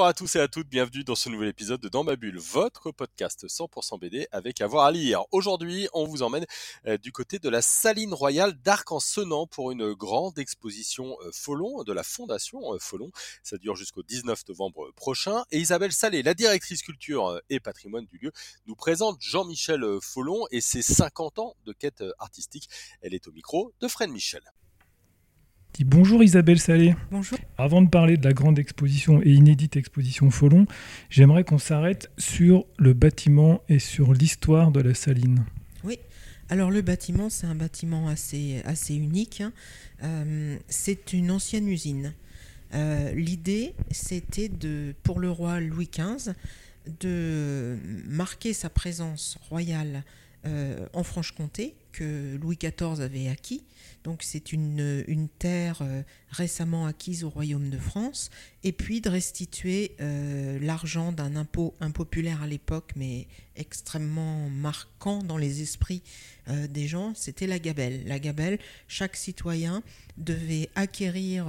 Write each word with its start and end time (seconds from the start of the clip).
Bonjour 0.00 0.08
à 0.08 0.14
tous 0.14 0.36
et 0.36 0.40
à 0.40 0.48
toutes, 0.48 0.70
bienvenue 0.70 1.04
dans 1.04 1.14
ce 1.14 1.28
nouvel 1.28 1.48
épisode 1.48 1.78
de 1.78 1.90
Dans 1.90 2.04
ma 2.04 2.16
bulle, 2.16 2.38
votre 2.38 2.90
podcast 2.90 3.46
100% 3.46 4.00
BD 4.00 4.26
avec 4.32 4.62
avoir 4.62 4.86
à 4.86 4.92
lire. 4.92 5.24
Aujourd'hui, 5.30 5.88
on 5.92 6.06
vous 6.06 6.22
emmène 6.22 6.46
euh, 6.86 6.96
du 6.96 7.12
côté 7.12 7.38
de 7.38 7.50
la 7.50 7.60
Saline 7.60 8.14
Royale 8.14 8.54
d'Arc 8.54 8.90
en 8.92 8.98
Senant 8.98 9.46
pour 9.46 9.72
une 9.72 9.92
grande 9.92 10.38
exposition 10.38 11.18
euh, 11.20 11.30
Folon 11.34 11.82
de 11.82 11.92
la 11.92 12.02
Fondation 12.02 12.72
euh, 12.72 12.78
Folon. 12.78 13.10
Ça 13.42 13.58
dure 13.58 13.76
jusqu'au 13.76 14.02
19 14.02 14.42
novembre 14.48 14.90
prochain. 14.96 15.44
Et 15.50 15.58
Isabelle 15.58 15.92
Salé, 15.92 16.22
la 16.22 16.32
directrice 16.32 16.80
culture 16.80 17.38
et 17.50 17.60
patrimoine 17.60 18.06
du 18.06 18.16
lieu, 18.16 18.32
nous 18.66 18.76
présente 18.76 19.20
Jean-Michel 19.20 19.84
Folon 20.00 20.46
et 20.50 20.62
ses 20.62 20.80
50 20.80 21.40
ans 21.40 21.56
de 21.66 21.74
quête 21.74 22.02
artistique. 22.18 22.70
Elle 23.02 23.12
est 23.12 23.28
au 23.28 23.32
micro 23.32 23.74
de 23.82 23.86
Fred 23.86 24.08
Michel. 24.08 24.40
Bonjour 25.78 26.22
Isabelle 26.22 26.58
Salé. 26.60 26.94
Bonjour. 27.10 27.38
Avant 27.56 27.80
de 27.80 27.88
parler 27.88 28.16
de 28.16 28.24
la 28.24 28.34
grande 28.34 28.58
exposition 28.58 29.22
et 29.22 29.30
inédite 29.30 29.76
exposition 29.76 30.30
Folon, 30.30 30.66
j'aimerais 31.08 31.44
qu'on 31.44 31.58
s'arrête 31.58 32.10
sur 32.18 32.66
le 32.78 32.92
bâtiment 32.92 33.62
et 33.68 33.78
sur 33.78 34.12
l'histoire 34.12 34.72
de 34.72 34.80
la 34.80 34.92
saline. 34.94 35.44
Oui, 35.82 35.98
alors 36.50 36.70
le 36.70 36.82
bâtiment, 36.82 37.30
c'est 37.30 37.46
un 37.46 37.54
bâtiment 37.54 38.08
assez, 38.08 38.60
assez 38.66 38.94
unique. 38.94 39.40
Hein. 39.40 39.52
Euh, 40.02 40.58
c'est 40.68 41.14
une 41.14 41.30
ancienne 41.30 41.66
usine. 41.66 42.12
Euh, 42.74 43.12
l'idée, 43.12 43.74
c'était 43.90 44.48
de, 44.48 44.94
pour 45.02 45.18
le 45.18 45.30
roi 45.30 45.60
Louis 45.60 45.88
XV 45.90 46.34
de 47.00 47.78
marquer 48.06 48.52
sa 48.52 48.68
présence 48.68 49.38
royale 49.48 50.04
euh, 50.46 50.86
en 50.92 51.02
Franche-Comté 51.02 51.74
que 51.92 52.36
Louis 52.40 52.56
XIV 52.56 53.00
avait 53.00 53.28
acquis 53.28 53.62
donc 54.04 54.22
c'est 54.22 54.52
une, 54.52 55.28
terre 55.38 55.80
euh, 55.82 56.02
récemment 56.30 56.86
acquise 56.86 57.22
au 57.24 57.28
Royaume 57.28 57.68
de 57.68 57.78
France, 57.78 58.30
et 58.64 58.72
puis 58.72 59.00
de 59.00 59.10
restituer 59.10 59.94
euh, 60.00 60.58
l'argent 60.60 61.12
d'un 61.12 61.36
impôt 61.36 61.74
impopulaire 61.80 62.42
à 62.42 62.46
l'époque, 62.46 62.92
mais 62.96 63.26
extrêmement 63.56 64.48
marquant 64.48 65.22
dans 65.22 65.36
les 65.36 65.60
esprits 65.60 66.02
des 66.70 66.88
gens, 66.88 67.12
c'était 67.14 67.46
la 67.46 67.60
gabelle. 67.60 68.02
La 68.06 68.18
gabelle, 68.18 68.58
chaque 68.88 69.14
citoyen 69.14 69.82
devait 70.16 70.68
acquérir 70.74 71.46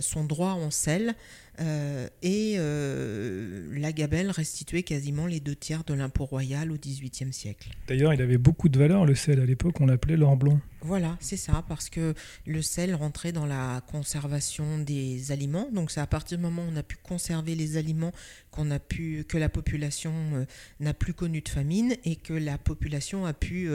son 0.00 0.24
droit 0.24 0.52
en 0.52 0.70
sel 0.70 1.10
euh, 1.10 1.12
et 1.60 2.56
euh, 2.58 3.68
la 3.72 3.92
gabelle 3.92 4.30
restituait 4.30 4.82
quasiment 4.82 5.26
les 5.26 5.40
deux 5.40 5.54
tiers 5.54 5.84
de 5.84 5.94
l'impôt 5.94 6.24
royal 6.24 6.72
au 6.72 6.76
XVIIIe 6.76 7.32
siècle. 7.32 7.70
D'ailleurs, 7.86 8.12
il 8.12 8.20
avait 8.20 8.38
beaucoup 8.38 8.68
de 8.68 8.78
valeur, 8.78 9.04
le 9.04 9.14
sel. 9.14 9.40
À 9.40 9.44
l'époque, 9.44 9.80
on 9.80 9.86
l'appelait 9.86 10.16
l'or 10.16 10.36
blanc. 10.36 10.60
Voilà, 10.84 11.16
c'est 11.20 11.36
ça, 11.36 11.64
parce 11.68 11.88
que 11.88 12.14
le 12.46 12.62
sel 12.62 12.94
rentrait 12.94 13.32
dans 13.32 13.46
la 13.46 13.82
conservation 13.90 14.78
des 14.78 15.32
aliments. 15.32 15.68
Donc, 15.72 15.90
c'est 15.90 16.00
à 16.00 16.06
partir 16.06 16.38
du 16.38 16.44
moment 16.44 16.62
où 16.62 16.70
on 16.72 16.76
a 16.76 16.82
pu 16.82 16.96
conserver 17.02 17.54
les 17.54 17.76
aliments 17.76 18.12
que 18.52 19.36
la 19.36 19.48
population 19.48 20.12
euh, 20.34 20.44
n'a 20.78 20.94
plus 20.94 21.12
connu 21.12 21.40
de 21.40 21.48
famine 21.48 21.96
et 22.04 22.14
que 22.14 22.32
la 22.32 22.56
population 22.56 23.26
a 23.26 23.32
pu 23.32 23.68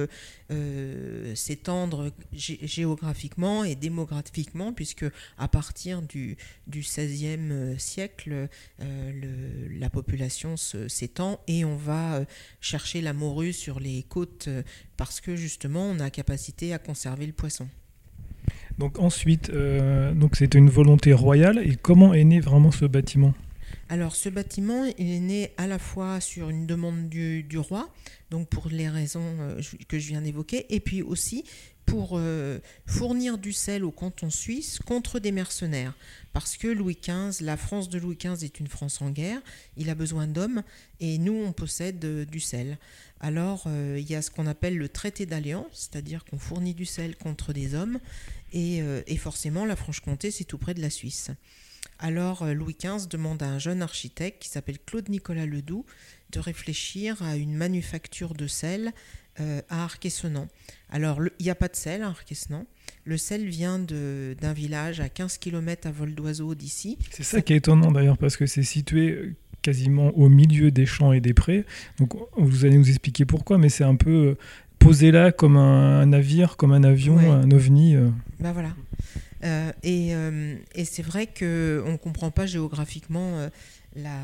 s'étendre 1.35 2.11
géographiquement 2.31 3.65
et 3.65 3.75
démographiquement, 3.75 4.71
puisque 4.71 5.05
à 5.37 5.47
partir 5.49 6.01
du, 6.01 6.37
du 6.67 6.81
16e 6.81 7.77
siècle, 7.77 8.47
euh, 8.81 9.67
la 9.79 9.89
population 9.89 10.55
s'étend 10.57 11.39
et 11.47 11.65
on 11.65 11.75
va 11.75 12.15
euh, 12.15 12.25
chercher 12.61 13.01
la 13.01 13.13
morue 13.13 13.53
sur 13.53 13.79
les 13.79 14.03
côtes 14.03 14.47
euh, 14.47 14.63
parce 14.97 15.21
que 15.21 15.35
justement 15.35 15.83
on 15.83 15.99
a 15.99 16.09
capacité 16.09 16.73
à 16.73 16.79
conserver 16.79 16.98
le 17.05 17.31
poisson. 17.31 17.67
Donc 18.77 18.99
ensuite, 18.99 19.51
donc 19.51 20.35
c'était 20.35 20.57
une 20.57 20.69
volonté 20.69 21.13
royale. 21.13 21.59
Et 21.59 21.75
comment 21.75 22.13
est 22.13 22.23
né 22.23 22.39
vraiment 22.39 22.71
ce 22.71 22.85
bâtiment? 22.85 23.33
Alors 23.89 24.15
ce 24.15 24.29
bâtiment, 24.29 24.85
il 24.97 25.11
est 25.11 25.19
né 25.19 25.51
à 25.57 25.67
la 25.67 25.79
fois 25.79 26.21
sur 26.21 26.49
une 26.49 26.65
demande 26.65 27.09
du, 27.09 27.43
du 27.43 27.57
roi, 27.57 27.89
donc 28.29 28.47
pour 28.47 28.69
les 28.69 28.87
raisons 28.87 29.35
que 29.87 29.99
je 29.99 30.07
viens 30.07 30.21
d'évoquer, 30.21 30.65
et 30.69 30.79
puis 30.79 31.01
aussi 31.01 31.43
pour 31.89 32.11
euh, 32.13 32.59
fournir 32.85 33.37
du 33.37 33.51
sel 33.51 33.83
au 33.83 33.91
canton 33.91 34.29
suisse 34.29 34.79
contre 34.85 35.19
des 35.19 35.31
mercenaires. 35.31 35.93
Parce 36.33 36.55
que 36.55 36.67
Louis 36.67 36.97
XV, 37.01 37.43
la 37.43 37.57
France 37.57 37.89
de 37.89 37.97
Louis 37.97 38.15
XV 38.15 38.43
est 38.43 38.59
une 38.59 38.67
France 38.67 39.01
en 39.01 39.09
guerre, 39.09 39.41
il 39.75 39.89
a 39.89 39.95
besoin 39.95 40.27
d'hommes 40.27 40.63
et 40.99 41.17
nous, 41.17 41.33
on 41.33 41.51
possède 41.51 42.03
euh, 42.05 42.25
du 42.25 42.39
sel. 42.39 42.77
Alors, 43.19 43.63
euh, 43.65 43.97
il 43.99 44.09
y 44.09 44.15
a 44.15 44.21
ce 44.21 44.29
qu'on 44.29 44.45
appelle 44.45 44.77
le 44.77 44.87
traité 44.87 45.25
d'alliance, 45.25 45.89
c'est-à-dire 45.91 46.23
qu'on 46.25 46.37
fournit 46.37 46.75
du 46.75 46.85
sel 46.85 47.15
contre 47.15 47.53
des 47.53 47.73
hommes 47.73 47.99
et, 48.53 48.81
et 49.05 49.17
forcément, 49.17 49.63
la 49.63 49.75
Franche-Comté, 49.75 50.31
c'est 50.31 50.43
tout 50.43 50.57
près 50.57 50.73
de 50.73 50.81
la 50.81 50.89
Suisse. 50.89 51.29
Alors, 51.99 52.45
Louis 52.47 52.75
XV 52.81 53.07
demande 53.07 53.43
à 53.43 53.47
un 53.47 53.59
jeune 53.59 53.83
architecte 53.83 54.41
qui 54.41 54.49
s'appelle 54.49 54.79
Claude 54.79 55.07
Nicolas 55.07 55.45
Ledoux 55.45 55.85
de 56.31 56.39
réfléchir 56.39 57.21
à 57.21 57.35
une 57.35 57.53
manufacture 57.53 58.33
de 58.33 58.47
sel 58.47 58.91
euh, 59.39 59.61
à 59.69 59.83
Arquessenan. 59.83 60.47
Alors, 60.89 61.19
il 61.39 61.43
n'y 61.43 61.49
a 61.49 61.55
pas 61.55 61.67
de 61.67 61.75
sel 61.75 62.01
à 62.01 62.07
Arquessenan. 62.07 62.65
Le 63.05 63.17
sel 63.17 63.45
vient 63.45 63.79
d'un 63.79 64.53
village 64.53 64.99
à 64.99 65.09
15 65.09 65.37
km 65.37 65.87
à 65.87 65.91
vol 65.91 66.13
d'oiseau 66.13 66.55
d'ici. 66.55 66.97
C'est 67.11 67.23
ça 67.23 67.41
qui 67.41 67.53
est 67.53 67.57
étonnant 67.57 67.91
d'ailleurs, 67.91 68.17
parce 68.17 68.37
que 68.37 68.45
c'est 68.45 68.63
situé 68.63 69.11
euh, 69.11 69.35
quasiment 69.61 70.09
au 70.17 70.29
milieu 70.29 70.71
des 70.71 70.85
champs 70.85 71.13
et 71.13 71.21
des 71.21 71.33
prés. 71.33 71.65
Donc, 71.99 72.13
vous 72.37 72.65
allez 72.65 72.77
nous 72.77 72.89
expliquer 72.89 73.25
pourquoi, 73.25 73.57
mais 73.57 73.69
c'est 73.69 73.83
un 73.83 73.95
peu 73.95 74.11
euh, 74.11 74.37
posé 74.77 75.11
là 75.11 75.31
comme 75.31 75.57
un, 75.57 76.05
navire, 76.05 76.57
comme 76.57 76.71
un 76.71 76.83
avion, 76.83 77.17
un 77.19 77.49
ovni. 77.51 77.95
Ben 78.39 78.53
voilà. 78.53 78.73
et, 79.83 80.11
et 80.75 80.85
c'est 80.85 81.03
vrai 81.03 81.27
qu'on 81.27 81.45
ne 81.91 81.97
comprend 81.97 82.31
pas 82.31 82.45
géographiquement 82.45 83.49
la, 83.95 84.19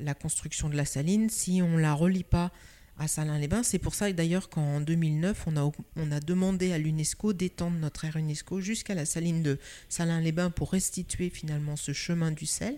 la, 0.00 0.14
construction 0.14 0.68
de 0.68 0.76
la 0.76 0.84
saline 0.84 1.28
si 1.28 1.60
on 1.60 1.70
ne 1.76 1.80
la 1.80 1.92
relie 1.92 2.22
pas 2.22 2.52
à 2.98 3.08
Salins-les-Bains. 3.08 3.62
C'est 3.62 3.78
pour 3.78 3.94
ça 3.94 4.10
d'ailleurs 4.12 4.48
qu'en 4.48 4.80
2009, 4.80 5.46
on 5.48 6.10
a, 6.10 6.20
demandé 6.20 6.72
à 6.72 6.78
l'UNESCO 6.78 7.32
d'étendre 7.32 7.76
notre 7.78 8.04
aire 8.04 8.16
UNESCO 8.16 8.60
jusqu'à 8.60 8.94
la 8.94 9.04
saline 9.04 9.42
de 9.42 9.58
Salins-les-Bains 9.88 10.50
pour 10.50 10.72
restituer 10.72 11.30
finalement 11.30 11.76
ce 11.76 11.92
chemin 11.92 12.30
du 12.30 12.46
sel. 12.46 12.76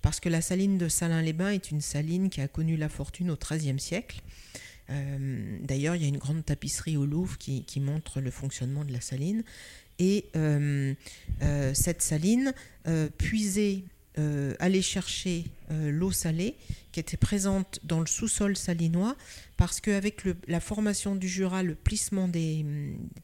Parce 0.00 0.20
que 0.20 0.28
la 0.28 0.40
saline 0.40 0.78
de 0.78 0.88
Salins-les-Bains 0.88 1.50
est 1.50 1.70
une 1.70 1.80
saline 1.80 2.30
qui 2.30 2.40
a 2.40 2.48
connu 2.48 2.76
la 2.76 2.88
fortune 2.88 3.30
au 3.30 3.36
XIIIe 3.36 3.80
siècle. 3.80 4.22
Euh, 4.90 5.58
d'ailleurs, 5.60 5.96
il 5.96 6.02
y 6.02 6.04
a 6.04 6.08
une 6.08 6.18
grande 6.18 6.44
tapisserie 6.44 6.96
au 6.96 7.04
Louvre 7.04 7.36
qui, 7.36 7.80
montre 7.80 8.20
le 8.20 8.30
fonctionnement 8.30 8.84
de 8.84 8.92
la 8.92 9.00
saline. 9.00 9.42
Et 9.98 10.26
euh, 10.36 10.94
euh, 11.42 11.74
cette 11.74 12.02
saline, 12.02 12.54
puisée 13.18 13.84
euh, 14.18 14.54
aller 14.58 14.82
chercher 14.82 15.44
euh, 15.70 15.92
l'eau 15.92 16.10
salée 16.10 16.56
qui 16.90 16.98
était 16.98 17.16
présente 17.16 17.78
dans 17.84 18.00
le 18.00 18.06
sous-sol 18.06 18.56
salinois 18.56 19.16
parce 19.56 19.80
qu'avec 19.80 20.22
la 20.48 20.58
formation 20.58 21.14
du 21.14 21.28
Jura, 21.28 21.62
le 21.62 21.76
plissement 21.76 22.26
des, 22.26 22.64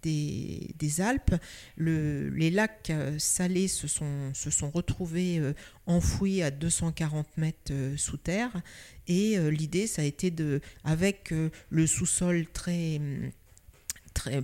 des, 0.03 1.01
Alpes, 1.01 1.35
les 1.79 2.51
lacs 2.51 2.91
euh, 2.91 3.19
salés 3.19 3.67
se 3.67 3.89
sont, 3.89 4.33
se 4.35 4.51
sont 4.51 4.71
retrouvés 4.71 5.41
enfouis 5.87 6.43
à 6.43 6.53
240 6.53 7.39
mètres 7.39 7.73
sous 7.97 8.19
terre. 8.19 8.53
Et 9.09 9.37
l'idée 9.51 9.87
ça 9.87 10.03
a 10.03 10.05
été 10.05 10.31
de, 10.31 10.61
avec 10.85 11.33
le 11.71 11.87
sous-sol 11.87 12.47
très 12.53 13.01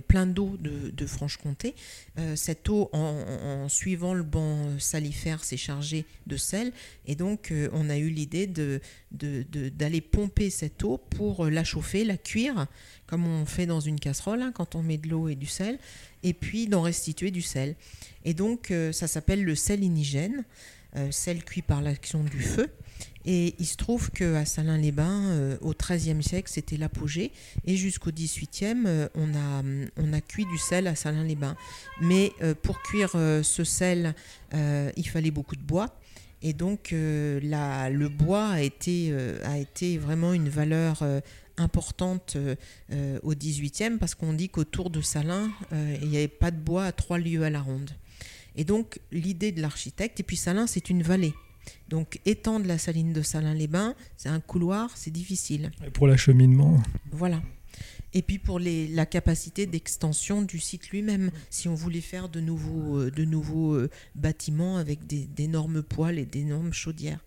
plein 0.07 0.25
d'eau 0.25 0.57
de, 0.59 1.05
Franche-Comté. 1.05 1.75
Euh, 2.17 2.35
cette 2.35 2.69
eau, 2.69 2.89
en, 2.93 3.67
suivant 3.69 4.13
le 4.13 4.23
banc 4.23 4.79
salifère, 4.79 5.43
s'est 5.43 5.57
chargée 5.57 6.05
de 6.27 6.37
sel. 6.37 6.71
Et 7.05 7.15
donc, 7.15 7.51
euh, 7.51 7.69
on 7.73 7.89
a 7.89 7.97
eu 7.97 8.09
l'idée 8.09 8.47
d'aller 8.47 8.79
de, 9.11 9.99
pomper 9.99 10.49
cette 10.49 10.83
eau 10.83 10.97
pour 10.97 11.45
la 11.45 11.63
chauffer, 11.63 12.03
la 12.03 12.17
cuire, 12.17 12.67
comme 13.07 13.25
on 13.25 13.45
fait 13.45 13.65
dans 13.65 13.79
une 13.79 13.99
casserole 13.99 14.41
hein, 14.41 14.51
quand 14.53 14.75
on 14.75 14.83
met 14.83 14.97
de 14.97 15.09
l'eau 15.09 15.27
et 15.27 15.35
du 15.35 15.47
sel, 15.47 15.79
et 16.23 16.33
puis 16.33 16.67
d'en 16.67 16.81
restituer 16.81 17.31
du 17.31 17.41
sel. 17.41 17.75
Et 18.25 18.33
donc, 18.33 18.71
euh, 18.71 18.91
ça 18.91 19.07
s'appelle 19.07 19.43
le 19.43 19.55
sel 19.55 19.83
inigène, 19.83 20.43
sel 21.09 21.45
cuit 21.45 21.61
par 21.61 21.81
l'action 21.81 22.21
du 22.21 22.41
feu. 22.41 22.69
Et 23.25 23.55
il 23.59 23.65
se 23.65 23.75
trouve 23.75 24.09
qu'à 24.11 24.45
Salins-les-Bains, 24.45 25.29
euh, 25.29 25.57
au 25.61 25.73
XIIIe 25.73 26.23
siècle, 26.23 26.49
c'était 26.51 26.77
l'apogée. 26.77 27.31
Et 27.65 27.75
jusqu'au 27.75 28.11
XVIIIe, 28.11 28.83
euh, 28.85 29.07
on, 29.15 29.33
a, 29.35 29.63
on 29.97 30.13
a 30.13 30.21
cuit 30.21 30.45
du 30.45 30.57
sel 30.57 30.87
à 30.87 30.95
Salins-les-Bains. 30.95 31.55
Mais 32.01 32.31
euh, 32.41 32.55
pour 32.59 32.81
cuire 32.81 33.11
ce 33.11 33.63
sel, 33.63 34.15
il 34.53 35.07
fallait 35.07 35.31
beaucoup 35.31 35.55
de 35.55 35.61
bois. 35.61 35.95
Et 36.41 36.53
donc, 36.53 36.93
la, 36.93 37.89
le 37.89 38.09
bois 38.09 38.47
a 38.47 38.61
été, 38.61 39.13
a 39.43 39.59
été 39.59 39.97
vraiment 39.99 40.33
une 40.33 40.49
valeur 40.49 41.03
importante 41.57 42.35
au 43.23 43.35
XVIIIe 43.35 43.97
parce 43.99 44.15
qu'on 44.15 44.33
dit 44.33 44.49
qu'autour 44.49 44.89
de 44.89 45.01
Salins, 45.01 45.51
il 45.71 46.07
n'y 46.09 46.17
avait 46.17 46.27
pas 46.27 46.49
de 46.49 46.57
bois 46.57 46.85
à 46.85 46.91
trois 46.91 47.19
lieues 47.19 47.43
à 47.43 47.49
la 47.49 47.61
ronde. 47.61 47.91
Et 48.55 48.63
donc 48.63 48.99
l'idée 49.11 49.51
de 49.51 49.61
l'architecte, 49.61 50.19
et 50.19 50.23
puis 50.23 50.35
Salins 50.35 50.67
c'est 50.67 50.89
une 50.89 51.03
vallée. 51.03 51.33
Donc 51.89 52.19
étendre 52.25 52.65
la 52.65 52.77
saline 52.77 53.13
de 53.13 53.21
Salins-les-Bains, 53.21 53.95
c'est 54.17 54.29
un 54.29 54.39
couloir, 54.39 54.91
c'est 54.95 55.11
difficile. 55.11 55.71
Et 55.85 55.89
pour 55.89 56.07
l'acheminement. 56.07 56.81
Voilà. 57.11 57.41
Et 58.13 58.21
puis 58.21 58.39
pour 58.39 58.59
les, 58.59 58.87
la 58.87 59.05
capacité 59.05 59.65
d'extension 59.65 60.41
du 60.41 60.59
site 60.59 60.89
lui-même, 60.89 61.31
si 61.49 61.67
on 61.67 61.75
voulait 61.75 62.01
faire 62.01 62.29
de 62.29 62.41
nouveaux, 62.41 62.99
euh, 62.99 63.11
de 63.11 63.23
nouveaux 63.23 63.73
euh, 63.73 63.89
bâtiments 64.15 64.77
avec 64.77 65.07
d'énormes 65.07 65.81
poêles 65.81 66.19
et 66.19 66.25
d'énormes 66.25 66.73
chaudières. 66.73 67.23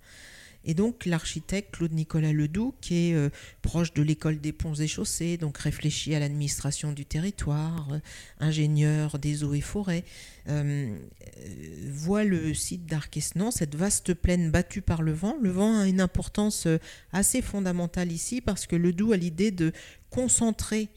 Et 0.64 0.74
donc 0.74 1.04
l'architecte 1.04 1.76
Claude-Nicolas 1.76 2.32
Ledoux, 2.32 2.74
qui 2.80 3.10
est 3.10 3.14
euh, 3.14 3.28
proche 3.62 3.92
de 3.92 4.02
l'école 4.02 4.40
des 4.40 4.52
ponts 4.52 4.74
et 4.74 4.86
chaussées, 4.86 5.36
donc 5.36 5.58
réfléchi 5.58 6.14
à 6.14 6.18
l'administration 6.18 6.92
du 6.92 7.04
territoire, 7.04 7.88
euh, 7.92 7.98
ingénieur 8.40 9.18
des 9.18 9.44
eaux 9.44 9.54
et 9.54 9.60
forêts, 9.60 10.04
euh, 10.48 10.96
voit 11.90 12.24
le 12.24 12.54
site 12.54 12.86
d'Arquesnan, 12.86 13.50
cette 13.50 13.74
vaste 13.74 14.14
plaine 14.14 14.50
battue 14.50 14.82
par 14.82 15.02
le 15.02 15.12
vent. 15.12 15.36
Le 15.42 15.50
vent 15.50 15.78
a 15.80 15.86
une 15.86 16.00
importance 16.00 16.66
assez 17.12 17.42
fondamentale 17.42 18.10
ici 18.10 18.40
parce 18.40 18.66
que 18.66 18.76
Ledoux 18.76 19.12
a 19.12 19.16
l'idée 19.16 19.50
de 19.50 19.72
concentrer 20.10 20.88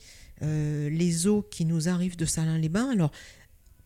les 0.41 1.25
eaux 1.25 1.41
qui 1.41 1.65
nous 1.65 1.89
arrivent 1.89 2.15
de 2.15 2.25
Salins-les-Bains. 2.25 2.91
Alors, 2.91 3.11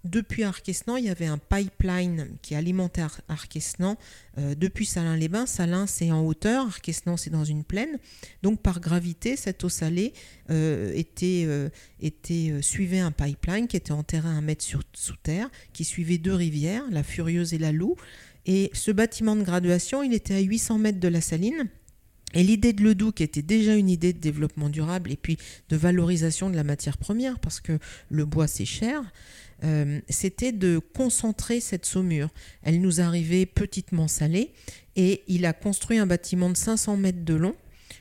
depuis 0.03 0.43
Arquesnan, 0.43 0.97
il 0.97 1.05
y 1.05 1.09
avait 1.09 1.27
un 1.27 1.37
pipeline 1.37 2.29
qui 2.41 2.55
alimentait 2.55 3.03
Arquesnan 3.27 3.97
euh, 4.37 4.55
depuis 4.55 4.85
Salins-les-Bains. 4.85 5.45
Salins, 5.45 5.85
c'est 5.85 6.11
en 6.11 6.25
hauteur, 6.25 6.65
Arquesnan, 6.65 7.17
c'est 7.17 7.29
dans 7.29 7.43
une 7.43 7.63
plaine. 7.63 7.99
Donc, 8.41 8.61
par 8.61 8.79
gravité, 8.79 9.35
cette 9.35 9.63
eau 9.63 9.69
salée 9.69 10.13
euh, 10.49 10.91
était, 10.95 11.45
euh, 11.45 12.61
suivait 12.61 12.99
un 12.99 13.11
pipeline 13.11 13.67
qui 13.67 13.77
était 13.77 13.91
enterré 13.91 14.27
à 14.27 14.31
un 14.31 14.41
mètre 14.41 14.65
sous 14.65 15.15
terre, 15.21 15.49
qui 15.71 15.83
suivait 15.83 16.17
deux 16.17 16.33
rivières, 16.33 16.83
la 16.89 17.03
Furieuse 17.03 17.53
et 17.53 17.59
la 17.59 17.71
Loup. 17.71 17.95
Et 18.47 18.71
ce 18.73 18.89
bâtiment 18.89 19.35
de 19.35 19.43
graduation, 19.43 20.01
il 20.01 20.13
était 20.15 20.33
à 20.33 20.39
800 20.39 20.79
mètres 20.79 20.99
de 20.99 21.07
la 21.07 21.21
saline. 21.21 21.69
Et 22.33 22.43
l'idée 22.43 22.73
de 22.73 22.81
Ledoux, 22.83 23.11
qui 23.11 23.23
était 23.23 23.41
déjà 23.41 23.75
une 23.75 23.89
idée 23.89 24.13
de 24.13 24.19
développement 24.19 24.69
durable 24.69 25.11
et 25.11 25.17
puis 25.17 25.37
de 25.69 25.75
valorisation 25.75 26.49
de 26.49 26.55
la 26.55 26.63
matière 26.63 26.97
première, 26.97 27.39
parce 27.39 27.59
que 27.59 27.77
le 28.09 28.25
bois 28.25 28.47
c'est 28.47 28.65
cher, 28.65 29.03
euh, 29.63 29.99
c'était 30.09 30.51
de 30.51 30.79
concentrer 30.79 31.59
cette 31.59 31.85
saumure. 31.85 32.29
Elle 32.63 32.81
nous 32.81 33.01
arrivait 33.01 33.45
petitement 33.45 34.07
salée 34.07 34.53
et 34.95 35.23
il 35.27 35.45
a 35.45 35.53
construit 35.53 35.97
un 35.97 36.07
bâtiment 36.07 36.49
de 36.49 36.57
500 36.57 36.97
mètres 36.97 37.23
de 37.23 37.33
long, 37.33 37.55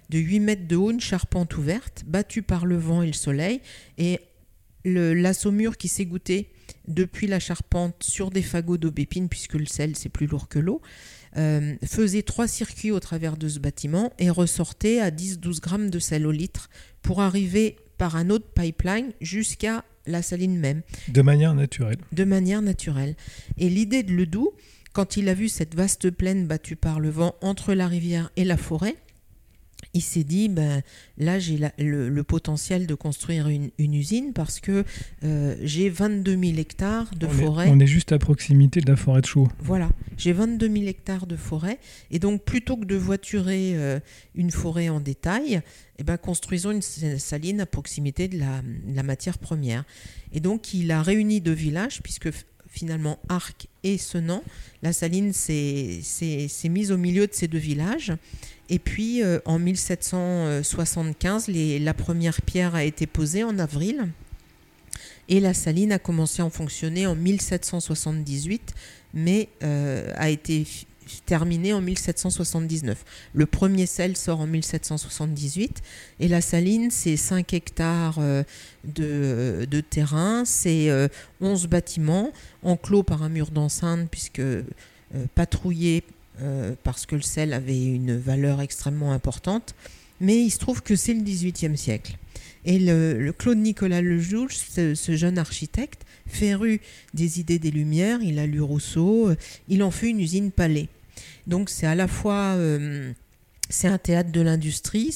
de 0.08 0.18
8 0.18 0.40
mètres 0.40 0.66
de 0.66 0.76
haut, 0.76 0.90
une 0.90 1.00
charpente 1.00 1.56
ouverte, 1.56 2.04
battue 2.06 2.42
par 2.42 2.66
le 2.66 2.76
vent 2.76 3.02
et 3.02 3.06
le 3.06 3.12
soleil. 3.12 3.60
Et 3.98 4.20
la 4.84 5.34
saumure 5.34 5.76
qui 5.76 5.88
s'égouttait 5.88 6.48
depuis 6.88 7.26
la 7.26 7.38
charpente 7.38 8.02
sur 8.02 8.30
des 8.30 8.42
fagots 8.42 8.78
d'aubépine, 8.78 9.28
puisque 9.28 9.54
le 9.54 9.66
sel 9.66 9.96
c'est 9.96 10.08
plus 10.08 10.26
lourd 10.26 10.48
que 10.48 10.58
l'eau, 10.58 10.80
euh, 11.36 11.76
faisait 11.84 12.22
trois 12.22 12.48
circuits 12.48 12.90
au 12.90 12.98
travers 12.98 13.36
de 13.36 13.48
ce 13.48 13.58
bâtiment 13.58 14.12
et 14.18 14.30
ressortait 14.30 15.00
à 15.00 15.10
10-12 15.10 15.60
grammes 15.60 15.90
de 15.90 15.98
sel 15.98 16.26
au 16.26 16.32
litre 16.32 16.70
pour 17.02 17.20
arriver 17.20 17.76
par 17.98 18.16
un 18.16 18.30
autre 18.30 18.48
pipeline 18.52 19.12
jusqu'à 19.20 19.84
la 20.10 20.22
saline 20.22 20.58
même. 20.58 20.82
De 21.08 21.22
manière 21.22 21.54
naturelle. 21.54 21.98
De 22.12 22.24
manière 22.24 22.62
naturelle. 22.62 23.14
Et 23.58 23.68
l'idée 23.68 24.02
de 24.02 24.12
Ledoux, 24.12 24.52
quand 24.92 25.16
il 25.16 25.28
a 25.28 25.34
vu 25.34 25.48
cette 25.48 25.74
vaste 25.74 26.10
plaine 26.10 26.46
battue 26.46 26.76
par 26.76 27.00
le 27.00 27.10
vent 27.10 27.34
entre 27.40 27.74
la 27.74 27.86
rivière 27.86 28.30
et 28.36 28.44
la 28.44 28.56
forêt, 28.56 28.96
il 29.92 30.02
s'est 30.02 30.24
dit, 30.24 30.48
ben, 30.48 30.82
là 31.18 31.38
j'ai 31.38 31.58
le, 31.78 32.22
potentiel 32.22 32.86
de 32.86 32.94
construire 32.94 33.48
une, 33.48 33.70
usine 33.78 34.32
parce 34.32 34.60
que 34.60 34.84
euh, 35.24 35.56
j'ai 35.62 35.88
22 35.88 36.38
000 36.38 36.58
hectares 36.58 37.14
de 37.16 37.26
forêt. 37.26 37.68
on 37.68 37.80
est 37.80 37.86
juste 37.86 38.12
à 38.12 38.18
proximité 38.18 38.80
de 38.80 38.88
la 38.88 38.96
forêt 38.96 39.20
de 39.20 39.26
Chaux. 39.26 39.48
Voilà, 39.58 39.90
j'ai 40.16 40.32
22 40.32 40.68
000 40.68 40.86
hectares 40.86 41.26
de 41.26 41.36
forêt. 41.36 41.78
Et 42.10 42.18
donc 42.18 42.44
plutôt 42.44 42.76
que 42.76 42.84
de 42.84 42.94
voiturer 42.94 43.72
euh, 43.74 43.98
une 44.34 44.50
forêt 44.50 44.88
en 44.88 45.00
détail, 45.00 45.60
eh 45.98 46.04
ben, 46.04 46.16
construisons 46.16 46.70
une 46.70 46.82
saline 46.82 47.60
à 47.60 47.66
proximité 47.66 48.28
de 48.28 48.38
la, 48.38 48.62
de 48.62 48.94
la 48.94 49.02
matière 49.02 49.38
première. 49.38 49.84
Et 50.32 50.40
donc 50.40 50.72
il 50.72 50.92
a 50.92 51.02
réuni 51.02 51.40
deux 51.40 51.52
villages 51.52 52.00
puisque 52.02 52.28
finalement 52.70 53.18
Arc 53.28 53.66
et 53.82 53.98
Senan, 53.98 54.42
la 54.82 54.92
saline 54.92 55.32
s'est 55.32 56.00
mise 56.64 56.92
au 56.92 56.96
milieu 56.96 57.26
de 57.26 57.34
ces 57.34 57.48
deux 57.48 57.58
villages. 57.58 58.12
Et 58.68 58.78
puis 58.78 59.22
euh, 59.22 59.40
en 59.44 59.58
1775, 59.58 61.48
la 61.48 61.94
première 61.94 62.40
pierre 62.42 62.74
a 62.74 62.84
été 62.84 63.06
posée 63.06 63.42
en 63.44 63.58
avril. 63.58 64.08
Et 65.28 65.40
la 65.40 65.54
saline 65.54 65.92
a 65.92 65.98
commencé 65.98 66.42
à 66.42 66.50
fonctionner 66.50 67.06
en 67.06 67.14
1778, 67.14 68.74
mais 69.14 69.48
euh, 69.62 70.12
a 70.16 70.28
été 70.30 70.66
terminée 71.26 71.72
en 71.72 71.80
1779. 71.80 73.04
Le 73.32 73.46
premier 73.46 73.86
sel 73.86 74.16
sort 74.16 74.40
en 74.40 74.46
1778 74.46 75.82
et 76.20 76.28
la 76.28 76.40
saline, 76.40 76.90
c'est 76.90 77.16
5 77.16 77.52
hectares 77.54 78.18
euh, 78.18 78.42
de, 78.84 79.80
terrain, 79.80 80.44
c'est 80.44 80.88
11 81.40 81.66
bâtiments 81.66 82.32
enclos 82.62 83.02
par 83.02 83.22
un 83.22 83.28
mur 83.28 83.50
d'enceinte 83.50 84.08
puisque 84.10 84.42
patrouillés 85.34 86.04
euh, 86.42 86.74
parce 86.84 87.04
que 87.04 87.16
le 87.16 87.22
sel 87.22 87.52
avait 87.52 87.84
une 87.84 88.16
valeur 88.16 88.60
extrêmement 88.62 89.12
importante. 89.12 89.74
Mais 90.20 90.38
il 90.38 90.50
se 90.50 90.58
trouve 90.58 90.82
que 90.82 90.96
c'est 90.96 91.12
le 91.12 91.20
XVIIIe 91.20 91.76
siècle. 91.76 92.16
Et 92.64 92.78
le, 92.78 93.32
Claude 93.36 93.58
Nicolas 93.58 94.00
Lejouge, 94.02 94.56
ce, 94.56 94.94
ce, 94.94 95.16
jeune 95.16 95.38
architecte, 95.38 96.02
féru 96.26 96.80
des 97.14 97.40
idées 97.40 97.58
des 97.58 97.70
Lumières, 97.70 98.20
il 98.22 98.38
a 98.38 98.46
lu 98.46 98.60
Rousseau, 98.60 99.30
euh, 99.30 99.36
il 99.68 99.82
en 99.82 99.90
fait 99.90 100.08
une 100.10 100.20
usine 100.20 100.50
palais. 100.50 100.88
Donc 101.50 101.68
c'est 101.68 101.86
à 101.86 101.96
la 101.96 102.06
fois 102.06 102.54
euh, 102.56 103.12
c'est 103.68 103.88
un 103.88 103.98
théâtre 103.98 104.30
de 104.30 104.40
l'industrie, 104.40 105.12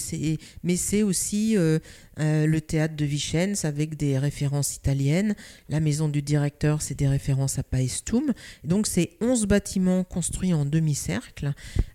mais 0.64 0.74
c'est 0.74 1.04
aussi 1.04 1.56
euh, 1.56 1.78
euh, 2.18 2.46
le 2.46 2.60
théâtre 2.60 2.96
de 2.96 3.04
Vicence 3.04 3.64
avec 3.64 3.96
des 3.96 4.18
références 4.18 4.74
italiennes. 4.74 5.36
La 5.68 5.78
maison 5.78 6.08
du 6.08 6.22
directeur, 6.22 6.82
c'est 6.82 6.96
des 6.96 7.06
références 7.06 7.60
à 7.60 7.62
Paestum. 7.62 8.32
Donc 8.64 8.88
c'est 8.88 9.10
11 9.20 9.46
bâtiments 9.46 10.02
construits 10.02 10.52
en 10.52 10.64
demi-cercle 10.64 11.52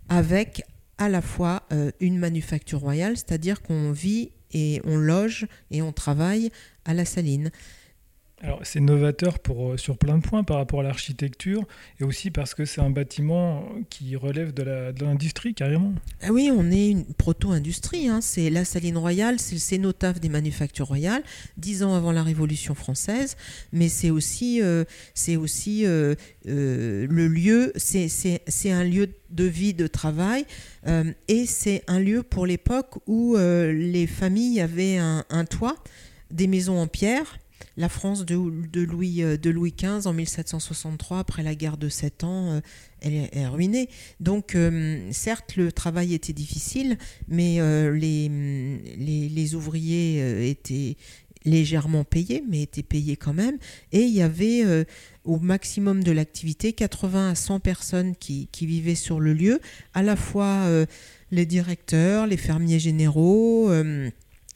avec 0.08 0.64
à 0.98 1.10
la 1.10 1.22
fois 1.22 1.64
une 2.02 2.18
manufacture 2.18 2.80
royale, 2.80 3.16
c'est-à-dire 3.16 3.62
qu'on 3.62 3.92
vit 3.92 4.32
et 4.52 4.82
on 4.84 4.98
loge 4.98 5.48
et 5.72 5.82
on 5.82 5.92
travaille 5.94 6.50
à 6.86 6.94
la 6.94 7.06
saline. 7.06 7.52
Alors 8.42 8.62
c'est 8.64 8.80
novateur 8.80 9.40
pour, 9.40 9.72
euh, 9.72 9.78
sur 9.78 9.98
plein 9.98 10.18
de 10.18 10.24
points 10.24 10.44
par 10.44 10.58
rapport 10.58 10.80
à 10.80 10.84
l'architecture 10.84 11.68
et 12.00 12.06
aussi 12.06 12.32
parce 12.32 12.54
que 12.54 12.64
c'est 12.64 12.80
un 12.80 12.90
bâtiment 12.90 13.66
qui 13.90 14.16
relève 14.16 14.54
de 14.54 15.04
l'industrie 15.04 15.54
carrément. 15.54 15.94
Ah 16.22 16.32
oui, 16.32 16.50
on 16.56 16.72
est 16.72 16.90
une 16.90 17.06
proto-industrie. 17.06 18.08
Hein. 18.08 18.22
C'est 18.22 18.50
la 18.50 18.64
Saline 18.64 18.98
Royale, 18.98 19.40
c'est 19.40 19.56
le 19.56 19.60
cénotaphe 19.60 20.22
des 20.22 20.30
manufactures 20.30 20.88
royales, 20.88 21.24
dix 21.58 21.84
ans 21.84 21.96
avant 21.96 22.14
la 22.14 22.24
Révolution 22.24 22.76
française, 22.76 23.36
mais 23.74 23.90
c'est 23.90 24.10
aussi, 24.10 24.62
euh, 24.62 24.86
aussi 25.38 25.86
euh, 25.86 26.16
le 26.46 27.28
lieu, 27.28 27.74
c'est 27.76 28.72
un 28.72 28.84
lieu 28.84 29.10
de 29.32 29.44
vie, 29.44 29.74
de 29.74 29.88
travail, 29.88 30.46
et 31.28 31.46
c'est 31.46 31.84
un 31.88 32.00
lieu 32.00 32.24
pour 32.24 32.46
l'époque 32.46 32.96
où 33.06 33.36
les 33.38 34.08
familles 34.08 34.62
avaient 34.62 34.98
un 34.98 35.46
toit, 35.46 35.76
des 36.32 36.48
maisons 36.48 36.80
en 36.80 36.88
pierre 36.88 37.38
la 37.78 37.90
France 37.90 38.26
de, 38.26 38.36
Louis, 38.36 39.24
euh, 39.24 39.38
XV 39.38 40.06
en 40.06 40.14
1763, 40.14 41.20
après 41.20 41.44
la 41.44 41.56
guerre 41.56 41.78
de 41.78 41.90
Sept 41.90 42.24
ans, 42.24 42.52
euh, 42.52 42.60
elle 43.02 43.14
est, 43.14 43.48
ruinée. 43.48 43.90
Donc, 44.20 44.56
euh, 44.56 45.08
certes, 45.12 45.56
le 45.56 45.72
travail 45.72 46.14
était 46.14 46.34
difficile, 46.34 46.98
mais 47.28 47.60
les, 47.96 49.56
ouvriers 49.56 50.50
étaient 50.50 50.98
légèrement 51.46 52.04
payés, 52.04 52.44
mais 52.50 52.64
étaient 52.64 52.84
payés 52.84 53.16
quand 53.16 53.34
même. 53.34 53.58
Et 53.94 54.02
il 54.02 54.14
y 54.14 54.22
avait 54.22 54.86
au 55.24 55.40
maximum 55.40 56.04
de 56.04 56.12
l'activité 56.12 56.74
80 56.74 57.30
à 57.32 57.36
100 57.36 57.62
personnes 57.62 58.16
qui, 58.18 58.50
vivaient 58.62 58.96
sur 58.96 59.22
le 59.22 59.34
lieu, 59.34 59.62
à 59.94 60.04
la 60.04 60.18
fois 60.18 60.68
les 61.32 61.46
directeurs, 61.46 62.28
les 62.28 62.38
fermiers 62.38 62.80
généraux 62.80 63.72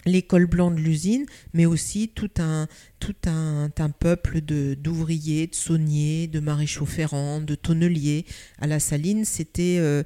l'école 0.05 0.45
blanc 0.48 0.72
de 0.72 0.79
l'usine, 0.79 1.25
mais 1.53 1.65
aussi 1.65 2.10
tout 2.10 2.29
un, 2.39 2.67
tout 3.00 3.15
un, 3.25 3.69
un 3.77 3.89
peuple 3.89 4.41
d'ouvriers, 4.41 5.48
de, 5.48 5.55
sauniers, 5.55 6.27
de 6.27 6.39
maréchaux 6.39 6.86
ferrants, 6.86 7.41
de 7.41 7.55
tonneliers. 7.55 8.25
À 8.60 8.67
la 8.67 8.79
Saline, 8.79 9.25
c'était 9.25 9.77
euh, 9.79 10.03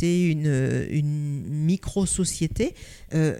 une, 0.00 0.86
une 0.90 1.44
micro-société 1.48 2.74
euh, 3.14 3.38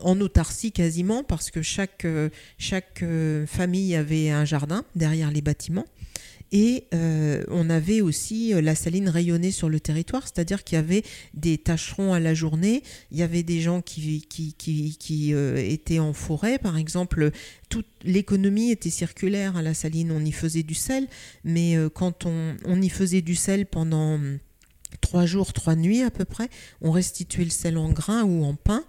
en 0.00 0.20
autarcie 0.20 0.72
quasiment, 0.72 1.24
parce 1.24 1.50
que 1.50 1.62
chaque, 1.62 2.06
chaque 2.58 3.04
famille 3.46 3.94
avait 3.94 4.30
un 4.30 4.44
jardin 4.44 4.84
derrière 4.94 5.30
les 5.30 5.42
bâtiments. 5.42 5.86
Et 6.56 6.84
on 7.50 7.68
avait 7.68 8.00
aussi 8.00 8.52
la 8.54 8.76
saline 8.76 9.08
rayonnée 9.08 9.50
sur 9.50 9.68
le 9.68 9.80
territoire, 9.80 10.22
c'est-à-dire 10.22 10.62
qu'il 10.62 10.76
y 10.76 10.78
avait 10.78 11.02
des 11.34 11.58
tâcherons 11.58 12.12
à 12.12 12.20
la 12.20 12.32
journée, 12.32 12.84
il 13.10 13.18
y 13.18 13.22
avait 13.22 13.42
des 13.42 13.60
gens 13.60 13.80
qui, 13.80 14.24
qui, 14.28 14.54
qui, 14.54 14.96
qui 14.96 15.32
étaient 15.32 15.98
en 15.98 16.12
forêt, 16.12 16.58
par 16.58 16.76
exemple, 16.76 17.32
toute 17.68 17.88
l'économie 18.04 18.70
était 18.70 18.90
circulaire 18.90 19.56
à 19.56 19.62
la 19.62 19.74
saline, 19.74 20.12
on 20.12 20.24
y 20.24 20.30
faisait 20.30 20.62
du 20.62 20.74
sel, 20.74 21.08
mais 21.42 21.76
quand 21.92 22.24
on, 22.24 22.54
on 22.64 22.80
y 22.80 22.88
faisait 22.88 23.22
du 23.22 23.34
sel 23.34 23.66
pendant 23.66 24.20
trois 25.00 25.26
jours, 25.26 25.52
trois 25.52 25.76
nuits 25.76 26.02
à 26.02 26.10
peu 26.10 26.24
près, 26.24 26.48
on 26.80 26.90
restituait 26.90 27.44
le 27.44 27.50
sel 27.50 27.76
en 27.76 27.90
grains 27.90 28.24
ou 28.24 28.44
en 28.44 28.54
pain, 28.54 28.84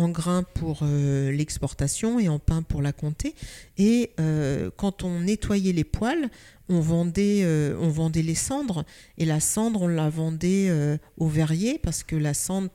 en 0.00 0.08
grains 0.08 0.42
pour 0.42 0.80
euh, 0.82 1.30
l'exportation 1.30 2.18
et 2.18 2.28
en 2.28 2.38
pain 2.38 2.62
pour 2.62 2.80
la 2.80 2.92
comté. 2.92 3.34
Et 3.76 4.12
euh, 4.18 4.70
quand 4.76 5.04
on 5.04 5.20
nettoyait 5.20 5.72
les 5.72 5.84
poêles, 5.84 6.30
on 6.68 6.80
vendait, 6.80 7.42
euh, 7.42 7.76
on 7.80 7.88
vendait 7.88 8.22
les 8.22 8.34
cendres 8.34 8.84
et 9.18 9.26
la 9.26 9.40
cendre, 9.40 9.82
on 9.82 9.88
la 9.88 10.08
vendait 10.08 10.70
au 11.18 11.26
verrier 11.26 11.78
parce 11.82 12.02
que 12.02 12.16
la 12.16 12.32
cendre 12.32 12.70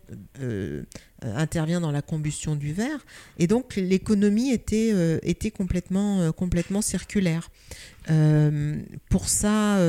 intervient 1.22 1.82
dans 1.82 1.92
la 1.92 2.02
combustion 2.02 2.56
du 2.56 2.74
verre. 2.74 3.06
Et 3.40 3.48
donc 3.48 3.76
l'économie 3.78 4.52
était, 4.52 4.94
était 5.24 5.52
complètement, 5.52 6.32
complètement 6.34 6.82
circulaire. 6.82 7.50
Pour 9.10 9.30
ça, 9.30 9.80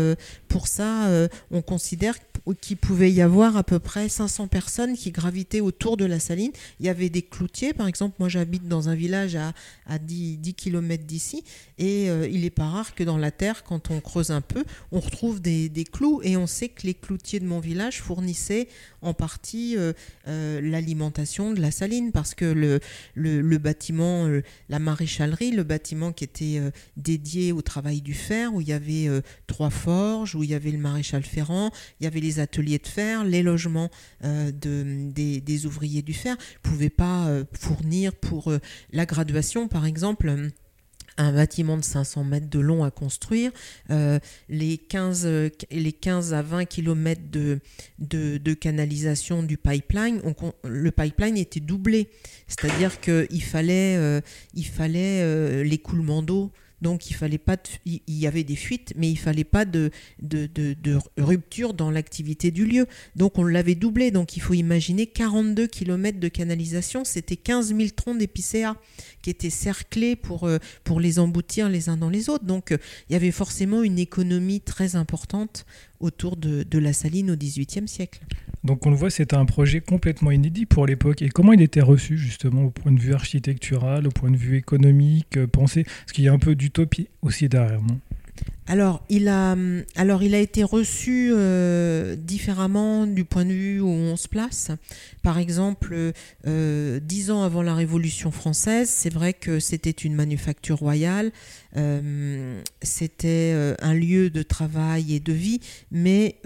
pour 0.48 0.68
ça 0.68 1.28
on 1.50 1.62
considère 1.62 2.16
qu'il 2.54 2.76
pouvait 2.76 3.10
y 3.10 3.22
avoir 3.22 3.56
à 3.56 3.64
peu 3.64 3.78
près 3.78 4.08
500 4.08 4.46
personnes 4.46 4.96
qui 4.96 5.10
gravitaient 5.10 5.60
autour 5.60 5.96
de 5.96 6.04
la 6.04 6.20
saline. 6.20 6.52
Il 6.78 6.86
y 6.86 6.88
avait 6.88 7.08
des 7.08 7.22
cloutiers, 7.22 7.72
par 7.72 7.88
exemple, 7.88 8.16
moi 8.18 8.28
j'habite 8.28 8.68
dans 8.68 8.88
un 8.88 8.94
village 8.94 9.34
à, 9.34 9.52
à 9.86 9.98
10, 9.98 10.38
10 10.38 10.54
km 10.54 11.04
d'ici, 11.04 11.42
et 11.78 12.08
euh, 12.08 12.28
il 12.30 12.42
n'est 12.42 12.50
pas 12.50 12.66
rare 12.66 12.94
que 12.94 13.02
dans 13.02 13.18
la 13.18 13.30
terre, 13.30 13.64
quand 13.64 13.90
on 13.90 14.00
creuse 14.00 14.30
un 14.30 14.40
peu, 14.40 14.64
on 14.92 15.00
retrouve 15.00 15.40
des, 15.40 15.70
clous, 15.90 16.20
et 16.22 16.36
on 16.36 16.46
sait 16.46 16.68
que 16.68 16.86
les 16.86 16.94
cloutiers 16.94 17.40
de 17.40 17.46
mon 17.46 17.58
village 17.58 18.00
fournissaient 18.00 18.68
en 19.02 19.14
partie 19.14 19.76
euh, 19.76 19.92
euh, 20.28 20.60
l'alimentation 20.60 21.52
de 21.52 21.60
la 21.60 21.70
saline, 21.70 22.12
parce 22.12 22.34
que 22.34 22.44
le, 22.44 22.80
le, 23.14 23.40
le 23.40 23.58
bâtiment, 23.58 24.28
la 24.68 24.78
maréchalerie, 24.78 25.50
le 25.50 25.64
bâtiment 25.64 26.12
qui 26.12 26.24
était 26.24 26.60
dédié 26.96 27.52
au 27.52 27.62
travail 27.62 28.00
du 28.06 28.14
fer, 28.14 28.54
où 28.54 28.60
il 28.60 28.68
y 28.68 28.72
avait 28.72 29.08
trois 29.48 29.70
forges, 29.70 30.36
où 30.36 30.44
il 30.44 30.50
y 30.50 30.54
avait 30.54 30.70
le 30.70 30.78
maréchal 30.78 31.24
Ferrand, 31.24 31.72
il 32.00 32.04
y 32.04 32.06
avait 32.06 32.20
les 32.20 32.38
ateliers 32.38 32.78
de 32.78 32.86
fer, 32.86 33.24
les 33.24 33.42
logements 33.42 33.90
euh, 34.24 34.52
de, 34.52 35.10
des, 35.10 35.66
ouvriers 35.66 36.02
du 36.02 36.14
fer, 36.14 36.36
ne 36.36 36.70
pouvaient 36.70 36.88
pas 36.88 37.26
euh, 37.26 37.44
fournir 37.52 38.14
pour 38.14 38.48
euh, 38.48 38.58
la 38.92 39.06
graduation, 39.06 39.66
par 39.66 39.86
exemple 39.86 40.32
un 41.18 41.32
bâtiment 41.32 41.78
de 41.78 41.82
500 41.82 42.24
mètres 42.24 42.50
de 42.50 42.58
long 42.58 42.84
à 42.84 42.90
construire, 42.90 43.50
les, 44.50 44.76
15, 44.76 45.26
les 45.70 45.92
15 45.92 46.34
à 46.34 46.42
20 46.42 46.66
km 46.66 47.22
de, 47.30 47.58
de, 47.98 48.52
canalisation 48.52 49.42
du 49.42 49.56
pipeline, 49.56 50.20
le 50.62 50.90
pipeline 50.90 51.38
était 51.38 51.60
doublé, 51.60 52.10
c'est-à-dire 52.46 53.00
qu'il 53.00 53.42
fallait, 53.42 54.20
il 54.52 54.66
fallait 54.66 55.64
l'écoulement 55.64 56.22
d'eau 56.22 56.52
donc 56.82 57.10
il 57.10 57.14
fallait 57.14 57.38
pas, 57.38 57.56
il 57.84 58.00
y 58.06 58.26
avait 58.26 58.44
des 58.44 58.56
fuites, 58.56 58.92
mais 58.96 59.10
il 59.10 59.16
fallait 59.16 59.44
pas 59.44 59.64
de, 59.64 59.90
de, 60.20 60.98
rupture 61.16 61.74
dans 61.74 61.90
l'activité 61.90 62.50
du 62.50 62.66
lieu. 62.66 62.86
Donc 63.14 63.38
on 63.38 63.44
l'avait 63.44 63.74
doublé. 63.74 64.10
Donc 64.10 64.36
il 64.36 64.40
faut 64.40 64.54
imaginer 64.54 65.06
42 65.06 65.66
km 65.66 66.20
de 66.20 66.28
canalisation, 66.28 67.04
c'était 67.04 67.36
15 67.36 67.74
000 67.74 67.90
troncs 67.96 68.18
d'épicéa 68.18 68.76
qui 69.22 69.30
étaient 69.30 69.50
cerclés 69.50 70.16
pour, 70.16 70.44
euh, 70.44 70.58
pour 70.84 71.00
les 71.00 71.18
emboutir 71.18 71.68
les 71.68 71.88
uns 71.88 71.96
dans 71.96 72.10
les 72.10 72.28
autres. 72.28 72.44
Donc 72.44 72.72
euh, 72.72 72.78
il 73.08 73.14
y 73.14 73.16
avait 73.16 73.30
forcément 73.30 73.82
une 73.82 73.98
économie 73.98 74.60
très 74.60 74.96
importante 74.96 75.66
autour 76.00 76.36
de, 76.36 76.64
la 76.78 76.92
saline 76.92 77.30
au 77.30 77.36
XVIIIe 77.36 77.88
siècle. 77.88 78.20
Donc 78.64 78.86
on 78.86 78.90
le 78.90 78.96
voit, 78.96 79.10
c'était 79.10 79.36
un 79.36 79.44
projet 79.44 79.80
complètement 79.80 80.30
inédit 80.30 80.66
pour 80.66 80.86
l'époque. 80.86 81.22
Et 81.22 81.28
comment 81.28 81.52
il 81.52 81.62
était 81.62 81.80
reçu 81.80 82.18
justement 82.18 82.64
au 82.64 82.70
point 82.70 82.92
de 82.92 83.00
vue 83.00 83.14
architectural, 83.14 84.06
au 84.06 84.10
point 84.10 84.30
de 84.30 84.36
vue 84.36 84.56
économique, 84.56 85.36
euh, 85.36 85.46
pensé? 85.46 85.84
Parce 85.84 86.12
qu'il 86.12 86.24
y 86.24 86.28
a 86.28 86.32
un 86.32 86.38
peu 86.38 86.54
d'utopie 86.54 87.08
aussi 87.22 87.48
derrière, 87.48 87.80
non? 87.80 87.98
Alors 88.66 89.02
il, 89.08 89.28
a, 89.28 89.56
alors, 89.94 90.22
il 90.22 90.34
a 90.34 90.40
été 90.40 90.64
reçu 90.64 91.30
euh, 91.32 92.16
différemment 92.16 93.06
du 93.06 93.24
point 93.24 93.44
de 93.44 93.52
vue 93.52 93.80
où 93.80 93.88
on 93.88 94.16
se 94.16 94.28
place. 94.28 94.70
Par 95.22 95.38
exemple, 95.38 96.12
euh, 96.46 97.00
dix 97.00 97.30
ans 97.30 97.42
avant 97.42 97.62
la 97.62 97.74
Révolution 97.74 98.30
française, 98.30 98.88
c'est 98.88 99.12
vrai 99.12 99.32
que 99.32 99.60
c'était 99.60 99.90
une 99.90 100.14
manufacture 100.14 100.78
royale, 100.78 101.32
c'était 102.82 103.74
un 103.80 103.94
lieu 103.94 104.30
de 104.30 104.42
travail 104.42 105.14
et 105.14 105.20
de 105.20 105.32
vie, 105.32 105.60
mais 105.90 106.36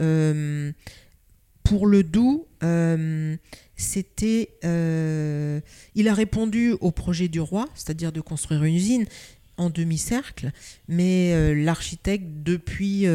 pour 1.71 1.87
le 1.87 2.03
Doubs, 2.03 2.47
euh, 2.65 3.37
c'était, 3.77 4.57
euh, 4.65 5.61
il 5.95 6.09
a 6.09 6.15
répondu 6.15 6.73
au 6.81 6.91
projet 6.91 7.29
du 7.29 7.41
roi, 7.41 7.67
c'est-à-dire 7.75 8.11
de 8.11 8.21
construire 8.21 8.65
une 8.65 8.75
usine 8.75 9.07
demi-cercle, 9.69 10.53
mais 10.89 11.35
euh, 11.35 11.55
l'architecte, 11.55 12.43
depuis, 12.43 13.07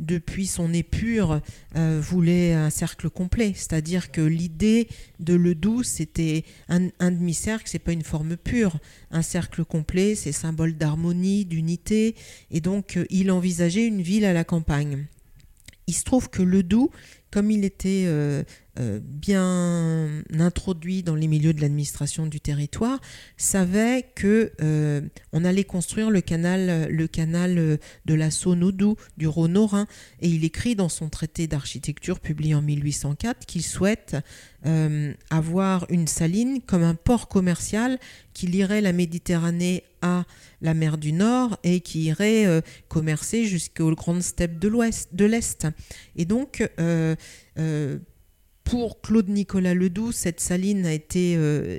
depuis 0.00 0.46
son 0.46 0.72
épure, 0.72 1.42
voulait 1.74 2.54
un 2.54 2.70
cercle 2.70 3.10
complet, 3.10 3.52
c'est-à-dire 3.54 4.10
que 4.10 4.22
l'idée 4.22 4.88
de 5.20 5.34
le 5.34 5.54
Doubs, 5.54 5.84
c'était 5.84 6.44
un, 6.68 6.88
un 7.00 7.10
demi-cercle, 7.10 7.68
c'est 7.68 7.78
pas 7.78 7.92
une 7.92 8.04
forme 8.04 8.36
pure, 8.36 8.78
un 9.10 9.22
cercle 9.22 9.64
complet, 9.64 10.14
c'est 10.14 10.32
symbole 10.32 10.76
d'harmonie, 10.76 11.44
d'unité, 11.44 12.14
et 12.50 12.60
donc 12.60 12.98
il 13.10 13.30
envisageait 13.30 13.86
une 13.86 14.02
ville 14.02 14.24
à 14.24 14.32
la 14.32 14.44
campagne. 14.44 15.06
Il 15.88 15.94
se 15.94 16.04
trouve 16.04 16.30
que 16.30 16.42
le 16.42 16.62
Doubs, 16.62 16.90
comme 17.32 17.50
il 17.50 17.64
était 17.64 18.04
euh, 18.06 18.44
euh, 18.78 19.00
bien 19.02 20.22
introduit 20.38 21.02
dans 21.02 21.14
les 21.14 21.26
milieux 21.26 21.54
de 21.54 21.62
l'administration 21.62 22.26
du 22.26 22.40
territoire, 22.40 23.00
savait 23.38 24.04
que 24.14 24.52
euh, 24.60 25.00
on 25.32 25.44
allait 25.44 25.64
construire 25.64 26.10
le 26.10 26.20
canal, 26.20 26.88
le 26.90 27.06
canal 27.08 27.78
de 28.04 28.14
la 28.14 28.30
Saône-Oudou, 28.30 28.96
du 29.16 29.26
Rhône-Rhin, 29.26 29.86
et 30.20 30.28
il 30.28 30.44
écrit 30.44 30.76
dans 30.76 30.90
son 30.90 31.08
traité 31.08 31.46
d'architecture 31.46 32.20
publié 32.20 32.54
en 32.54 32.62
1804 32.62 33.46
qu'il 33.46 33.62
souhaite 33.62 34.16
avoir 35.30 35.86
une 35.90 36.06
saline 36.06 36.60
comme 36.60 36.84
un 36.84 36.94
port 36.94 37.26
commercial 37.26 37.98
qui 38.32 38.46
lierait 38.46 38.80
la 38.80 38.92
Méditerranée 38.92 39.82
à 40.02 40.24
la 40.60 40.72
mer 40.72 40.98
du 40.98 41.12
Nord 41.12 41.58
et 41.64 41.80
qui 41.80 42.04
irait 42.04 42.62
commercer 42.88 43.44
jusqu'aux 43.44 43.92
grandes 43.92 44.22
steppes 44.22 44.60
de 44.60 44.68
l'Ouest, 44.68 45.08
de 45.14 45.24
l'Est. 45.24 45.66
Et 46.14 46.24
donc, 46.26 46.62
pour 48.64 49.00
Claude 49.00 49.28
Nicolas 49.28 49.74
Ledoux, 49.74 50.12
cette 50.12 50.40
saline 50.40 50.86
a 50.86 50.92
été, 50.92 51.32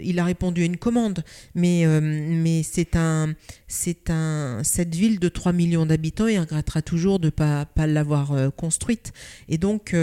il 0.03 0.19
a 0.19 0.25
répondu 0.25 0.63
à 0.63 0.65
une 0.65 0.77
commande, 0.77 1.23
mais, 1.55 1.85
mais 2.01 2.61
c'est 2.61 2.95
un, 2.95 3.33
c'est 3.67 4.09
un, 4.09 4.61
cette 4.63 4.93
ville 4.93 5.19
de 5.19 5.29
3 5.29 5.53
millions 5.53 5.85
d'habitants, 5.85 6.27
il 6.27 6.39
regrettera 6.39 6.81
toujours 6.81 7.19
de 7.19 7.27
ne 7.27 7.31
pas, 7.31 7.65
pas 7.65 7.87
l'avoir 7.87 8.53
construite. 8.55 9.13
Et 9.47 9.57
donc, 9.57 9.95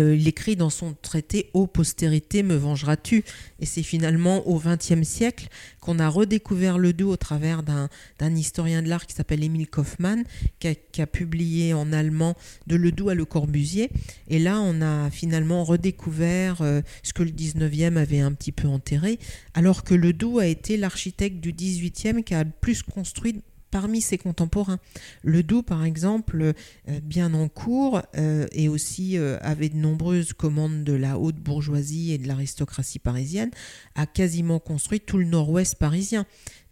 euh, 0.00 0.14
il, 0.14 0.28
écrit 0.28 0.56
dans 0.56 0.70
son 0.70 0.94
traité 0.94 1.50
Ô 1.54 1.66
postérité, 1.66 2.42
me 2.42 2.54
vengeras-tu 2.54 3.24
Et 3.60 3.66
c'est 3.66 3.82
finalement 3.82 4.46
au 4.46 4.58
XXe 4.58 5.06
siècle 5.06 5.48
qu'on 5.80 5.98
a 5.98 6.08
redécouvert 6.08 6.78
le 6.78 6.92
Doubs 6.92 7.10
au 7.10 7.16
travers 7.16 7.62
d'un 7.62 7.88
historien 8.34 8.82
de 8.82 8.88
l'art 8.88 9.06
qui 9.06 9.14
s'appelle 9.14 9.42
Émile 9.42 9.68
Kaufmann, 9.68 10.24
qui 10.60 11.00
a, 11.00 11.06
publié 11.06 11.74
en 11.74 11.92
allemand 11.92 12.34
De 12.66 12.76
Le 12.76 12.90
Doubs 12.92 13.10
à 13.10 13.14
Le 13.14 13.24
Corbusier. 13.24 13.90
Et 14.28 14.38
là, 14.38 14.60
on 14.60 14.80
a 14.80 15.10
finalement 15.10 15.64
redécouvert 15.64 16.62
euh, 16.62 16.80
ce 17.02 17.12
que 17.12 17.22
le 17.22 17.30
19e 17.30 17.96
avait 17.96 18.20
un 18.20 18.32
petit 18.32 18.52
peu 18.52 18.68
enterré, 18.68 19.18
alors 19.54 19.84
que 19.84 19.94
le 19.94 20.12
Doubs 20.12 20.38
a 20.38 20.46
été 20.46 20.76
l'architecte 20.76 21.40
du 21.40 21.52
18e 21.52 22.22
qui 22.22 22.34
a 22.34 22.44
plus 22.44 22.82
construit 22.82 23.42
parmi 23.74 24.00
ses 24.00 24.18
contemporains. 24.18 24.78
Le 25.24 25.42
Doubs, 25.42 25.64
par 25.64 25.84
exemple, 25.84 26.40
euh, 26.88 27.00
bien 27.02 27.34
en 27.34 27.48
cours, 27.48 28.02
euh, 28.16 28.46
et 28.52 28.68
aussi 28.68 29.18
euh, 29.18 29.36
avait 29.40 29.68
de 29.68 29.76
nombreuses 29.76 30.32
commandes 30.32 30.84
de 30.84 30.92
la 30.92 31.18
haute 31.18 31.40
bourgeoisie 31.40 32.12
et 32.12 32.18
de 32.18 32.28
l'aristocratie 32.28 33.00
parisienne, 33.00 33.50
a 33.96 34.06
quasiment 34.06 34.60
construit 34.60 35.00
tout 35.00 35.18
le 35.18 35.24
nord-ouest 35.24 35.74
parisien 35.74 36.24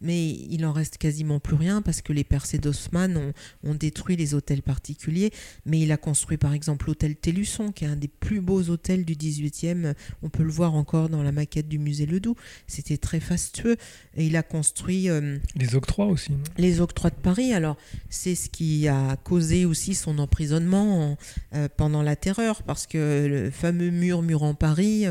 mais 0.03 0.31
il 0.31 0.65
en 0.65 0.73
reste 0.73 0.97
quasiment 0.97 1.39
plus 1.39 1.55
rien 1.55 1.81
parce 1.81 2.01
que 2.01 2.13
les 2.13 2.23
percées 2.23 2.57
d'Haussmann 2.57 3.33
ont, 3.63 3.73
détruit 3.73 4.15
les 4.15 4.35
hôtels 4.35 4.61
particuliers. 4.61 5.31
Mais 5.65 5.79
il 5.79 5.91
a 5.91 5.97
construit 5.97 6.37
par 6.37 6.53
exemple 6.53 6.87
l'hôtel 6.87 7.15
Télusson, 7.15 7.71
qui 7.71 7.85
est 7.85 7.87
un 7.87 7.95
des 7.95 8.07
plus 8.07 8.41
beaux 8.41 8.69
hôtels 8.69 9.05
du 9.05 9.15
18e. 9.15 9.95
On 10.21 10.29
peut 10.29 10.43
le 10.43 10.51
voir 10.51 10.75
encore 10.75 11.09
dans 11.09 11.23
la 11.23 11.31
maquette 11.31 11.67
du 11.67 11.79
musée 11.79 12.05
Ledoux. 12.05 12.35
C'était 12.67 12.97
très 12.97 13.19
fastueux. 13.19 13.77
Et 14.15 14.27
il 14.27 14.35
a 14.35 14.43
construit. 14.43 15.09
Euh, 15.09 15.39
les 15.55 15.75
octrois 15.75 16.05
aussi. 16.05 16.31
les 16.57 16.81
octrois 16.81 17.09
de 17.09 17.15
Paris. 17.15 17.53
Alors, 17.53 17.77
c'est 18.09 18.35
ce 18.35 18.49
qui 18.49 18.87
a 18.87 19.15
causé 19.15 19.65
aussi 19.65 19.95
son 19.95 20.19
emprisonnement 20.19 21.17
euh, 21.55 21.67
pendant 21.75 22.03
la 22.03 22.15
terreur, 22.15 22.63
parce 22.63 22.85
que 22.87 23.27
le 23.27 23.51
fameux 23.51 23.89
mur 23.89 24.43
en 24.43 24.53
Paris 24.53 25.05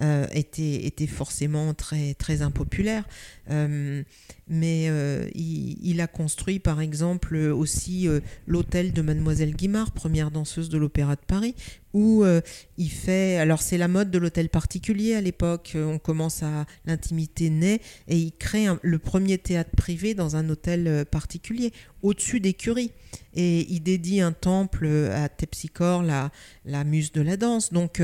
euh, 0.00 0.26
était, 0.32 0.86
était 0.86 1.06
forcément 1.06 1.74
très, 1.74 2.14
très 2.14 2.42
impopulaire. 2.42 3.04
Mais 3.46 4.88
euh, 4.88 5.28
il, 5.34 6.00
a 6.00 6.06
construit 6.06 6.58
par 6.58 6.80
exemple 6.80 7.36
aussi 7.36 8.08
euh, 8.08 8.20
l'hôtel 8.46 8.92
de 8.92 9.00
Mademoiselle 9.00 9.54
Guimard, 9.54 9.92
première 9.92 10.30
danseuse 10.30 10.68
de 10.68 10.76
l'Opéra 10.76 11.16
de 11.16 11.20
Paris, 11.26 11.54
où 11.94 12.24
euh, 12.24 12.40
il 12.76 12.90
fait, 12.90 13.36
alors 13.36 13.62
c'est 13.62 13.78
la 13.78 13.88
mode 13.88 14.10
de 14.10 14.18
l'hôtel 14.18 14.48
particulier 14.48 15.14
à 15.14 15.20
l'époque, 15.20 15.76
on 15.76 15.98
commence 15.98 16.42
à 16.42 16.66
l'intimité 16.84 17.48
naît, 17.48 17.80
et 18.08 18.18
il 18.18 18.32
crée 18.32 18.66
le 18.82 18.98
premier 18.98 19.38
théâtre 19.38 19.70
privé 19.76 20.14
dans 20.14 20.36
un 20.36 20.48
hôtel 20.50 21.06
particulier, 21.10 21.72
au-dessus 22.02 22.40
des 22.40 22.52
curies, 22.52 22.92
et 23.34 23.66
il 23.72 23.80
dédie 23.80 24.20
un 24.20 24.32
temple 24.32 24.86
à 25.12 25.28
Tepsichore, 25.28 26.02
la, 26.02 26.30
la 26.66 26.84
muse 26.84 27.12
de 27.12 27.22
la 27.22 27.36
danse, 27.36 27.72
donc, 27.72 28.00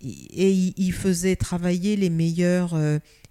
et 0.00 0.50
il, 0.50 0.92
faisait 0.92 1.36
travailler 1.36 1.96
les 1.96 2.10
meilleurs 2.10 2.74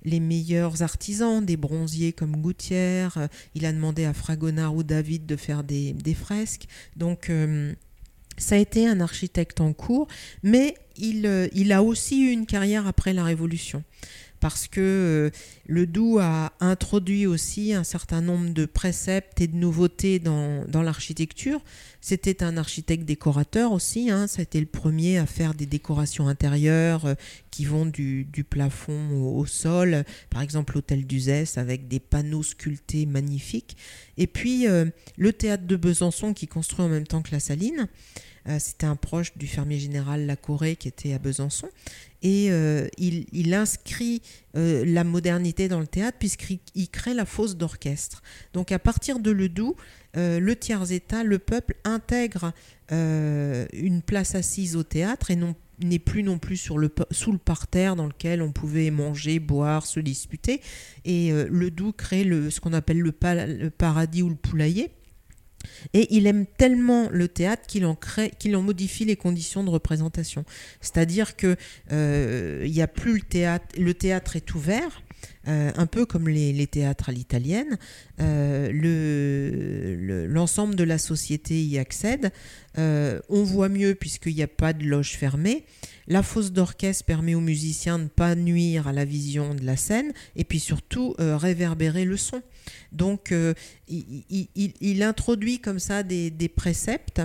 les 0.03 0.19
meilleurs 0.19 0.81
artisans, 0.81 1.45
des 1.45 1.57
bronziers 1.57 2.13
comme 2.13 2.37
Gouttière. 2.37 3.17
Euh, 3.17 3.27
il 3.55 3.65
a 3.65 3.73
demandé 3.73 4.05
à 4.05 4.13
Fragonard 4.13 4.75
ou 4.75 4.83
David 4.83 5.25
de 5.25 5.35
faire 5.35 5.63
des, 5.63 5.95
fresques. 6.13 6.67
Donc, 6.95 7.29
euh, 7.29 7.73
ça 8.37 8.55
a 8.55 8.57
été 8.57 8.87
un 8.87 8.99
architecte 8.99 9.61
en 9.61 9.73
cours, 9.73 10.07
mais 10.43 10.75
il, 10.97 11.25
euh, 11.25 11.47
il, 11.53 11.71
a 11.71 11.83
aussi 11.83 12.21
eu 12.23 12.31
une 12.31 12.45
carrière 12.45 12.87
après 12.87 13.13
la 13.13 13.23
Révolution 13.23 13.83
parce 14.41 14.67
que 14.67 14.81
euh, 14.81 15.29
le 15.67 15.87
Doubs 15.87 16.19
a 16.19 16.51
introduit 16.59 17.27
aussi 17.27 17.73
un 17.73 17.85
certain 17.85 18.21
nombre 18.21 18.49
de 18.49 18.65
préceptes 18.65 19.39
et 19.39 19.47
de 19.47 19.55
nouveautés 19.55 20.19
dans, 20.19 20.65
l'architecture. 20.73 21.61
C'était 22.01 22.43
un 22.43 22.57
architecte 22.57 23.05
décorateur 23.05 23.71
aussi, 23.71 24.09
hein. 24.09 24.25
ça 24.25 24.39
a 24.39 24.41
été 24.41 24.59
le 24.59 24.65
premier 24.65 25.19
à 25.19 25.27
faire 25.27 25.53
des 25.53 25.67
décorations 25.67 26.27
intérieures 26.27 27.05
euh, 27.05 27.13
qui 27.51 27.65
vont 27.65 27.85
du, 27.85 28.27
plafond 28.49 29.11
au, 29.11 29.45
sol, 29.45 30.03
par 30.31 30.41
exemple 30.41 30.73
l'hôtel 30.73 31.05
d'Uzès 31.05 31.57
avec 31.57 31.87
des 31.87 31.99
panneaux 31.99 32.43
sculptés 32.43 33.05
magnifiques. 33.05 33.77
Et 34.17 34.25
puis 34.25 34.67
euh, 34.67 34.85
le 35.17 35.31
théâtre 35.31 35.67
de 35.67 35.75
Besançon 35.75 36.33
qui 36.33 36.47
construit 36.47 36.83
en 36.83 36.89
même 36.89 37.07
temps 37.07 37.21
que 37.21 37.31
la 37.31 37.39
Saline. 37.39 37.87
C'était 38.59 38.87
un 38.87 38.95
proche 38.95 39.37
du 39.37 39.47
fermier 39.47 39.77
général 39.77 40.25
Lacoré 40.25 40.75
qui 40.75 40.87
était 40.87 41.13
à 41.13 41.19
Besançon 41.19 41.69
et 42.23 42.47
euh, 42.51 42.87
il, 42.97 43.53
inscrit 43.53 44.21
euh, 44.55 44.83
la 44.85 45.03
modernité 45.03 45.67
dans 45.67 45.79
le 45.79 45.87
théâtre 45.87 46.17
puisqu'il 46.19 46.89
crée 46.89 47.13
la 47.13 47.25
fosse 47.25 47.55
d'orchestre. 47.55 48.21
Donc 48.53 48.71
à 48.71 48.79
partir 48.79 49.19
de 49.19 49.31
Ledoux, 49.31 49.75
euh, 50.17 50.39
le 50.39 50.55
tiers-état, 50.55 51.23
le 51.23 51.39
peuple 51.39 51.75
intègre 51.83 52.53
une 52.93 54.01
place 54.05 54.35
assise 54.35 54.75
au 54.75 54.83
théâtre 54.83 55.31
et 55.31 55.39
n'est 55.79 55.97
plus 55.97 56.23
non 56.23 56.37
plus 56.39 56.57
sur 56.57 56.77
le, 56.77 56.93
sous 57.09 57.31
le 57.31 57.37
parterre 57.37 57.95
dans 57.95 58.05
lequel 58.05 58.41
on 58.41 58.51
pouvait 58.51 58.91
manger, 58.91 59.39
boire, 59.39 59.85
se 59.85 60.01
disputer. 60.01 60.59
Et 61.05 61.31
Ledoux 61.31 61.93
crée 61.93 62.25
le, 62.25 62.49
ce 62.49 62.59
qu'on 62.59 62.73
appelle 62.73 62.99
le, 62.99 63.13
le 63.21 63.69
paradis 63.69 64.23
ou 64.23 64.27
le 64.27 64.35
poulailler 64.35 64.91
et 65.93 66.15
il 66.15 66.27
aime 66.27 66.45
tellement 66.45 67.09
le 67.11 67.27
théâtre 67.27 67.63
qu'il 67.67 67.85
en 67.85 67.95
crée, 67.95 68.31
qu'il 68.39 68.55
en 68.55 68.61
modifie 68.61 69.05
les 69.05 69.15
conditions 69.15 69.63
de 69.63 69.69
représentation. 69.69 70.45
C'est-à-dire 70.81 71.35
que 71.35 71.55
euh, 71.91 72.63
il 72.65 72.81
a 72.81 72.87
plus 72.87 73.15
le 73.15 73.21
théâtre, 73.21 73.65
le 73.77 73.93
théâtre 73.93 74.35
est 74.35 74.53
ouvert. 74.55 75.01
Euh, 75.47 75.71
un 75.75 75.85
peu 75.85 76.05
comme 76.05 76.27
les, 76.27 76.67
théâtres 76.67 77.09
à 77.09 77.11
l'italienne, 77.11 77.77
euh, 78.19 78.71
l'ensemble 80.27 80.75
de 80.75 80.83
la 80.83 80.97
société 80.97 81.61
y 81.63 81.77
accède. 81.77 82.31
on 82.77 83.43
voit 83.43 83.69
mieux 83.69 83.95
puisqu'il 83.95 84.35
n'y 84.35 84.43
a 84.43 84.47
pas 84.47 84.73
de 84.73 84.83
loge 84.83 85.17
fermée. 85.17 85.65
La 86.11 86.23
fosse 86.23 86.51
d'orchestre 86.51 87.05
permet 87.05 87.35
aux 87.35 87.39
musiciens 87.39 87.97
de 87.97 88.03
ne 88.03 88.09
pas 88.09 88.35
nuire 88.35 88.89
à 88.89 88.91
la 88.91 89.05
vision 89.05 89.55
de 89.55 89.63
la 89.65 89.77
scène 89.77 90.11
et 90.35 90.43
puis 90.43 90.59
surtout 90.59 91.15
réverbérer 91.17 92.03
le 92.03 92.17
son. 92.17 92.41
Donc, 92.91 93.31
euh, 93.31 93.53
il, 93.87 95.03
introduit 95.03 95.59
comme 95.59 95.79
ça 95.79 96.03
des, 96.03 96.51
préceptes, 96.53 97.21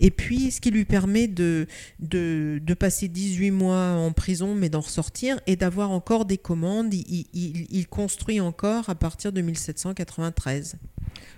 et 0.00 0.10
puis 0.10 0.50
ce 0.50 0.60
qui 0.60 0.70
lui 0.70 0.84
permet 0.84 1.28
de, 1.28 1.66
de, 2.00 2.74
passer 2.74 3.08
18 3.08 3.50
mois 3.50 3.92
en 3.92 4.12
prison, 4.12 4.54
mais 4.54 4.68
d'en 4.68 4.80
ressortir, 4.80 5.38
et 5.46 5.56
d'avoir 5.56 5.90
encore 5.90 6.24
des 6.24 6.38
commandes. 6.38 6.94
Il, 6.94 7.86
construit 7.88 8.40
encore 8.40 8.88
à 8.88 8.94
partir 8.94 9.32
de 9.32 9.40
1793. 9.40 10.76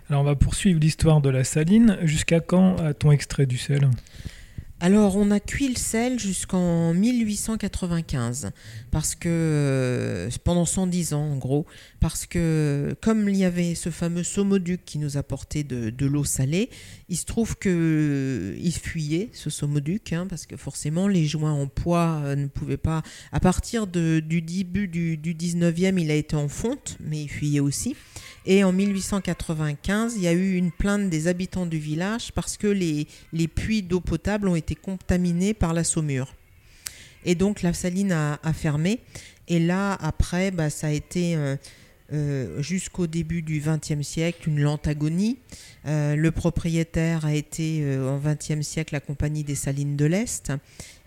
Alors, 0.09 0.23
on 0.23 0.25
va 0.25 0.37
poursuivre 0.37 0.79
l'histoire 0.79 1.21
de 1.21 1.31
la 1.31 1.45
saline. 1.45 1.99
Jusqu'à 2.03 2.41
quand 2.41 2.77
a-t-on 2.77 3.11
extrait 3.11 3.47
du 3.47 3.59
sel? 3.59 3.89
Alors, 4.85 5.17
on 5.17 5.31
a 5.31 5.39
cuit 5.39 5.69
le 5.69 5.77
sel 5.77 6.19
jusqu'en 6.19 6.93
1895, 6.93 8.51
parce 8.91 9.15
que 9.15 9.29
euh, 9.29 10.29
pendant 10.43 10.65
110 10.65 11.15
ans 11.15 11.23
en 11.23 11.37
gros, 11.37 11.67
parce 12.03 12.27
que 12.27 12.97
comme 13.01 13.29
il 13.29 13.37
y 13.37 13.45
avait 13.45 13.77
ce 13.77 13.89
fameux 13.89 14.25
saumoduc 14.25 14.85
qui 14.85 14.99
nous 14.99 15.17
apportait 15.17 15.63
de, 15.63 16.05
l'eau 16.05 16.25
salée, 16.25 16.69
il 17.09 17.17
se 17.17 17.25
trouve 17.25 17.57
qu'il 17.57 18.75
fuyait 18.75 19.31
ce 19.33 19.51
saumoduc, 19.51 20.13
hein, 20.13 20.27
parce 20.29 20.47
que 20.47 20.57
forcément 20.57 21.07
les 21.07 21.27
joints 21.27 21.53
en 21.53 21.69
poids 21.69 22.21
euh, 22.25 22.35
ne 22.35 22.49
pouvaient 22.49 22.77
pas. 22.77 23.03
À 23.31 23.39
partir 23.39 23.87
du 23.87 24.21
début 24.21 24.89
du, 24.89 25.17
du 25.17 25.33
19e, 25.33 25.97
il 25.97 26.11
a 26.11 26.17
été 26.17 26.35
en 26.35 26.49
fonte, 26.49 26.99
mais 26.99 27.23
il 27.23 27.29
fuyait 27.29 27.61
aussi. 27.61 27.95
Et 28.47 28.65
en 28.65 28.73
1895, 28.73 30.15
il 30.17 30.23
y 30.23 30.27
a 30.27 30.33
eu 30.33 30.57
une 30.57 30.73
plainte 30.73 31.09
des 31.09 31.29
habitants 31.29 31.67
du 31.67 31.79
village 31.79 32.33
parce 32.33 32.57
que 32.57 32.67
les, 32.67 33.07
les 33.33 33.47
puits 33.47 33.85
d'eau 33.85 34.01
potable 34.01 34.49
ont 34.49 34.57
été 34.57 34.75
contaminés 34.75 35.55
par 35.55 35.73
la 35.73 35.85
saumure. 35.85 36.35
Et 37.25 37.37
donc 37.37 37.63
la 37.63 37.73
saline 37.73 38.11
a, 38.11 38.53
fermé. 38.53 38.99
Et 39.47 39.61
là, 39.61 39.95
après, 40.01 40.51
bah, 40.51 40.71
ça 40.71 40.89
a 40.89 40.91
été 40.91 41.37
euh, 41.37 41.57
euh, 42.13 42.61
jusqu'au 42.61 43.07
début 43.07 43.43
du 43.43 43.61
XXe 43.61 44.07
siècle 44.07 44.49
une 44.49 44.61
lente 44.61 44.87
agonie. 44.87 45.39
Euh, 45.87 46.15
le 46.15 46.31
propriétaire 46.31 47.25
a 47.25 47.35
été 47.35 47.85
en 47.99 48.19
XXe 48.19 48.61
siècle 48.67 48.95
la 48.95 49.01
Compagnie 49.01 49.45
des 49.45 49.55
Salines 49.55 49.97
de 49.97 50.05
l'Est, 50.05 50.53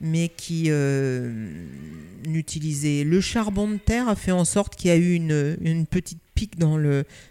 mais 0.02 0.30
qui 0.30 0.70
n'utilisait 2.28 3.04
le 3.04 3.22
charbon 3.22 3.70
de 3.70 3.78
terre 3.78 4.10
a 4.10 4.16
fait 4.16 4.32
en 4.32 4.46
sorte 4.46 4.76
qu'il 4.76 4.90
y 4.90 4.94
a 4.94 4.98
eu 4.98 5.14
une, 5.14 5.86
petite 5.86 6.20
pic 6.34 6.58
dans 6.58 6.78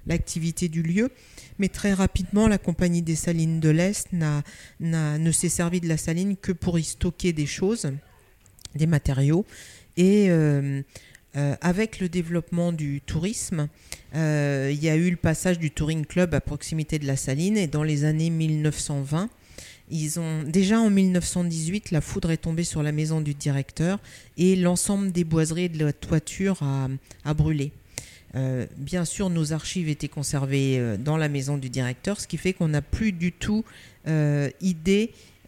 l'activité 0.06 0.68
du 0.68 0.82
lieu. 0.82 1.10
Mais 1.58 1.68
très 1.68 1.92
rapidement, 1.92 2.48
la 2.48 2.58
Compagnie 2.58 3.02
des 3.02 3.16
Salines 3.16 3.60
de 3.60 3.70
l'Est 3.70 4.08
ne 4.12 5.32
s'est 5.32 5.48
servi 5.48 5.80
de 5.80 5.88
la 5.88 5.96
saline 5.96 6.36
que 6.36 6.52
pour 6.52 6.78
y 6.78 6.84
stocker 6.84 7.32
des 7.32 7.46
choses, 7.46 7.90
des 8.74 8.86
matériaux. 8.86 9.44
Et 9.96 10.30
euh, 11.36 11.56
avec 11.60 11.98
le 11.98 12.08
développement 12.08 12.72
du 12.72 13.00
tourisme, 13.00 13.68
euh, 14.14 14.70
il 14.72 14.82
y 14.82 14.88
a 14.88 14.96
eu 14.96 15.10
le 15.10 15.16
passage 15.16 15.58
du 15.58 15.70
Touring 15.70 16.06
Club 16.06 16.32
à 16.32 16.40
proximité 16.40 16.98
de 16.98 17.06
la 17.06 17.16
saline. 17.16 17.56
Et 17.56 17.66
dans 17.66 17.82
les 17.82 18.04
années 18.04 18.30
1920, 18.30 19.28
ils 19.90 20.20
ont 20.20 20.44
déjà 20.44 20.78
en 20.78 20.90
1918, 20.90 21.90
la 21.90 22.00
foudre 22.00 22.30
est 22.30 22.38
tombée 22.38 22.62
sur 22.62 22.82
la 22.82 22.92
maison 22.92 23.20
du 23.20 23.34
directeur 23.34 23.98
et 24.38 24.54
l'ensemble 24.54 25.12
des 25.12 25.24
boiseries 25.24 25.68
de 25.68 25.84
la 25.84 25.92
toiture 25.92 26.62
a 26.62 27.34
brûlé. 27.34 27.72
Euh, 28.36 28.66
bien 28.76 29.04
sûr, 29.04 29.28
nos 29.28 29.52
archives 29.52 29.88
étaient 29.88 30.08
conservées 30.08 30.96
dans 30.98 31.16
la 31.16 31.28
maison 31.28 31.58
du 31.58 31.68
directeur, 31.68 32.20
ce 32.20 32.26
qui 32.26 32.36
fait 32.36 32.52
qu'on 32.52 32.68
n'a 32.68 32.82
plus 32.82 33.12
du 33.12 33.32
tout 33.32 33.64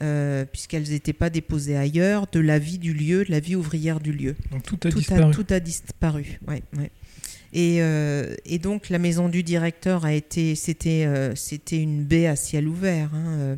euh, 0.03 0.45
puisqu'elles 0.45 0.91
n'étaient 0.91 1.13
pas 1.13 1.31
déposées 1.31 1.77
ailleurs, 1.77 2.27
de 2.33 2.41
la 2.41 2.59
vie 2.59 2.79
du 2.79 2.93
lieu, 2.93 3.25
de 3.25 3.31
la 3.31 3.41
vie 3.41 3.57
ouvrière 3.57 4.01
du 4.01 4.13
lieu. 4.13 4.37
Donc 4.51 4.63
tout 4.65 4.79
a 4.85 4.91
disparu. 4.91 5.35
tout 5.35 5.47
a 5.51 5.61
disparu. 5.61 6.41
Ouais, 6.47 6.63
Et, 7.53 7.79
et, 8.45 8.59
donc 8.59 8.91
la 8.91 8.99
maison 8.99 9.29
du 9.29 9.43
directeur 9.43 10.05
a 10.05 10.13
été, 10.13 10.55
c'était, 10.55 11.09
c'était 11.35 11.81
une 11.81 12.05
baie 12.05 12.27
à 12.27 12.37
ciel 12.37 12.69
ouvert. 12.69 13.11
Hein, 13.15 13.57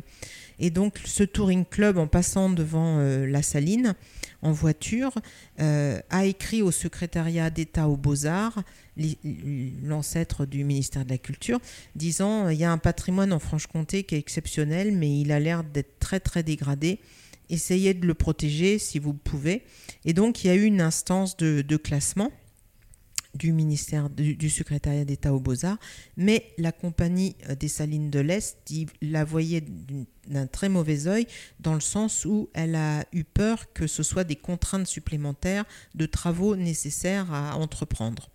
et 0.59 0.69
donc 0.69 0.99
ce 1.05 1.23
touring 1.23 1.65
club, 1.65 1.97
en 1.97 2.07
passant 2.07 2.49
devant 2.49 2.99
la 2.99 3.41
saline 3.41 3.95
en 4.41 4.51
voiture, 4.51 5.13
a 5.57 6.25
écrit 6.25 6.61
au 6.61 6.71
secrétariat 6.71 7.49
d'État 7.49 7.89
aux 7.89 7.97
beaux-arts 7.97 8.63
l'ancêtre 9.83 10.45
du 10.45 10.63
ministère 10.63 11.05
de 11.05 11.09
la 11.09 11.17
Culture, 11.17 11.59
disant 11.95 12.49
il 12.49 12.57
y 12.57 12.63
a 12.63 12.71
un 12.71 12.77
patrimoine 12.77 13.33
en 13.33 13.39
Franche-Comté 13.39 14.03
qui 14.03 14.15
est 14.15 14.19
exceptionnel, 14.19 14.91
mais 14.91 15.19
il 15.19 15.31
a 15.31 15.39
l'air 15.39 15.63
d'être 15.63 15.99
très 15.99 16.19
très 16.19 16.43
dégradé. 16.43 16.99
Essayez 17.49 17.93
de 17.93 18.05
le 18.05 18.13
protéger 18.13 18.77
si 18.77 18.99
vous 18.99 19.13
pouvez. 19.13 19.63
Et 20.05 20.13
donc 20.13 20.43
il 20.43 20.47
y 20.47 20.49
a 20.51 20.55
eu 20.55 20.63
une 20.63 20.81
instance 20.81 21.37
de, 21.37 21.77
classement 21.77 22.31
du 23.39 23.53
ministère 23.53 24.09
du, 24.09 24.49
secrétariat 24.49 25.05
d'État 25.05 25.33
aux 25.33 25.39
Beaux-Arts, 25.39 25.79
mais 26.17 26.51
la 26.57 26.71
compagnie 26.71 27.35
euh, 27.49 27.55
des 27.55 27.67
Salines 27.67 28.11
de 28.11 28.19
l'Est 28.19 28.57
la 29.01 29.23
voyait 29.23 29.63
d'un 30.27 30.45
très 30.45 30.69
mauvais 30.69 31.07
œil 31.07 31.25
dans 31.59 31.73
le 31.73 31.79
sens 31.79 32.25
où 32.25 32.49
elle 32.53 32.75
a 32.75 33.05
eu 33.13 33.23
peur 33.23 33.73
que 33.73 33.87
ce 33.87 34.03
soit 34.03 34.23
des 34.23 34.35
contraintes 34.35 34.87
supplémentaires 34.87 35.65
de 35.95 36.05
travaux 36.05 36.55
nécessaires 36.55 37.33
à 37.33 37.55
entreprendre 37.55 38.29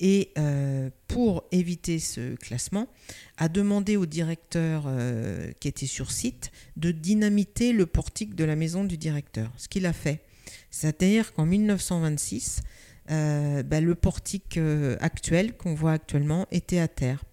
et 0.00 0.30
euh, 0.38 0.90
pour 1.08 1.44
éviter 1.50 1.98
ce 1.98 2.36
classement, 2.36 2.88
a 3.36 3.48
demandé 3.48 3.96
au 3.96 4.06
directeur 4.06 4.84
euh, 4.86 5.50
qui 5.60 5.68
était 5.68 5.86
sur 5.86 6.10
site 6.10 6.50
de 6.76 6.92
dynamiter 6.92 7.72
le 7.72 7.86
portique 7.86 8.34
de 8.34 8.44
la 8.44 8.56
maison 8.56 8.84
du 8.84 8.96
directeur, 8.96 9.50
ce 9.56 9.68
qu'il 9.68 9.86
a 9.86 9.92
fait. 9.92 10.22
C'est-à-dire 10.70 11.32
qu'en 11.34 11.46
1926, 11.46 12.60
bah, 13.08 13.80
le 13.80 13.94
portique 13.94 14.58
actuel 15.00 15.56
qu'on 15.56 15.74
voit 15.74 15.92
actuellement 15.92 16.46
était 16.50 16.78
à 16.78 16.88
terre. 16.88 17.24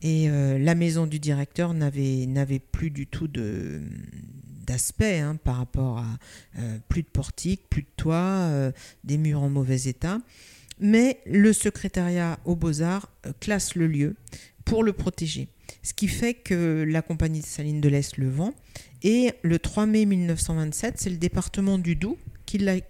Et 0.00 0.28
la 0.28 0.74
maison 0.74 1.06
du 1.06 1.18
directeur 1.18 1.74
n'avait 1.74 2.58
plus 2.58 2.90
du 2.90 3.06
tout 3.06 3.28
d'aspect 4.66 5.20
hein, 5.20 5.36
par 5.36 5.56
rapport 5.58 5.98
à 5.98 6.18
plus 6.88 7.02
de 7.02 7.08
portique, 7.08 7.68
plus 7.68 7.82
de 7.82 7.88
toit, 7.96 8.72
des 9.04 9.18
murs 9.18 9.42
en 9.42 9.50
mauvais 9.50 9.82
état. 9.82 10.18
Mais 10.80 11.20
le 11.26 11.52
secrétariat 11.52 12.40
aux 12.44 12.56
beaux-arts 12.56 13.08
classe 13.40 13.76
le 13.76 13.86
lieu 13.86 14.16
pour 14.64 14.82
le 14.82 14.92
protéger. 14.92 15.48
Ce 15.82 15.94
qui 15.94 16.08
fait 16.08 16.34
que 16.34 16.84
la 16.88 17.02
compagnie 17.02 17.40
de 17.40 17.46
Saline 17.46 17.80
de 17.80 17.88
l'Est 17.88 18.16
le 18.16 18.28
vend. 18.28 18.54
Et 19.02 19.32
le 19.42 19.58
3 19.58 19.86
mai 19.86 20.04
1927, 20.06 20.94
c'est 20.96 21.10
le 21.10 21.16
département 21.16 21.78
du 21.78 21.96
Doubs 21.96 22.18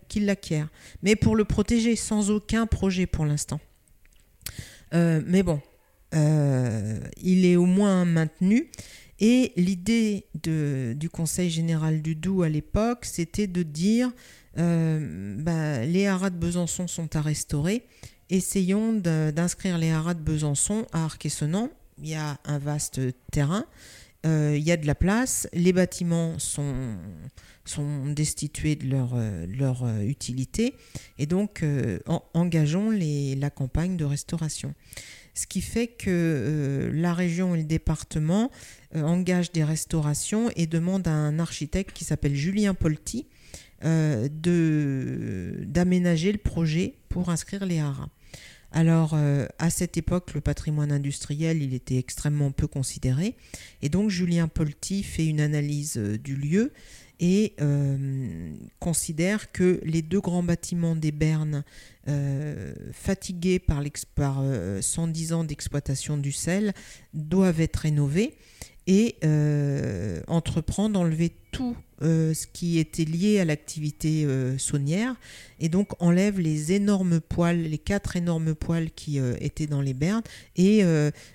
qui 0.08 0.20
l'acquiert. 0.20 0.68
Mais 1.02 1.16
pour 1.16 1.36
le 1.36 1.44
protéger, 1.44 1.96
sans 1.96 2.30
aucun 2.30 2.66
projet 2.66 3.06
pour 3.06 3.26
l'instant. 3.26 3.60
Euh, 4.94 5.22
mais 5.26 5.42
bon, 5.42 5.60
euh, 6.14 7.00
il 7.22 7.44
est 7.44 7.56
au 7.56 7.66
moins 7.66 8.04
maintenu. 8.04 8.70
Et 9.20 9.52
l'idée 9.56 10.26
du 10.34 11.08
Conseil 11.10 11.48
général 11.48 12.02
du 12.02 12.16
Doubs 12.16 12.42
à 12.42 12.48
l'époque, 12.48 13.04
c'était 13.04 13.46
de 13.46 13.62
dire 13.62 14.10
euh, 14.58 15.36
bah, 15.38 15.84
les 15.84 16.06
haras 16.06 16.30
de 16.30 16.36
Besançon 16.36 16.88
sont 16.88 17.14
à 17.14 17.20
restaurer. 17.20 17.86
Essayons 18.30 18.94
d'inscrire 18.94 19.78
les 19.78 19.90
haras 19.90 20.14
de 20.14 20.20
Besançon 20.20 20.86
à 20.92 21.04
Arquesonant 21.04 21.68
il 22.02 22.08
y 22.08 22.14
a 22.14 22.38
un 22.46 22.58
vaste 22.58 23.00
terrain, 23.30 23.64
il 24.24 24.58
y 24.58 24.72
a 24.72 24.76
de 24.76 24.86
la 24.86 24.94
place, 24.96 25.46
les 25.52 25.72
bâtiments 25.72 26.36
sont, 26.38 26.96
sont 27.64 28.06
destitués 28.06 28.76
de 28.76 28.88
leur, 28.88 29.10
euh, 29.14 29.46
leur 29.46 29.84
euh, 29.84 30.02
utilité, 30.02 30.74
et 31.18 31.26
donc 31.26 31.64
engageons 32.34 32.90
les, 32.90 33.34
la 33.36 33.50
campagne 33.50 33.96
de 33.96 34.04
restauration. 34.04 34.74
Ce 35.34 35.46
qui 35.46 35.62
fait 35.62 35.86
que 35.86 36.90
la 36.92 37.14
région 37.14 37.54
et 37.54 37.58
le 37.58 37.64
département 37.64 38.50
engagent 38.94 39.52
des 39.52 39.64
restaurations 39.64 40.50
et 40.56 40.66
demandent 40.66 41.08
à 41.08 41.12
un 41.12 41.38
architecte 41.38 41.96
qui 41.96 42.04
s'appelle 42.04 42.34
Julien 42.34 42.74
Polti 42.74 43.26
d'aménager 43.80 46.32
le 46.32 46.38
projet 46.38 46.96
pour 47.08 47.30
inscrire 47.30 47.64
les 47.64 47.78
haras. 47.78 48.10
Alors, 48.74 49.12
euh, 49.14 49.46
à 49.58 49.68
cette 49.68 49.98
époque, 49.98 50.32
le 50.34 50.40
patrimoine 50.40 50.92
industriel, 50.92 51.62
il 51.62 51.74
était 51.74 51.98
extrêmement 51.98 52.52
peu 52.52 52.66
considéré. 52.66 53.36
Et 53.82 53.90
donc, 53.90 54.08
Julien 54.08 54.48
Polti 54.48 55.02
fait 55.02 55.26
une 55.26 55.40
analyse 55.40 55.98
euh, 55.98 56.16
du 56.16 56.36
lieu 56.36 56.72
et 57.20 57.54
euh, 57.60 58.54
considère 58.78 59.52
que 59.52 59.80
les 59.84 60.02
deux 60.02 60.20
grands 60.20 60.42
bâtiments 60.42 60.96
des 60.96 61.12
Bernes, 61.12 61.64
fatigués 62.92 63.60
par, 63.60 63.80
par 64.16 64.42
110 64.80 65.32
ans 65.34 65.44
d'exploitation 65.44 66.16
du 66.16 66.32
sel, 66.32 66.72
doivent 67.14 67.60
être 67.60 67.76
rénovés 67.76 68.34
et 68.86 69.16
euh, 69.24 70.20
entreprend 70.26 70.88
d'enlever 70.88 71.32
tout 71.52 71.76
euh, 72.02 72.34
ce 72.34 72.46
qui 72.46 72.78
était 72.78 73.04
lié 73.04 73.38
à 73.38 73.44
l'activité 73.44 74.24
euh, 74.24 74.58
saunière 74.58 75.14
et 75.60 75.68
donc 75.68 75.90
enlève 76.02 76.40
les 76.40 76.72
énormes 76.72 77.20
poils, 77.20 77.62
les 77.62 77.78
quatre 77.78 78.16
énormes 78.16 78.54
poils 78.54 78.90
qui 78.90 79.18
étaient 79.40 79.66
dans 79.66 79.80
les 79.80 79.94
bernes 79.94 80.22
et 80.56 80.84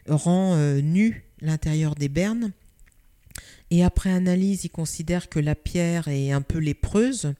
rend 0.07 0.57
nu 0.81 1.23
l'intérieur 1.41 1.95
des 1.95 2.09
bernes 2.09 2.51
et 3.69 3.83
après 3.83 4.11
analyse, 4.11 4.63
il 4.63 4.69
considère 4.69 5.27
que 5.29 5.39
la 5.39 5.55
pierre 5.55 6.07
est 6.07 6.31
un 6.31 6.41
peu 6.41 6.57
lépreuse 6.57 7.33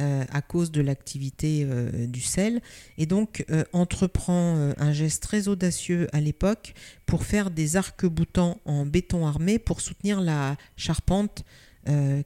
euh, 0.00 0.24
à 0.32 0.42
cause 0.42 0.72
de 0.72 0.80
l'activité 0.80 1.64
euh, 1.64 2.06
du 2.06 2.20
sel, 2.20 2.60
et 2.98 3.06
donc 3.06 3.44
euh, 3.50 3.64
entreprend 3.72 4.72
un 4.76 4.92
geste 4.92 5.22
très 5.22 5.46
audacieux 5.46 6.08
à 6.12 6.20
l'époque 6.20 6.74
pour 7.06 7.24
faire 7.24 7.50
des 7.50 7.76
arcs-boutants 7.76 8.60
en 8.64 8.86
béton 8.86 9.26
armé 9.26 9.58
pour 9.58 9.80
soutenir 9.80 10.20
la 10.20 10.56
charpente 10.76 11.44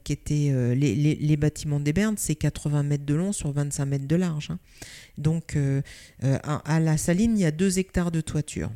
qui 0.03 0.11
était 0.11 0.75
les, 0.75 1.37
bâtiments 1.37 1.79
des 1.79 1.93
Bernes, 1.93 2.15
c'est 2.17 2.35
80 2.35 2.83
mètres 2.83 3.05
de 3.05 3.13
long 3.13 3.31
sur 3.31 3.49
25 3.53 3.85
mètres 3.85 4.07
de 4.07 4.15
large. 4.17 4.49
Hein. 4.51 4.59
Donc 5.17 5.57
à 6.21 6.79
la 6.81 6.97
saline, 6.97 7.37
il 7.37 7.43
y 7.43 7.45
a 7.45 7.51
2 7.51 7.79
hectares 7.79 8.11
de 8.11 8.19
toiture. 8.19 8.69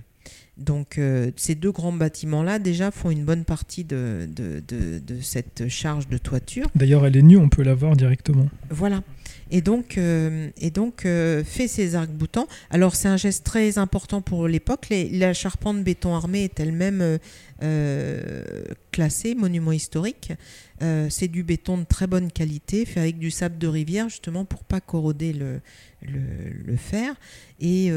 Donc 0.58 0.98
euh, 0.98 1.32
ces 1.36 1.56
deux 1.56 1.72
grands 1.72 1.94
bâtiments-là 1.94 2.58
déjà 2.58 2.90
font 2.90 3.12
une 3.12 3.24
bonne 3.24 3.46
partie 3.46 3.84
de, 3.84 4.28
de, 4.36 5.22
cette 5.22 5.68
charge 5.68 6.08
de 6.08 6.18
toiture. 6.18 6.68
D'ailleurs, 6.76 7.06
elle 7.06 7.16
est 7.16 7.22
nue, 7.22 7.38
on 7.38 7.50
peut 7.50 7.64
la 7.64 7.76
voir 7.76 7.96
directement. 7.96 8.48
Voilà. 8.70 9.04
Et 9.50 9.62
donc, 9.62 9.98
euh, 9.98 10.50
et 10.58 10.72
donc 10.72 11.06
euh, 11.06 11.44
fait 11.44 11.68
ces 11.68 11.96
arcs-boutants. 11.96 12.48
Alors 12.70 12.96
c'est 12.96 13.08
un 13.08 13.18
geste 13.18 13.46
très 13.46 13.78
important 13.78 14.22
pour 14.22 14.48
l'époque. 14.48 14.88
La 14.90 15.34
charpente 15.34 15.84
béton 15.84 16.16
armé 16.16 16.44
est 16.44 16.60
elle-même 16.60 17.20
classée 18.92 19.36
monument 19.36 19.72
historique. 19.72 20.34
c'est 21.10 21.28
du 21.28 21.44
béton 21.44 21.78
de 21.78 21.84
très 21.84 22.08
bonne 22.08 22.32
qualité, 22.32 22.86
fait 22.86 23.00
avec 23.00 23.20
du 23.20 23.32
sable 23.32 23.58
de 23.58 23.68
rivière 23.68 24.10
justement 24.10 24.44
pour 24.44 24.64
pas 24.64 24.82
corroder 24.82 25.34
le, 25.34 25.62
le, 26.02 26.20
le 26.66 26.76
fer. 26.76 27.16
Et, 27.60 27.92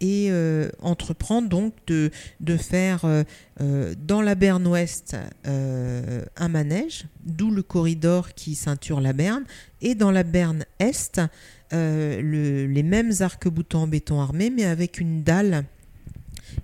et 0.00 0.28
euh, 0.30 0.70
entreprend 0.80 1.42
donc 1.42 1.74
de, 1.86 2.10
faire 2.56 3.04
euh, 3.04 3.22
euh, 3.60 3.94
dans 3.98 4.22
la 4.22 4.34
Berne 4.34 4.66
Ouest 4.66 5.16
un 5.44 6.48
manège, 6.48 7.06
d'où 7.24 7.50
le 7.50 7.62
corridor 7.62 8.34
qui 8.34 8.54
ceinture 8.54 9.00
la 9.00 9.12
Berne, 9.12 9.44
et 9.80 9.94
dans 9.94 10.10
la 10.10 10.22
Berne 10.22 10.64
Est, 10.78 11.20
les 11.72 12.82
mêmes 12.82 13.12
arcs-boutants 13.20 13.82
en 13.82 13.86
béton 13.86 14.20
armé, 14.20 14.50
mais 14.50 14.64
avec 14.64 15.00
une 15.00 15.22
dalle 15.22 15.64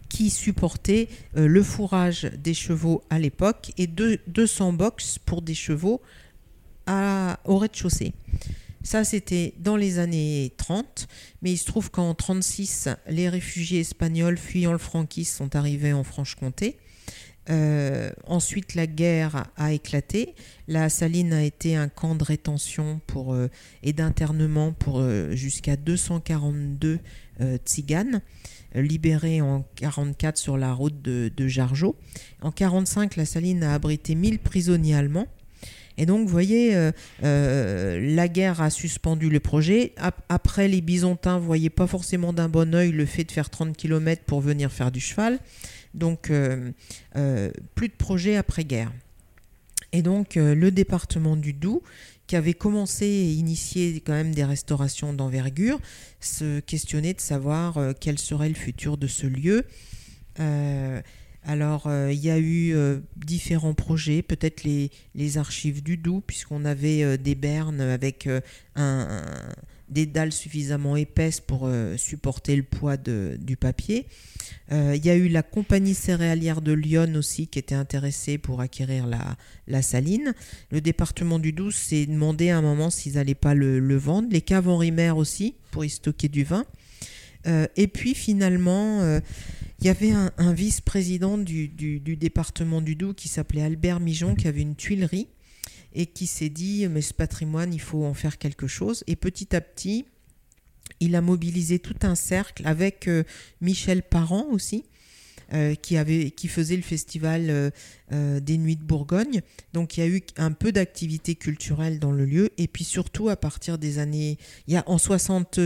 qui 0.08 0.30
supportait 0.30 1.08
le 1.34 1.62
fourrage 1.62 2.30
des 2.42 2.54
chevaux 2.54 3.02
à 3.10 3.18
l'époque 3.18 3.72
et 3.78 3.86
200 3.86 4.72
box 4.72 5.18
pour 5.18 5.42
des 5.42 5.54
chevaux 5.54 6.00
au 6.88 7.58
rez-de-chaussée. 7.58 8.14
Ça, 8.86 9.02
c'était 9.02 9.52
dans 9.58 9.76
les 9.76 9.98
années 9.98 10.52
30, 10.58 11.08
mais 11.42 11.50
il 11.50 11.56
se 11.56 11.64
trouve 11.64 11.90
qu'en 11.90 12.14
36, 12.14 12.88
les 13.08 13.28
réfugiés 13.28 13.80
espagnols 13.80 14.38
fuyant 14.38 14.70
le 14.70 14.78
franquisme 14.78 15.38
sont 15.38 15.56
arrivés 15.56 15.92
en 15.92 16.04
Franche-Comté. 16.04 16.78
Euh, 17.50 18.10
ensuite, 18.28 18.76
la 18.76 18.86
guerre 18.86 19.50
a 19.56 19.72
éclaté. 19.72 20.36
La 20.68 20.88
saline 20.88 21.32
a 21.32 21.42
été 21.42 21.74
un 21.74 21.88
camp 21.88 22.14
de 22.14 22.22
rétention 22.22 23.00
euh, 23.16 23.48
et 23.82 23.92
d'internement 23.92 24.72
pour 24.72 25.00
euh, 25.00 25.32
jusqu'à 25.32 25.74
242 25.74 27.00
tziganes 27.64 28.22
libérés 28.72 29.40
en 29.40 29.64
44 29.74 30.38
sur 30.38 30.56
la 30.56 30.72
route 30.72 31.02
de, 31.02 31.28
de 31.36 31.48
Jargeau. 31.48 31.96
En 32.40 32.52
45, 32.52 33.16
la 33.16 33.24
saline 33.24 33.64
a 33.64 33.74
abrité 33.74 34.14
1000 34.14 34.38
prisonniers 34.38 34.94
allemands. 34.94 35.26
Et 35.98 36.06
donc, 36.06 36.26
vous 36.26 36.32
voyez, 36.32 36.74
euh, 36.74 36.92
euh, 37.24 38.14
la 38.14 38.28
guerre 38.28 38.60
a 38.60 38.70
suspendu 38.70 39.30
le 39.30 39.40
projet. 39.40 39.94
Après, 40.28 40.68
les 40.68 40.80
Byzantins 40.80 41.38
ne 41.38 41.44
voyaient 41.44 41.70
pas 41.70 41.86
forcément 41.86 42.32
d'un 42.32 42.48
bon 42.48 42.74
oeil 42.74 42.92
le 42.92 43.06
fait 43.06 43.24
de 43.24 43.32
faire 43.32 43.50
30 43.50 43.76
km 43.76 44.22
pour 44.24 44.40
venir 44.40 44.70
faire 44.70 44.92
du 44.92 45.00
cheval. 45.00 45.38
Donc, 45.94 46.30
euh, 46.30 46.70
plus 47.74 47.88
de 47.88 47.94
projet 47.94 48.36
après-guerre. 48.36 48.92
Et 49.92 50.02
donc, 50.02 50.34
le 50.34 50.70
département 50.70 51.36
du 51.36 51.52
Doubs, 51.54 51.82
qui 52.26 52.36
avait 52.36 52.54
commencé 52.54 53.06
et 53.06 53.32
initié 53.32 54.02
quand 54.04 54.12
même 54.12 54.34
des 54.34 54.44
restaurations 54.44 55.14
d'envergure, 55.14 55.78
se 56.20 56.60
questionnait 56.60 57.14
de 57.14 57.20
savoir 57.20 57.78
quel 58.00 58.18
serait 58.18 58.48
le 58.48 58.56
futur 58.56 58.98
de 58.98 59.06
ce 59.06 59.26
lieu. 59.26 59.64
Alors, 61.48 61.86
euh, 61.86 62.12
il 62.12 62.18
y 62.18 62.30
a 62.30 62.38
eu 62.38 62.74
euh, 62.74 62.98
différents 63.16 63.72
projets, 63.72 64.20
peut-être 64.20 64.64
les, 64.64 65.38
archives 65.38 65.80
du 65.80 65.96
Doubs, 65.96 66.20
puisqu'on 66.26 66.64
avait 66.64 67.04
euh, 67.04 67.16
des 67.16 67.36
bernes 67.36 67.80
avec 67.80 68.28
des 69.88 70.06
dalles 70.06 70.32
suffisamment 70.32 70.96
épaisses 70.96 71.38
pour 71.38 71.70
supporter 71.96 72.56
le 72.56 72.64
poids 72.64 72.96
du 72.96 73.56
papier. 73.56 74.06
Il 74.70 75.04
y 75.04 75.08
a 75.10 75.14
eu 75.14 75.28
la 75.28 75.42
compagnie 75.42 75.94
céréalière 75.94 76.60
de 76.60 76.72
Lyon 76.72 77.14
aussi 77.14 77.46
qui 77.46 77.60
était 77.60 77.76
intéressée 77.76 78.36
pour 78.36 78.60
acquérir 78.60 79.06
la, 79.06 79.82
saline. 79.82 80.34
Le 80.70 80.80
département 80.80 81.38
du 81.38 81.52
Doubs 81.52 81.70
s'est 81.70 82.06
demandé 82.06 82.50
à 82.50 82.58
un 82.58 82.62
moment 82.62 82.90
s'ils 82.90 83.14
n'allaient 83.14 83.34
pas 83.34 83.54
le, 83.54 83.96
vendre. 83.96 84.28
Les 84.30 84.42
caves 84.42 84.68
Henri 84.68 84.92
aussi 85.10 85.54
pour 85.70 85.84
y 85.84 85.88
stocker 85.88 86.28
du 86.28 86.42
vin. 86.42 86.66
et 87.46 87.86
puis 87.86 88.14
finalement 88.14 89.20
il 89.80 89.86
y 89.86 89.90
avait 89.90 90.10
un, 90.10 90.52
vice-président 90.52 91.36
du, 91.38 91.68
département 92.00 92.80
du 92.80 92.96
Doubs 92.96 93.14
qui 93.14 93.28
s'appelait 93.28 93.62
Albert 93.62 94.00
Mijon, 94.00 94.34
qui 94.34 94.48
avait 94.48 94.62
une 94.62 94.74
tuilerie 94.74 95.28
et 95.92 96.06
qui 96.06 96.26
s'est 96.26 96.48
dit 96.48 96.86
mais 96.88 97.02
ce 97.02 97.14
patrimoine, 97.14 97.74
il 97.74 97.80
faut 97.80 98.04
en 98.04 98.14
faire 98.14 98.38
quelque 98.38 98.66
chose. 98.66 99.04
Et 99.06 99.16
petit 99.16 99.54
à 99.54 99.60
petit, 99.60 100.06
il 101.00 101.14
a 101.14 101.20
mobilisé 101.20 101.78
tout 101.78 101.96
un 102.02 102.14
cercle 102.14 102.66
avec 102.66 103.08
euh, 103.08 103.24
Michel 103.60 104.02
Parent 104.02 104.46
aussi. 104.50 104.84
Qui, 105.82 105.96
avait, 105.96 106.30
qui 106.30 106.48
faisait 106.48 106.76
le 106.76 106.82
festival 106.82 107.72
des 108.10 108.58
Nuits 108.58 108.76
de 108.76 108.82
Bourgogne. 108.82 109.42
Donc 109.72 109.96
il 109.96 110.00
y 110.00 110.02
a 110.02 110.08
eu 110.08 110.22
un 110.36 110.52
peu 110.52 110.72
d'activité 110.72 111.34
culturelle 111.34 111.98
dans 111.98 112.12
le 112.12 112.24
lieu. 112.24 112.50
Et 112.58 112.66
puis 112.68 112.84
surtout, 112.84 113.28
à 113.28 113.36
partir 113.36 113.78
des 113.78 113.98
années. 113.98 114.38
Il 114.66 114.74
y 114.74 114.76
a, 114.76 114.84
en 114.86 114.98
60, 114.98 115.60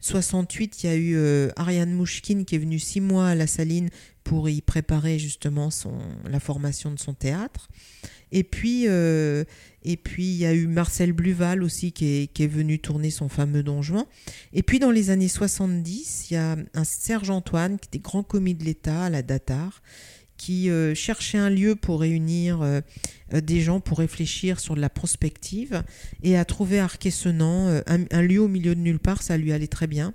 68, 0.00 0.82
il 0.82 0.86
y 0.86 0.90
a 0.90 0.96
eu 0.96 1.50
Ariane 1.56 1.92
Mouchkine 1.92 2.44
qui 2.44 2.56
est 2.56 2.58
venue 2.58 2.78
six 2.78 3.00
mois 3.00 3.28
à 3.28 3.34
la 3.34 3.46
Saline 3.46 3.90
pour 4.24 4.48
y 4.48 4.62
préparer 4.62 5.18
justement 5.18 5.68
la 6.28 6.40
formation 6.40 6.90
de 6.90 6.98
son 6.98 7.12
théâtre. 7.12 7.68
Et 8.32 8.42
puis, 8.42 8.88
euh, 8.88 9.44
et 9.84 9.96
puis 9.96 10.24
il 10.24 10.36
y 10.36 10.46
a 10.46 10.54
eu 10.54 10.66
Marcel 10.66 11.12
Bluval 11.12 11.62
aussi 11.62 11.92
qui 11.92 12.06
est, 12.06 12.32
qui 12.32 12.42
est, 12.42 12.48
venu 12.48 12.80
tourner 12.80 13.10
son 13.10 13.28
fameux 13.28 13.62
Don 13.62 13.80
Juan. 13.80 14.06
Et 14.52 14.64
puis 14.64 14.80
dans 14.80 14.90
les 14.90 15.10
années 15.10 15.28
70, 15.28 16.30
il 16.30 16.34
y 16.34 16.36
a 16.36 16.56
un 16.74 16.84
Serge 16.84 17.30
Antoine 17.30 17.78
qui 17.78 17.86
était 17.86 18.00
grand 18.00 18.24
commis 18.24 18.54
de 18.54 18.64
l'État 18.64 19.04
à 19.04 19.10
la 19.10 19.22
Datar 19.22 19.82
qui 20.36 20.68
euh, 20.68 20.96
cherchait 20.96 21.38
un 21.38 21.48
lieu 21.48 21.76
pour 21.76 22.00
réunir 22.00 22.60
euh, 22.60 22.80
des 23.32 23.60
gens 23.60 23.78
pour 23.78 23.98
réfléchir 23.98 24.58
sur 24.58 24.74
de 24.74 24.80
la 24.80 24.90
prospective 24.90 25.84
et 26.24 26.36
a 26.36 26.44
trouvé 26.44 26.80
Arquessenant 26.80 27.68
un, 27.86 28.04
un, 28.10 28.22
lieu 28.22 28.40
au 28.40 28.48
milieu 28.48 28.74
de 28.74 28.80
nulle 28.80 28.98
part, 28.98 29.22
ça 29.22 29.36
lui 29.36 29.52
allait 29.52 29.68
très 29.68 29.86
bien. 29.86 30.12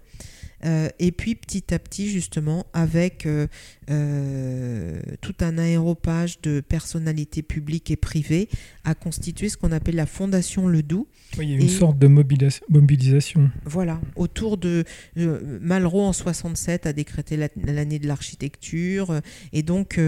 Euh, 0.65 0.89
et 0.99 1.11
puis 1.11 1.35
petit 1.35 1.73
à 1.73 1.79
petit, 1.79 2.09
justement, 2.09 2.65
avec 2.73 3.25
euh, 3.25 3.47
euh, 3.89 4.99
tout 5.21 5.35
un 5.41 5.57
aéropage 5.57 6.41
de 6.41 6.61
personnalités 6.61 7.41
publiques 7.41 7.91
et 7.91 7.95
privées, 7.95 8.49
a 8.83 8.95
constitué 8.95 9.49
ce 9.49 9.57
qu'on 9.57 9.71
appelle 9.71 9.95
la 9.95 10.05
Fondation 10.05 10.67
Ledoux. 10.67 11.07
Oui, 11.37 11.45
il 11.47 11.51
y 11.51 11.55
a 11.55 11.59
une 11.59 11.69
sorte 11.69 11.99
de 11.99 12.07
mobilisation. 12.07 13.49
Voilà, 13.65 14.01
autour 14.15 14.57
de 14.57 14.83
Malraux 15.15 16.03
en 16.03 16.13
67 16.13 16.85
a 16.85 16.93
décrété 16.93 17.37
l'année 17.37 17.99
de 17.99 18.07
l'architecture, 18.07 19.21
et 19.53 19.63
donc 19.63 19.99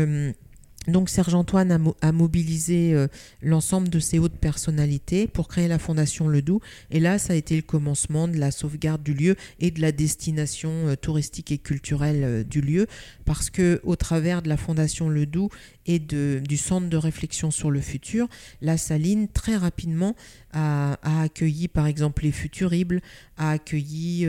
donc 0.88 1.10
Serge 1.10 1.36
Antoine 1.36 1.94
a, 2.02 2.12
mobilisé 2.12 2.94
euh, 2.94 3.08
l'ensemble 3.42 3.90
de 3.90 4.00
ses 4.00 4.18
hautes 4.18 4.38
personnalités 4.38 5.28
pour 5.28 5.48
créer 5.48 5.68
la 5.68 5.78
Fondation 5.78 6.28
Ledoux. 6.28 6.60
Et 6.90 7.00
là, 7.00 7.20
ça 7.20 7.34
a 7.34 7.36
été 7.36 7.56
le 7.56 7.62
commencement 7.62 8.28
de 8.28 8.38
la 8.38 8.50
sauvegarde 8.50 9.04
du 9.04 9.14
lieu 9.14 9.36
et 9.60 9.70
de 9.70 9.80
la 9.80 9.92
destination 9.92 10.72
euh, 10.88 10.96
touristique 10.96 11.52
et 11.52 11.60
culturelle 11.60 12.24
euh, 12.24 12.44
du 12.44 12.62
lieu, 12.62 12.88
parce 13.26 13.52
que 13.52 13.80
au 13.84 13.96
travers 13.96 14.42
de 14.42 14.50
la 14.50 14.58
Fondation 14.58 15.08
Ledoux 15.08 15.50
et 15.86 16.00
du 16.00 16.58
Centre 16.58 16.88
de 16.88 16.98
réflexion 16.98 17.52
sur 17.52 17.72
le 17.72 17.82
futur, 17.82 18.28
la 18.62 18.78
Saline 18.78 19.28
très 19.28 19.56
rapidement 19.56 20.16
a, 20.54 20.98
accueilli 21.24 21.68
par 21.68 21.88
exemple 21.88 22.24
les 22.24 22.32
Futuribles, 22.32 23.02
a 23.38 23.52
accueilli, 23.52 24.28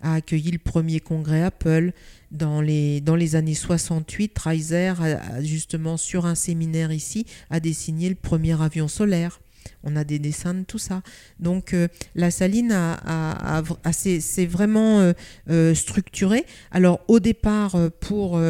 a 0.00 0.14
accueilli 0.14 0.50
le 0.50 0.58
premier 0.58 1.00
congrès 1.00 1.42
Apple 1.42 1.92
dans 2.30 2.60
les, 2.60 3.00
dans 3.00 3.16
les 3.16 3.36
années 3.36 3.54
68, 3.54 4.38
Reiser, 4.38 4.94
justement 5.40 5.96
sur 5.96 6.26
un 6.26 6.34
séminaire 6.34 6.92
ici, 6.92 7.26
a 7.50 7.60
dessiné 7.60 8.08
le 8.08 8.14
premier 8.14 8.60
avion 8.60 8.88
solaire. 8.88 9.40
On 9.84 9.96
a 9.96 10.04
des 10.04 10.18
dessins 10.18 10.54
de 10.54 10.64
tout 10.64 10.78
ça. 10.78 11.02
Donc 11.40 11.74
euh, 11.74 11.88
la 12.14 12.30
saline 12.30 12.72
a, 12.72 13.62
c'est 13.92 14.46
vraiment 14.46 15.00
euh, 15.00 15.12
euh, 15.50 15.74
structuré. 15.74 16.44
Alors 16.70 17.00
au 17.08 17.20
départ, 17.20 17.76
pour, 18.00 18.40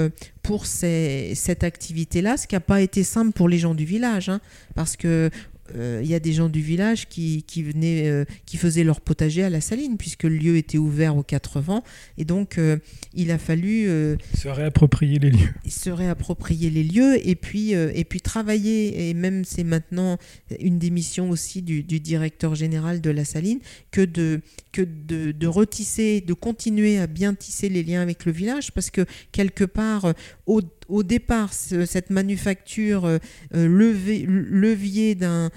pour 0.42 0.66
cette 0.66 1.64
activité-là, 1.64 2.37
ce 2.37 2.46
qui 2.46 2.55
n'a 2.55 2.61
pas 2.61 2.81
été 2.81 3.03
simple 3.03 3.33
pour 3.33 3.48
les 3.48 3.59
gens 3.59 3.75
du 3.75 3.85
village, 3.85 4.29
hein, 4.29 4.40
parce 4.75 4.96
que 4.96 5.31
il 5.75 5.81
euh, 5.81 6.03
y 6.03 6.14
a 6.14 6.20
des 6.20 6.33
gens 6.33 6.48
du 6.48 6.61
village 6.61 7.09
qui, 7.09 7.44
qui 7.44 7.62
venaient, 7.62 8.09
euh, 8.09 8.25
qui 8.46 8.57
faisaient 8.57 8.85
leur 8.85 9.01
potager 9.01 9.42
à 9.42 9.51
la 9.51 9.61
saline, 9.61 9.96
puisque 9.96 10.25
le 10.25 10.37
lieu 10.37 10.57
était 10.57 10.79
ouvert 10.79 11.16
aux 11.16 11.22
quatre 11.22 11.61
vents. 11.61 11.83
Et 12.18 12.25
donc, 12.25 12.59
euh, 12.59 12.79
il 13.14 13.31
a 13.31 13.38
fallu. 13.38 13.87
se 14.35 14.48
réapproprier 14.48 15.18
les 15.18 15.31
lieux. 15.31 15.48
Se 15.68 15.90
réapproprier 15.90 16.70
les 16.70 16.85
lieux 16.85 17.27
et 17.27 17.35
puis, 17.35 17.72
et 17.72 18.05
puis 18.05 18.20
travailler. 18.20 19.09
Et 19.09 19.14
même, 19.14 19.44
c'est 19.44 19.64
maintenant 19.64 20.18
une 20.61 20.79
des 20.79 20.90
missions 20.90 21.31
aussi 21.31 21.62
du, 21.62 21.83
du, 21.83 22.01
directeur 22.01 22.55
général 22.55 23.01
de 23.01 23.11
la 23.11 23.25
saline, 23.25 23.61
que, 23.90 24.01
de, 24.01 24.40
que 24.72 24.83
de, 24.83 25.33
de 25.33 25.46
retisser, 25.46 26.20
de 26.20 26.35
continuer 26.35 26.98
à 26.98 27.07
bien 27.07 27.35
tisser 27.35 27.68
les 27.68 27.83
liens 27.83 28.03
avec 28.03 28.25
le 28.25 28.33
village, 28.33 28.72
parce 28.72 28.90
que 28.90 29.05
quelque 29.33 29.64
part, 29.64 30.12
au 30.46 30.61
au 30.92 31.03
départ, 31.03 31.53
cette 31.53 32.11
manufacture 32.11 33.07
euh, 33.07 33.18
euh, 33.55 33.66
levier 33.66 35.14
d'un 35.14 35.51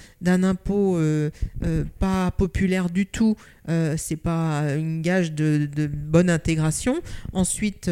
impôt 0.43 0.97
euh, 0.97 1.29
pas 1.99 2.31
populaire 2.31 2.89
du 2.89 3.05
tout, 3.05 3.35
c'est 3.67 4.17
pas 4.17 4.75
une 4.75 5.01
gage 5.01 5.33
de, 5.33 5.67
de 5.73 5.87
bonne 5.87 6.29
intégration. 6.29 7.01
Ensuite, 7.33 7.89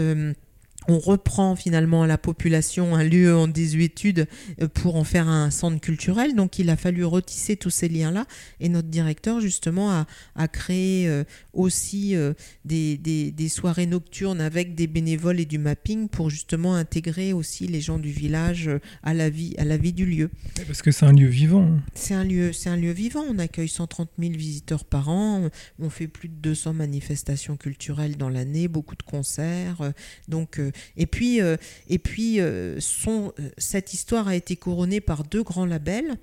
on 0.87 0.99
reprend 0.99 1.55
finalement 1.55 2.03
à 2.03 2.07
la 2.07 2.17
population 2.17 2.95
un 2.95 3.03
lieu 3.03 3.35
en 3.35 3.47
désuétude 3.47 4.27
euh, 4.61 4.67
pour 4.67 4.95
en 4.95 5.03
faire 5.03 5.27
un 5.27 5.51
centre 5.51 5.79
culturel. 5.79 6.35
Donc 6.35 6.59
il 6.59 6.69
a 6.69 6.75
fallu 6.75 7.05
retisser 7.05 7.55
tous 7.55 7.69
ces 7.69 7.89
liens-là. 7.89 8.25
Et 8.59 8.69
notre 8.69 8.87
directeur, 8.87 9.39
justement, 9.39 10.05
a, 10.35 10.47
créé 10.47 11.07
euh, 11.07 11.23
aussi 11.53 12.15
euh, 12.15 12.33
des, 12.65 13.33
soirées 13.49 13.85
nocturnes 13.85 14.41
avec 14.41 14.75
des 14.75 14.87
bénévoles 14.87 15.39
et 15.39 15.45
du 15.45 15.57
mapping 15.57 16.09
pour 16.09 16.29
justement 16.29 16.75
intégrer 16.75 17.33
aussi 17.33 17.67
les 17.67 17.81
gens 17.81 17.99
du 17.99 18.11
village 18.11 18.69
à 19.03 19.13
la 19.13 19.29
vie, 19.29 19.53
à 19.57 19.65
la 19.65 19.77
vie 19.77 19.93
du 19.93 20.05
lieu. 20.05 20.29
Parce 20.67 20.81
que 20.81 20.91
c'est 20.91 21.05
un 21.05 21.13
lieu 21.13 21.27
vivant. 21.27 21.79
C'est 21.93 22.13
un 22.13 22.23
lieu, 22.23 22.53
c'est 22.53 22.69
un 22.69 22.77
lieu 22.77 22.91
vivant. 22.91 23.23
On 23.29 23.39
accueille 23.39 23.69
130 23.69 24.09
000 24.19 24.33
visiteurs 24.33 24.85
par 24.85 25.09
an. 25.09 25.49
On 25.79 25.89
fait 25.89 26.07
plus 26.07 26.29
de 26.29 26.35
200 26.35 26.73
manifestations 26.73 27.57
culturelles 27.57 28.17
dans 28.17 28.29
l'année, 28.29 28.67
beaucoup 28.67 28.95
de 28.95 29.03
concerts. 29.03 29.93
Donc 30.27 30.59
et 30.97 31.05
puis, 31.05 31.41
euh, 31.41 31.57
et 31.89 31.99
puis 31.99 32.39
euh, 32.39 32.79
euh, 33.07 33.31
cette 33.57 33.93
histoire 33.93 34.27
a 34.27 34.35
été 34.35 34.55
couronnée 34.55 35.01
par 35.01 35.23
deux 35.23 35.43
grands 35.43 35.65
labels. 35.65 36.17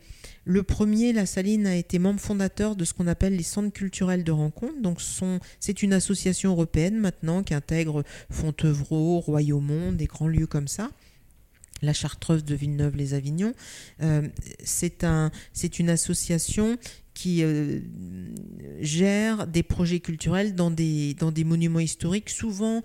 Le 0.44 0.62
premier, 0.62 1.12
La 1.12 1.26
Saline, 1.26 1.66
a 1.66 1.76
été 1.76 1.98
membre 1.98 2.20
fondateur 2.20 2.76
de 2.76 2.84
ce 2.84 2.94
qu'on 2.94 3.06
appelle 3.06 3.36
les 3.36 3.42
centres 3.42 3.72
culturels 3.72 4.24
de 4.24 4.32
rencontre. 4.32 4.80
Donc, 4.80 5.00
c'est 5.60 5.82
une 5.82 5.92
association 5.92 6.50
européenne 6.50 6.98
maintenant 6.98 7.42
qui 7.42 7.54
intègre 7.54 8.04
Fontevraud, 8.30 9.20
Royaumont, 9.20 9.92
des 9.92 10.06
grands 10.06 10.28
lieux 10.28 10.46
comme 10.46 10.68
ça 10.68 10.90
la 11.82 11.94
Chartreuse 11.94 12.44
de 12.44 12.54
Villeneuve-les-Avignon. 12.54 13.54
c'est 14.62 15.02
un, 15.02 15.30
une 15.78 15.88
association 15.88 16.76
qui 17.14 17.42
gère 18.80 19.46
des 19.46 19.62
projets 19.62 20.00
culturels 20.00 20.54
dans 20.54 20.70
des, 20.70 21.14
dans 21.14 21.30
des 21.30 21.44
monuments 21.44 21.80
historiques, 21.80 22.30
souvent 22.30 22.82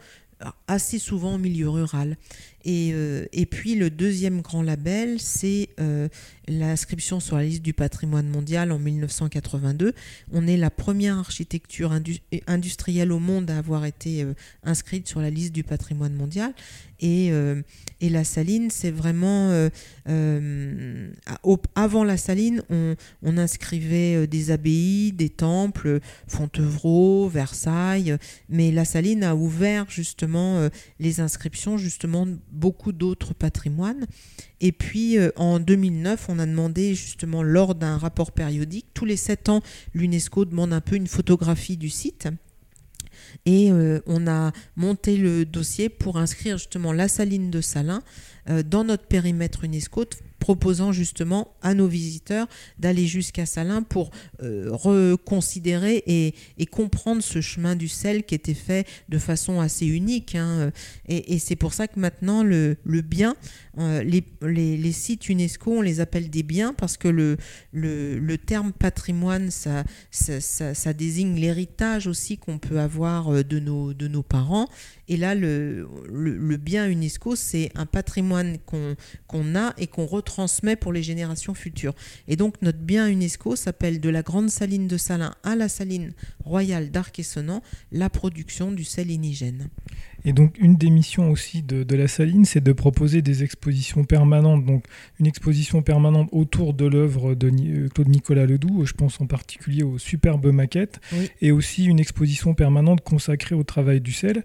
assez 0.68 1.00
souvent 1.00 1.34
en 1.34 1.38
milieu 1.38 1.70
rural. 1.70 2.18
Et, 2.66 2.90
euh, 2.94 3.26
et, 3.32 3.46
puis 3.46 3.76
le 3.76 3.92
deuxième 3.92 4.42
grand 4.42 4.64
label, 4.64 5.20
c'est 5.20 5.70
euh, 5.80 6.10
l'inscription 6.48 7.20
sur 7.20 7.38
la 7.38 7.44
liste 7.44 7.62
du 7.62 7.74
patrimoine 7.74 8.28
mondial 8.28 8.72
en 8.72 8.80
1982. 8.80 9.94
On 10.34 10.48
est 10.48 10.58
la 10.58 10.72
première 10.72 11.20
architecture 11.20 11.94
industrielle 12.48 13.12
au 13.12 13.20
monde 13.20 13.52
à 13.52 13.60
avoir 13.60 13.86
été 13.86 14.24
euh, 14.24 14.34
inscrite 14.64 15.08
sur 15.08 15.22
la 15.22 15.30
liste 15.30 15.54
du 15.54 15.64
patrimoine 15.64 16.16
mondial. 16.16 16.54
Et, 17.02 17.32
et 18.00 18.10
la 18.10 18.24
saline, 18.24 18.72
c'est 18.72 18.90
vraiment... 18.90 19.52
avant 21.76 22.04
la 22.06 22.16
saline, 22.16 22.64
on, 22.70 22.96
on, 23.22 23.38
inscrivait 23.38 24.26
des 24.28 24.50
abbayes, 24.50 25.12
des 25.12 25.28
temples, 25.28 26.00
Fontevraud, 26.26 27.28
Versailles, 27.28 28.16
mais 28.48 28.72
la 28.72 28.86
saline 28.86 29.26
a 29.26 29.36
ouvert 29.36 29.88
justement 29.90 30.70
les 31.02 31.20
inscriptions 31.20 31.78
justement 31.78 32.26
beaucoup 32.56 32.92
d'autres 32.92 33.34
patrimoines. 33.34 34.06
Et 34.62 34.72
puis 34.72 35.18
euh, 35.18 35.32
en 35.36 35.60
2009, 35.60 36.28
on 36.30 36.40
a 36.40 36.46
demandé 36.46 36.96
justement 36.96 37.44
lors 37.44 37.76
d'un 37.76 37.98
rapport 37.98 38.32
périodique, 38.32 38.88
tous 38.94 39.06
les 39.06 39.18
sept 39.18 39.50
ans, 39.50 39.62
l'UNESCO 39.94 40.46
demande 40.46 40.74
un 40.74 40.82
peu 40.82 40.96
une 40.96 41.08
photographie 41.08 41.78
du 41.78 41.90
site. 41.90 42.28
Et 43.46 43.72
euh, 43.72 44.00
on 44.06 44.28
a 44.28 44.52
monté 44.76 45.18
le 45.18 45.46
dossier 45.46 45.90
pour 45.90 46.18
inscrire 46.18 46.58
justement 46.58 46.94
la 46.94 47.08
saline 47.08 47.52
de 47.52 47.62
Salins 47.62 48.04
euh, 48.50 48.64
dans 48.64 48.84
notre 48.84 49.06
périmètre 49.06 49.64
UNESCO 49.64 50.06
proposant 50.46 50.92
justement 50.92 51.56
à 51.64 51.74
nos 51.74 51.88
visiteurs 51.88 52.46
d'aller 52.78 53.08
jusqu'à 53.08 53.48
Salins 53.48 53.82
pour 53.82 54.12
euh, 54.44 54.68
reconsidérer 54.70 56.04
et, 56.06 56.36
comprendre 56.68 57.24
ce 57.24 57.42
chemin 57.42 57.76
du 57.76 57.88
sel 57.88 58.24
qui 58.24 58.36
était 58.36 58.54
fait 58.54 58.88
de 59.10 59.18
façon 59.18 59.60
assez 59.60 59.88
unique. 59.88 60.36
Hein. 60.36 60.72
Et, 61.08 61.40
c'est 61.40 61.56
pour 61.56 61.74
ça 61.74 61.88
que 61.88 62.00
maintenant, 62.00 62.44
le, 62.44 62.78
bien, 62.86 63.36
euh, 63.80 64.04
les, 64.04 64.92
sites 64.92 65.30
UNESCO, 65.30 65.78
on 65.78 65.82
les 65.82 66.00
appelle 66.00 66.30
des 66.30 66.44
biens 66.44 66.74
parce 66.74 66.98
que 66.98 67.08
le, 67.08 68.38
terme 68.38 68.74
patrimoine, 68.74 69.50
ça, 69.52 69.84
désigne 70.94 71.36
l'héritage 71.36 72.08
aussi 72.08 72.38
qu'on 72.38 72.58
peut 72.58 72.80
avoir 72.80 73.34
euh, 73.34 73.44
de 73.44 73.60
nos, 73.60 74.24
parents. 74.24 74.68
Et 75.08 75.18
là, 75.18 75.36
le, 75.36 75.88
bien 76.58 76.90
UNESCO, 76.90 77.36
c'est 77.36 77.72
un 77.76 77.86
patrimoine 77.86 78.58
qu'on 78.66 79.56
a 79.56 79.74
et 79.78 79.88
qu'on 79.88 80.06
retrouve 80.06 80.26
transmet 80.26 80.76
pour 80.76 80.92
les 80.92 81.04
générations 81.04 81.54
futures. 81.54 81.96
Et 82.28 82.36
donc 82.36 82.62
notre 82.62 82.80
bien 82.80 83.08
UNESCO 83.08 83.56
s'appelle 83.56 84.02
de 84.02 84.10
la 84.10 84.22
grande 84.22 84.50
saline 84.50 84.88
de 84.88 84.98
Salins 84.98 85.34
à 85.44 85.56
la 85.56 85.70
saline 85.70 86.12
royale 86.44 86.92
d'Arc-et-Senans, 86.92 87.62
la 87.92 88.10
production 88.10 88.72
du 88.72 88.84
sel 88.84 89.12
inigène. 89.12 89.70
Et 90.26 90.34
donc, 90.34 90.58
une 90.58 90.76
des 90.76 90.90
missions 90.90 91.30
aussi 91.30 91.62
de, 91.62 91.96
la 91.96 92.08
Saline, 92.08 92.46
c'est 92.46 92.62
de 92.62 92.74
proposer 92.74 93.22
des 93.22 93.44
expositions 93.44 94.04
permanentes. 94.04 94.66
Donc, 94.66 94.84
une 95.20 95.28
exposition 95.28 95.84
permanente 95.84 96.30
autour 96.32 96.74
de 96.74 96.86
l'œuvre 96.86 97.36
de 97.36 97.48
euh, 97.48 97.88
Claude 97.90 98.10
Nicolas 98.10 98.48
Ledoux, 98.48 98.86
je 98.86 98.94
pense 98.94 99.22
en 99.22 99.28
particulier 99.28 99.84
aux 99.84 100.00
superbes 100.00 100.48
maquettes, 100.48 101.00
et 101.42 101.52
aussi 101.52 101.86
une 101.86 102.00
exposition 102.00 102.56
permanente 102.56 103.02
consacrée 103.02 103.54
au 103.54 103.64
travail 103.64 104.02
du 104.02 104.12
sel, 104.12 104.44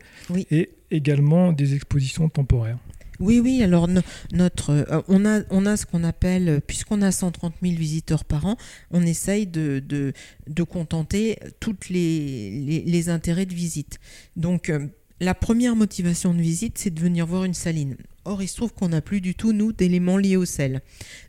et 0.50 0.70
également 0.90 1.52
des 1.52 1.74
expositions 1.74 2.28
temporaires. 2.28 2.78
Oui, 3.20 3.38
oui, 3.38 3.62
alors 3.62 3.86
notre, 4.32 4.70
euh, 4.70 5.02
on, 5.08 5.26
a, 5.26 5.42
on 5.50 5.66
a 5.66 5.76
ce 5.76 5.84
qu'on 5.84 6.04
appelle, 6.04 6.62
puisqu'on 6.66 7.02
a 7.02 7.12
130 7.12 7.54
000 7.62 7.74
visiteurs 7.74 8.24
par 8.24 8.46
an, 8.46 8.56
on 8.90 9.02
essaye 9.02 9.46
de, 9.46 9.82
de, 9.86 10.62
contenter 10.62 11.38
tous 11.60 11.76
les, 11.90 12.82
les, 12.86 13.08
intérêts 13.10 13.46
de 13.46 13.54
visite. 13.54 13.98
Donc, 14.36 14.70
euh, 14.70 14.86
la 15.20 15.34
première 15.34 15.76
motivation 15.76 16.34
de 16.34 16.40
visite, 16.40 16.78
c'est 16.78 16.90
de 16.90 17.00
venir 17.00 17.26
voir 17.26 17.44
une 17.44 17.54
saline. 17.54 17.96
Or, 18.24 18.42
il 18.42 18.48
se 18.48 18.56
trouve 18.56 18.72
qu'on 18.72 18.88
n'a 18.88 19.02
plus 19.02 19.20
du 19.20 19.34
tout, 19.34 19.52
nous, 19.52 19.72
d'éléments 19.72 20.16
liés 20.16 20.36
au 20.36 20.44
sel. 20.44 20.80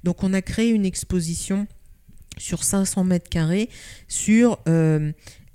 Donc, 0.04 0.24
on 0.24 0.34
a 0.34 0.42
créé 0.42 0.70
une 0.70 0.86
exposition 0.86 1.68
sur 2.38 2.64
500 2.64 3.04
mètres 3.04 3.30
carrés 3.30 3.70
sur 4.08 4.60
euh, 4.68 5.12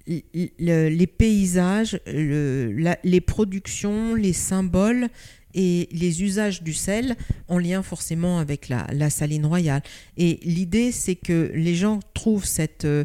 les 0.07 1.07
paysages, 1.07 1.99
les 2.07 3.21
productions, 3.21 4.15
les 4.15 4.33
symboles 4.33 5.09
et 5.55 5.89
les 5.91 6.23
usages 6.23 6.63
du 6.63 6.75
sel 6.75 7.17
en 7.49 7.59
lien 7.59 7.83
forcément 7.83 8.39
avec 8.39 8.69
la, 8.69 9.11
saline 9.11 9.47
royale. 9.47 9.83
Et 10.19 10.39
l'idée, 10.43 10.93
c'est 10.93 11.17
que 11.17 11.51
les 11.55 11.75
gens 11.75 12.01
trouvent 12.13 12.47
euh, 12.85 13.05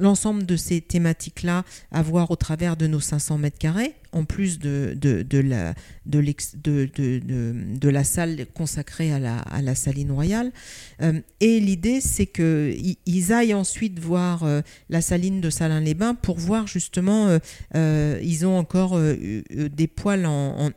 l'ensemble 0.00 0.44
de 0.44 0.56
ces 0.56 0.80
thématiques-là 0.80 1.64
à 1.92 2.02
voir 2.02 2.32
au 2.32 2.36
travers 2.36 2.76
de 2.76 2.88
nos 2.88 3.00
500 3.00 3.38
mètres 3.38 3.58
carrés 3.58 3.94
en 4.12 4.24
plus 4.24 4.58
de, 4.58 4.94
la, 5.32 5.74
de, 6.06 7.88
la 7.88 8.04
salle 8.04 8.46
consacrée 8.54 9.12
à 9.12 9.18
la, 9.18 9.38
à 9.38 9.62
la 9.62 9.74
saline 9.74 10.12
royale. 10.12 10.52
Euh, 11.00 11.20
et 11.40 11.60
l'idée, 11.60 12.00
c'est 12.00 12.26
qu'ils 12.26 13.32
aillent 13.32 13.54
ensuite 13.54 13.98
voir 13.98 14.44
euh, 14.44 14.60
la 14.90 15.00
saline 15.00 15.40
de 15.40 15.50
Salins-les-Bains 15.50 16.14
pour 16.14 16.38
voir 16.38 16.66
justement, 16.66 17.38
euh, 17.74 18.20
ils 18.22 18.46
ont 18.46 18.58
encore 18.58 19.00
des 19.00 19.86
poils 19.86 20.26
en, 20.26 20.70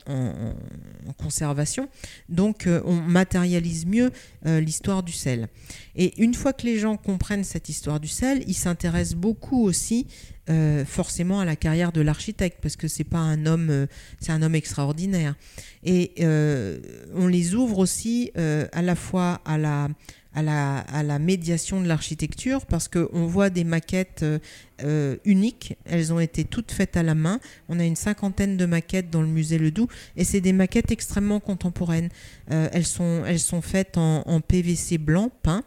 conservation. 1.18 1.90
Donc, 2.30 2.68
on 2.86 2.94
matérialise 2.94 3.86
mieux 3.86 4.12
l'histoire 4.46 5.04
du 5.04 5.12
sel. 5.12 5.48
Et 5.96 6.22
une 6.22 6.34
fois 6.34 6.54
que 6.54 6.66
les 6.66 6.78
gens 6.78 6.98
comprennent 6.98 7.44
cette 7.44 7.70
histoire 7.70 8.00
du 8.00 8.08
sel, 8.08 8.44
ils 8.48 8.56
s'intéressent 8.56 9.18
beaucoup 9.18 9.64
aussi 9.64 10.08
euh, 10.48 10.86
forcément 10.86 11.40
à 11.40 11.46
la 11.46 11.56
carrière 11.56 11.92
de 11.92 12.02
l'architecte 12.02 12.60
parce 12.62 12.76
que 12.76 12.88
c'est 12.88 13.04
pas 13.04 13.18
un 13.18 13.48
homme, 13.48 13.70
euh, 13.72 13.88
c'est 14.20 14.32
un 14.32 14.44
homme 14.44 14.54
extraordinaire. 14.54 15.34
Et 15.84 16.12
euh, 16.20 16.80
on 17.16 17.26
les 17.26 17.56
ouvre 17.56 17.80
aussi 17.80 18.32
à 18.36 18.82
la 18.84 18.96
fois 18.96 19.42
à 19.46 19.58
la 19.58 19.90
à 20.38 20.44
la, 20.44 20.80
à 20.80 21.02
la 21.02 21.18
médiation 21.18 21.82
de 21.82 21.88
l'architecture 21.88 22.66
parce 22.66 22.90
qu'on 22.90 23.26
voit 23.26 23.50
des 23.50 23.64
maquettes 23.64 24.26
uniques. 25.24 25.78
Elles 25.86 26.12
ont 26.12 26.20
été 26.20 26.44
toutes 26.44 26.74
faites 26.74 26.98
à 26.98 27.04
la 27.04 27.16
main. 27.16 27.40
On 27.70 27.80
a 27.80 27.86
une 27.86 27.96
cinquantaine 27.96 28.58
de 28.58 28.66
maquettes 28.66 29.10
dans 29.10 29.22
le 29.22 29.30
musée 29.30 29.58
Ledoux 29.58 29.88
et 30.18 30.26
c'est 30.26 30.42
des 30.42 30.52
maquettes 30.52 30.92
extrêmement 30.92 31.40
contemporaines. 31.40 32.10
elles, 32.50 32.86
sont, 32.86 33.24
elles 33.26 33.40
sont 33.40 33.62
faites 33.62 33.98
en, 33.98 34.24
en 34.28 34.42
PVC 34.42 34.98
blanc 34.98 35.32
peint, 35.42 35.64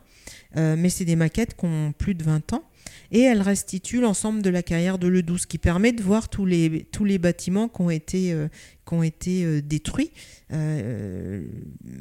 mais 0.54 0.90
c'est 0.90 1.06
des 1.06 1.16
maquettes 1.16 1.56
qui 1.56 1.64
ont 1.64 1.92
plus 1.96 2.14
de 2.14 2.22
20 2.22 2.52
ans 2.52 2.64
et 3.10 3.20
elle 3.20 3.40
restitue 3.40 4.00
l'ensemble 4.00 4.42
de 4.42 4.50
la 4.50 4.62
carrière 4.62 4.98
de 4.98 5.08
Ledoux, 5.08 5.38
ce 5.38 5.46
qui 5.46 5.58
permet 5.58 5.92
de 5.92 6.02
voir 6.02 6.28
tous 6.28 6.44
les, 6.44 6.86
tous 6.92 7.04
les 7.04 7.18
bâtiments 7.18 7.68
qui 7.68 7.80
ont 7.80 7.90
été, 7.90 8.32
euh, 8.32 8.48
qui 8.86 8.94
ont 8.94 9.02
été 9.02 9.44
euh, 9.44 9.62
détruits. 9.62 10.12
Euh, 10.52 11.42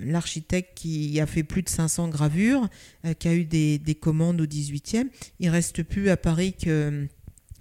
l'architecte 0.02 0.78
qui 0.78 1.20
a 1.20 1.26
fait 1.26 1.43
plus 1.43 1.62
de 1.62 1.70
500 1.70 2.10
gravures, 2.10 2.67
qui 3.20 3.28
a 3.28 3.34
eu 3.34 3.46
des, 3.46 3.78
des, 3.78 3.96
commandes 3.96 4.41
au 4.41 4.46
18e, 4.46 5.08
il 5.39 5.50
reste 5.50 5.84
plus 5.84 6.10
à 6.10 6.17
Paris 6.17 6.54
que 6.54 7.08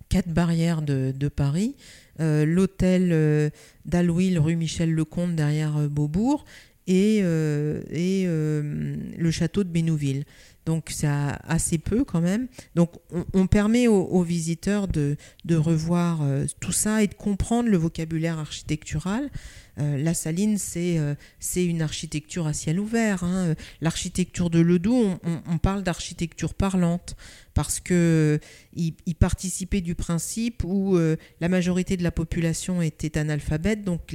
quatre 0.09 0.29
barrières 0.29 0.83
de, 0.83 1.29
Paris, 1.29 1.75
l'hôtel 2.19 3.51
d'Allouil, 3.85 4.39
rue 4.39 4.55
Michel 4.55 4.93
Lecomte 4.93 5.35
derrière 5.35 5.89
Beaubourg, 5.91 6.45
et, 6.87 7.17
et 7.19 8.27
le 8.27 9.31
château 9.33 9.65
de 9.65 9.69
Bénouville. 9.69 10.25
Donc 10.67 10.89
c'est 10.91 11.07
assez 11.45 11.79
peu 11.79 12.05
quand 12.05 12.21
même. 12.21 12.49
Donc 12.75 12.93
on, 13.33 13.47
permet 13.47 13.87
aux, 13.87 14.23
visiteurs 14.23 14.89
de, 14.89 15.17
revoir 15.49 16.23
euh, 16.23 16.45
tout 16.61 16.73
ça 16.73 17.05
et 17.05 17.07
de 17.07 17.15
comprendre 17.15 17.69
le 17.69 17.77
vocabulaire 17.77 18.39
architectural. 18.41 19.31
Euh, 19.79 19.97
la 19.99 20.15
saline, 20.15 20.59
euh, 20.77 21.15
c'est 21.39 21.65
une 21.65 21.83
architecture 21.83 22.49
à 22.49 22.53
ciel 22.53 22.81
ouvert. 22.81 23.23
Hein. 23.23 23.55
L'architecture 23.81 24.51
de 24.51 24.59
Ledoux, 24.59 25.17
on, 25.47 25.59
parle 25.59 25.85
d'architecture 25.85 26.53
parlante 26.55 27.15
parce 27.55 27.79
que 27.79 28.41
il, 28.75 28.95
participait 29.15 29.83
du 29.83 29.95
principe 29.95 30.65
où 30.65 30.99
la 31.41 31.49
majorité 31.49 31.97
de 31.97 32.03
la 32.03 32.11
population 32.11 32.83
était 32.83 33.17
analphabète, 33.19 33.85
donc 33.85 34.15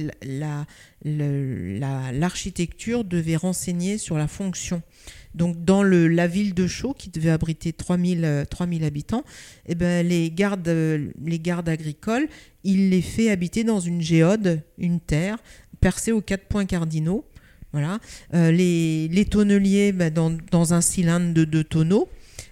l'architecture 1.02 2.98
la, 2.98 3.04
devait 3.04 3.36
renseigner 3.36 3.96
sur 3.98 4.18
la 4.18 4.28
fonction. 4.28 4.82
Donc 5.34 5.64
dans 5.64 5.82
la 5.82 6.26
ville 6.26 6.54
de 6.54 6.66
Chaux, 6.66 6.94
qui 6.94 7.10
devait 7.10 7.30
abriter 7.30 7.72
3000, 7.72 8.46
3000 8.48 8.82
euh, 8.82 8.86
habitants, 8.86 9.24
eh 9.66 9.74
ben, 9.74 10.06
les, 10.06 10.30
gardes, 10.30 10.68
euh, 10.68 11.10
les 11.24 11.38
gardes 11.38 11.68
agricoles, 11.68 12.28
il 12.64 12.90
les 12.90 13.02
fait 13.02 13.30
habiter 13.30 13.64
dans 13.64 13.80
une 13.80 14.02
géode, 14.02 14.62
une 14.78 15.00
terre, 15.00 15.38
percée 15.80 16.12
aux 16.12 16.20
quatre 16.20 16.46
points 16.46 16.66
cardinaux. 16.66 17.24
Voilà. 17.72 18.00
Euh, 18.34 18.50
les, 18.50 19.26
tonneliers 19.30 19.92
ben, 19.92 20.12
dans, 20.12 20.74
un 20.74 20.80
cylindre 20.80 21.32
de 21.32 21.44
deux 21.44 21.64
tonneaux. 21.64 22.08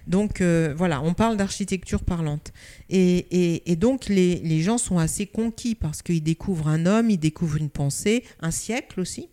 Donc 0.07 0.41
voilà, 0.41 1.01
on 1.03 1.13
parle 1.13 1.37
d'architecture 1.37 2.03
parlante. 2.03 2.51
Et, 2.89 3.75
donc 3.77 4.07
les, 4.09 4.61
gens 4.61 4.79
sont 4.79 4.97
assez 4.97 5.27
conquis 5.27 5.75
parce 5.75 6.01
qu'ils 6.01 6.23
découvrent 6.23 6.67
un 6.67 6.87
homme, 6.87 7.11
ils 7.11 7.19
découvrent 7.19 7.57
une 7.57 7.69
pensée, 7.69 8.23
un 8.41 8.49
siècle 8.49 8.99
aussi. 8.99 9.29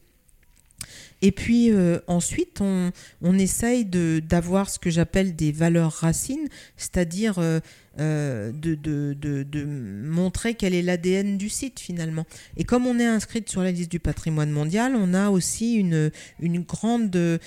Et 1.23 1.33
puis 1.33 1.71
euh, 1.71 1.99
ensuite, 2.07 2.61
on, 2.61 2.93
on 3.23 3.39
essaye 3.39 3.85
d'avoir 3.85 4.71
ce 4.71 4.79
que 4.79 4.91
j'appelle 4.91 5.35
des 5.35 5.53
valeurs 5.53 5.93
racines, 5.93 6.49
c'est-à-dire 6.77 7.39
euh, 7.39 7.61
euh, 7.99 8.53
de, 8.53 8.77
de, 8.77 9.15
de, 9.15 9.65
montrer 9.65 10.55
quel 10.55 10.75
est 10.75 10.83
l'ADN 10.83 11.37
du 11.37 11.49
site 11.49 11.81
finalement. 11.81 12.25
Et 12.57 12.63
comme 12.63 12.87
on 12.87 13.01
est 13.01 13.07
inscrite 13.07 13.49
sur 13.49 13.63
la 13.63 13.73
liste 13.73 13.91
du 13.91 13.99
patrimoine 13.99 14.51
mondial, 14.51 14.95
on 14.95 15.15
a 15.15 15.31
aussi 15.31 15.75
une, 15.75 16.13
une 16.39 16.61
grande 16.61 17.41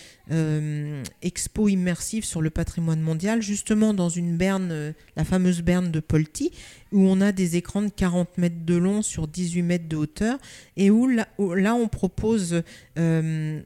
expo 1.22 1.70
immersive 1.70 2.26
sur 2.26 2.42
le 2.42 2.50
patrimoine 2.50 3.02
mondial, 3.02 3.42
justement 3.42 3.94
dans 3.94 4.10
une 4.10 4.36
berne, 4.36 4.94
la 5.16 5.24
fameuse 5.24 5.62
berne 5.62 5.92
de 5.92 6.00
Polti, 6.02 6.52
où 6.92 7.06
on 7.08 7.22
a 7.22 7.32
des 7.32 7.56
écrans 7.56 7.82
de 7.82 7.90
40 7.90 8.38
mètres 8.38 8.66
de 8.66 8.76
long 8.76 9.02
sur 9.02 9.28
18 9.28 9.62
mètres 9.62 9.88
de 9.88 9.96
hauteur, 9.96 10.38
et 10.76 10.90
où 10.90 11.08
là, 11.08 11.76
on 11.76 11.88
propose 11.88 12.62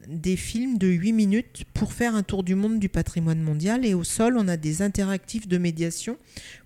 des 0.08 0.36
films 0.36 0.78
de 0.78 0.88
8 0.88 1.12
minutes 1.12 1.64
pour 1.74 1.92
faire 1.92 2.14
un 2.14 2.22
tour 2.22 2.42
du 2.42 2.54
monde 2.54 2.78
du 2.78 2.88
patrimoine 2.88 3.40
mondial, 3.40 3.84
et 3.84 3.94
au 3.94 4.04
sol 4.04 4.36
on 4.38 4.48
a 4.48 4.56
des 4.56 4.82
interactifs 4.82 5.48
de 5.48 5.58
médiation 5.58 6.16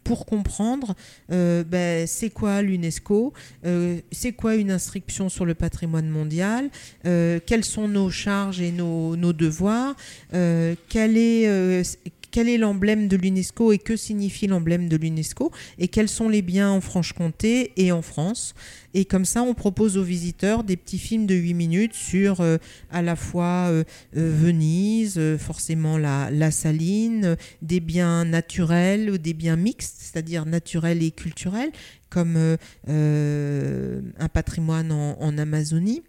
pour 0.04 0.26
comprendre 0.26 0.94
euh, 1.30 1.62
ben, 1.64 2.06
c'est 2.06 2.30
quoi 2.30 2.62
l'UNESCO, 2.62 3.32
euh, 3.64 4.00
c'est 4.10 4.32
quoi 4.32 4.56
une 4.56 4.70
inscription 4.70 5.28
sur 5.28 5.44
le 5.44 5.54
patrimoine 5.54 6.08
mondial, 6.08 6.70
euh, 7.06 7.38
quelles 7.44 7.64
sont 7.64 7.88
nos 7.88 8.10
charges 8.10 8.60
et 8.60 8.72
nos, 8.72 9.16
nos 9.16 9.32
devoirs, 9.32 9.94
quel 10.30 11.16
est 11.16 11.82
quel 12.30 12.48
est 12.48 12.58
l'emblème 12.58 13.08
de 13.08 13.16
l'UNESCO 13.16 13.72
et 13.72 13.78
que 13.78 13.96
signifie 13.96 14.46
l'emblème 14.46 14.88
de 14.88 14.96
l'UNESCO 14.96 15.50
et 15.78 15.88
quels 15.88 16.08
sont 16.08 16.28
les 16.28 16.42
biens 16.42 16.70
en 16.70 16.80
Franche-Comté 16.80 17.72
et 17.76 17.92
en 17.92 18.02
France. 18.02 18.54
Et 18.94 19.04
comme 19.04 19.24
ça, 19.24 19.42
on 19.42 19.54
propose 19.54 19.96
aux 19.96 20.02
visiteurs 20.02 20.64
des 20.64 20.76
petits 20.76 20.98
films 20.98 21.26
de 21.26 21.34
8 21.34 21.54
minutes 21.54 21.94
sur 21.94 22.40
euh, 22.40 22.58
à 22.90 23.02
la 23.02 23.16
fois 23.16 23.68
euh, 23.68 23.84
euh, 24.16 24.32
Venise, 24.34 25.20
forcément 25.38 25.96
la, 25.98 26.30
la, 26.30 26.50
saline, 26.50 27.36
des 27.62 27.80
biens 27.80 28.24
naturels 28.24 29.10
ou 29.10 29.18
des 29.18 29.34
biens 29.34 29.56
mixtes, 29.56 29.96
c'est-à-dire 30.00 30.46
naturels 30.46 31.02
et 31.02 31.10
culturels, 31.10 31.70
comme 32.08 32.56
un 32.88 34.28
patrimoine 34.32 34.90
en, 34.90 35.38
Amazonie. 35.38 36.02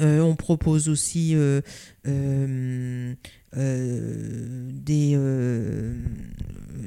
On 0.00 0.36
propose 0.36 0.88
aussi 0.88 1.36
euh, 3.58 4.72
des, 4.72 5.12
euh, 5.14 5.94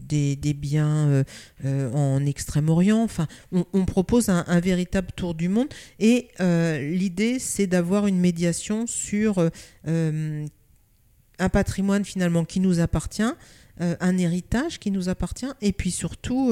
des, 0.02 0.54
biens 0.56 1.24
euh, 1.64 1.92
en 1.94 2.26
Extrême-Orient. 2.26 3.04
Enfin, 3.04 3.28
on, 3.52 3.86
propose 3.86 4.30
un, 4.30 4.60
véritable 4.60 5.10
tour 5.16 5.36
du 5.36 5.48
monde 5.48 5.68
et 6.00 6.30
l'idée, 6.40 7.38
c'est 7.38 7.68
d'avoir 7.68 8.08
une 8.08 8.20
médiation 8.20 8.88
sur 8.88 9.52
un 9.86 11.50
patrimoine 11.52 12.04
finalement 12.04 12.46
qui 12.46 12.60
nous 12.60 12.80
appartient, 12.80 13.24
un 13.80 14.18
héritage 14.18 14.80
qui 14.80 14.90
nous 14.90 15.10
appartient, 15.10 15.52
et 15.62 15.72
puis 15.72 15.92
surtout 15.92 16.52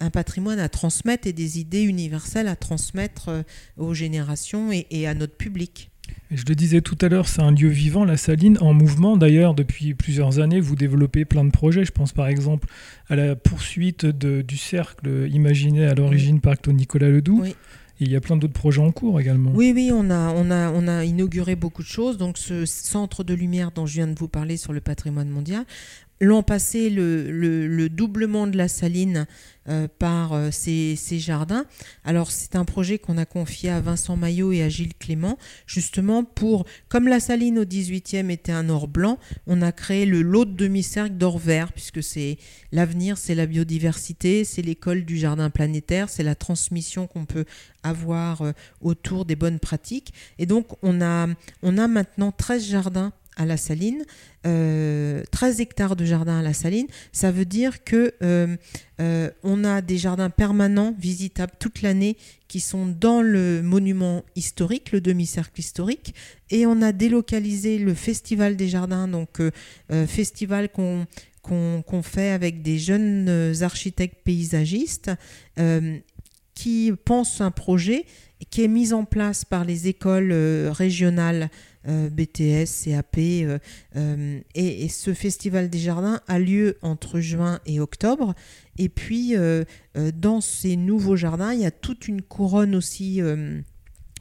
un 0.00 0.10
patrimoine 0.10 0.58
à 0.58 0.68
transmettre 0.68 1.28
et 1.28 1.32
des 1.32 1.60
idées 1.60 1.82
universelles 1.82 2.48
à 2.48 2.56
transmettre 2.56 3.44
aux 3.76 3.94
générations 3.94 4.70
et 4.72 5.06
à 5.06 5.14
notre 5.14 5.36
public 5.36 5.91
je 6.30 6.44
le 6.48 6.54
disais 6.54 6.80
tout 6.80 6.96
à 7.02 7.08
l'heure, 7.08 7.28
c'est 7.28 7.42
un 7.42 7.50
lieu 7.50 7.68
vivant, 7.68 8.04
la 8.04 8.16
saline, 8.16 8.56
en 8.60 8.72
mouvement. 8.72 9.16
D'ailleurs, 9.16 9.54
depuis 9.54 9.94
plusieurs 9.94 10.40
années, 10.40 10.60
vous 10.60 10.76
développez 10.76 11.24
plein 11.24 11.44
de 11.44 11.50
projets. 11.50 11.84
Je 11.84 11.92
pense 11.92 12.12
par 12.12 12.26
exemple 12.26 12.68
à 13.08 13.16
la 13.16 13.36
poursuite 13.36 14.06
du 14.06 14.56
cercle 14.56 15.28
imaginé 15.30 15.84
à 15.86 15.94
l'origine 15.94 16.40
par 16.40 16.56
Nicolas 16.68 17.08
Ledoux. 17.08 17.44
il 18.00 18.10
y 18.10 18.16
a 18.16 18.20
plein 18.20 18.36
d'autres 18.36 18.52
projets 18.54 18.80
en 18.80 18.92
cours 18.92 19.20
également. 19.20 19.52
Oui, 19.54 19.72
oui, 19.74 19.90
on 19.92 20.10
a, 20.10 20.32
on, 20.34 20.50
a, 20.50 20.70
on 20.70 20.88
a 20.88 21.04
inauguré 21.04 21.54
beaucoup 21.54 21.82
de 21.82 21.88
choses. 21.88 22.16
Donc 22.16 22.38
ce 22.38 22.64
centre 22.64 23.24
de 23.24 23.34
lumière 23.34 23.70
dont 23.70 23.86
je 23.86 23.94
viens 23.94 24.08
de 24.08 24.18
vous 24.18 24.28
parler 24.28 24.56
sur 24.56 24.72
le 24.72 24.80
patrimoine 24.80 25.28
mondial, 25.28 25.64
L'an 26.22 26.44
passé, 26.44 26.88
le, 26.88 27.88
doublement 27.88 28.46
de 28.46 28.56
la 28.56 28.68
saline 28.68 29.26
euh, 29.68 29.88
par 29.98 30.34
euh, 30.34 30.50
ces, 30.52 30.96
jardins. 31.18 31.64
Alors, 32.04 32.30
c'est 32.30 32.54
un 32.54 32.64
projet 32.64 33.00
qu'on 33.00 33.18
a 33.18 33.24
confié 33.24 33.70
à 33.70 33.80
Vincent 33.80 34.16
Maillot 34.16 34.52
et 34.52 34.62
à 34.62 34.68
Gilles 34.68 34.94
Clément, 34.94 35.36
justement 35.66 36.22
pour, 36.22 36.64
comme 36.88 37.08
la 37.08 37.18
saline 37.18 37.58
au 37.58 37.64
18e 37.64 38.30
était 38.30 38.52
un 38.52 38.68
or 38.68 38.86
blanc, 38.86 39.18
on 39.48 39.62
a 39.62 39.72
créé 39.72 40.06
le 40.06 40.22
lot 40.22 40.44
de 40.44 40.52
demi-cercle 40.52 41.16
d'or 41.16 41.38
vert, 41.38 41.72
puisque 41.72 42.04
c'est 42.04 42.38
l'avenir, 42.70 43.18
c'est 43.18 43.34
la 43.34 43.46
biodiversité, 43.46 44.44
c'est 44.44 44.62
l'école 44.62 45.04
du 45.04 45.18
jardin 45.18 45.50
planétaire, 45.50 46.08
c'est 46.08 46.22
la 46.22 46.36
transmission 46.36 47.08
qu'on 47.08 47.24
peut 47.24 47.46
avoir 47.82 48.42
euh, 48.42 48.52
autour 48.80 49.24
des 49.24 49.34
bonnes 49.34 49.58
pratiques. 49.58 50.14
Et 50.38 50.46
donc, 50.46 50.68
on 50.84 51.00
a, 51.00 51.26
on 51.64 51.78
a 51.78 51.88
maintenant 51.88 52.30
13 52.30 52.64
jardins 52.64 53.12
à 53.36 53.46
la 53.46 53.56
saline, 53.56 54.04
13 54.42 54.46
euh, 54.46 55.22
hectares 55.58 55.96
de 55.96 56.04
jardin 56.04 56.40
à 56.40 56.42
la 56.42 56.52
saline, 56.52 56.86
ça 57.12 57.30
veut 57.30 57.44
dire 57.44 57.84
que 57.84 58.12
euh, 58.22 58.56
euh, 59.00 59.30
on 59.42 59.64
a 59.64 59.80
des 59.80 59.98
jardins 59.98 60.30
permanents 60.30 60.94
visitables 60.98 61.52
toute 61.58 61.82
l'année 61.82 62.16
qui 62.48 62.60
sont 62.60 62.86
dans 62.86 63.22
le 63.22 63.62
monument 63.62 64.24
historique, 64.36 64.92
le 64.92 65.00
demi-cercle 65.00 65.58
historique, 65.58 66.14
et 66.50 66.66
on 66.66 66.82
a 66.82 66.92
délocalisé 66.92 67.78
le 67.78 67.94
festival 67.94 68.56
des 68.56 68.68
jardins, 68.68 69.08
donc 69.08 69.40
festival 70.06 70.68
qu'on 70.68 72.02
fait 72.02 72.30
avec 72.30 72.60
des 72.60 72.78
jeunes 72.78 73.54
architectes 73.62 74.22
paysagistes 74.22 75.10
qui 76.54 76.92
pensent 77.06 77.40
un 77.40 77.50
projet 77.50 78.04
qui 78.50 78.62
est 78.62 78.68
mis 78.68 78.92
en 78.92 79.06
place 79.06 79.46
par 79.46 79.64
les 79.64 79.88
écoles 79.88 80.34
régionales 80.68 81.48
BTS, 81.86 82.84
CAP. 82.84 83.18
Euh, 83.18 83.58
euh, 83.96 84.40
et, 84.54 84.88
ce 84.88 85.14
festival 85.14 85.70
des 85.70 85.78
jardins 85.78 86.20
a 86.28 86.38
lieu 86.38 86.78
entre 86.82 87.20
juin 87.20 87.60
et 87.66 87.80
octobre. 87.80 88.34
Et 88.78 88.88
puis, 88.88 89.34
dans 90.14 90.40
ces 90.40 90.76
nouveaux 90.76 91.16
jardins, 91.16 91.52
il 91.52 91.60
y 91.60 91.66
a 91.66 91.70
toute 91.70 92.08
une 92.08 92.22
couronne 92.22 92.74
aussi 92.74 93.20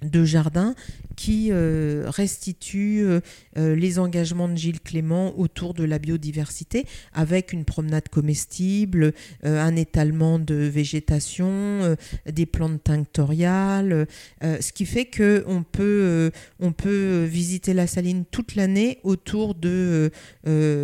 de 0.02 0.26
jardin 0.26 0.76
qui 1.16 1.50
euh, 1.52 2.06
restitue 2.08 3.04
euh, 3.04 3.20
euh, 3.58 3.76
les 3.76 4.00
engagements 4.00 4.50
de 4.50 4.56
Gilles 4.56 4.80
Clément 4.80 5.38
autour 5.38 5.74
de 5.74 5.84
la 5.84 6.00
biodiversité 6.00 6.86
avec 7.14 7.54
une 7.54 7.66
promenade 7.66 8.10
comestible, 8.10 9.14
un 9.44 9.76
étalement 9.76 10.40
de 10.40 10.56
végétation, 10.56 11.96
des 12.26 12.46
plantes 12.46 12.84
tinctoriales, 12.84 14.08
ce 14.42 14.72
qui 14.72 14.86
fait 14.86 15.06
que 15.06 15.44
on 15.48 15.64
peut, 15.64 16.32
on 16.60 16.72
peut 16.72 17.24
visiter 17.26 17.74
la 17.74 17.88
saline 17.88 18.26
toute 18.30 18.56
l'année 18.56 19.00
autour 19.04 19.56
de 19.56 20.12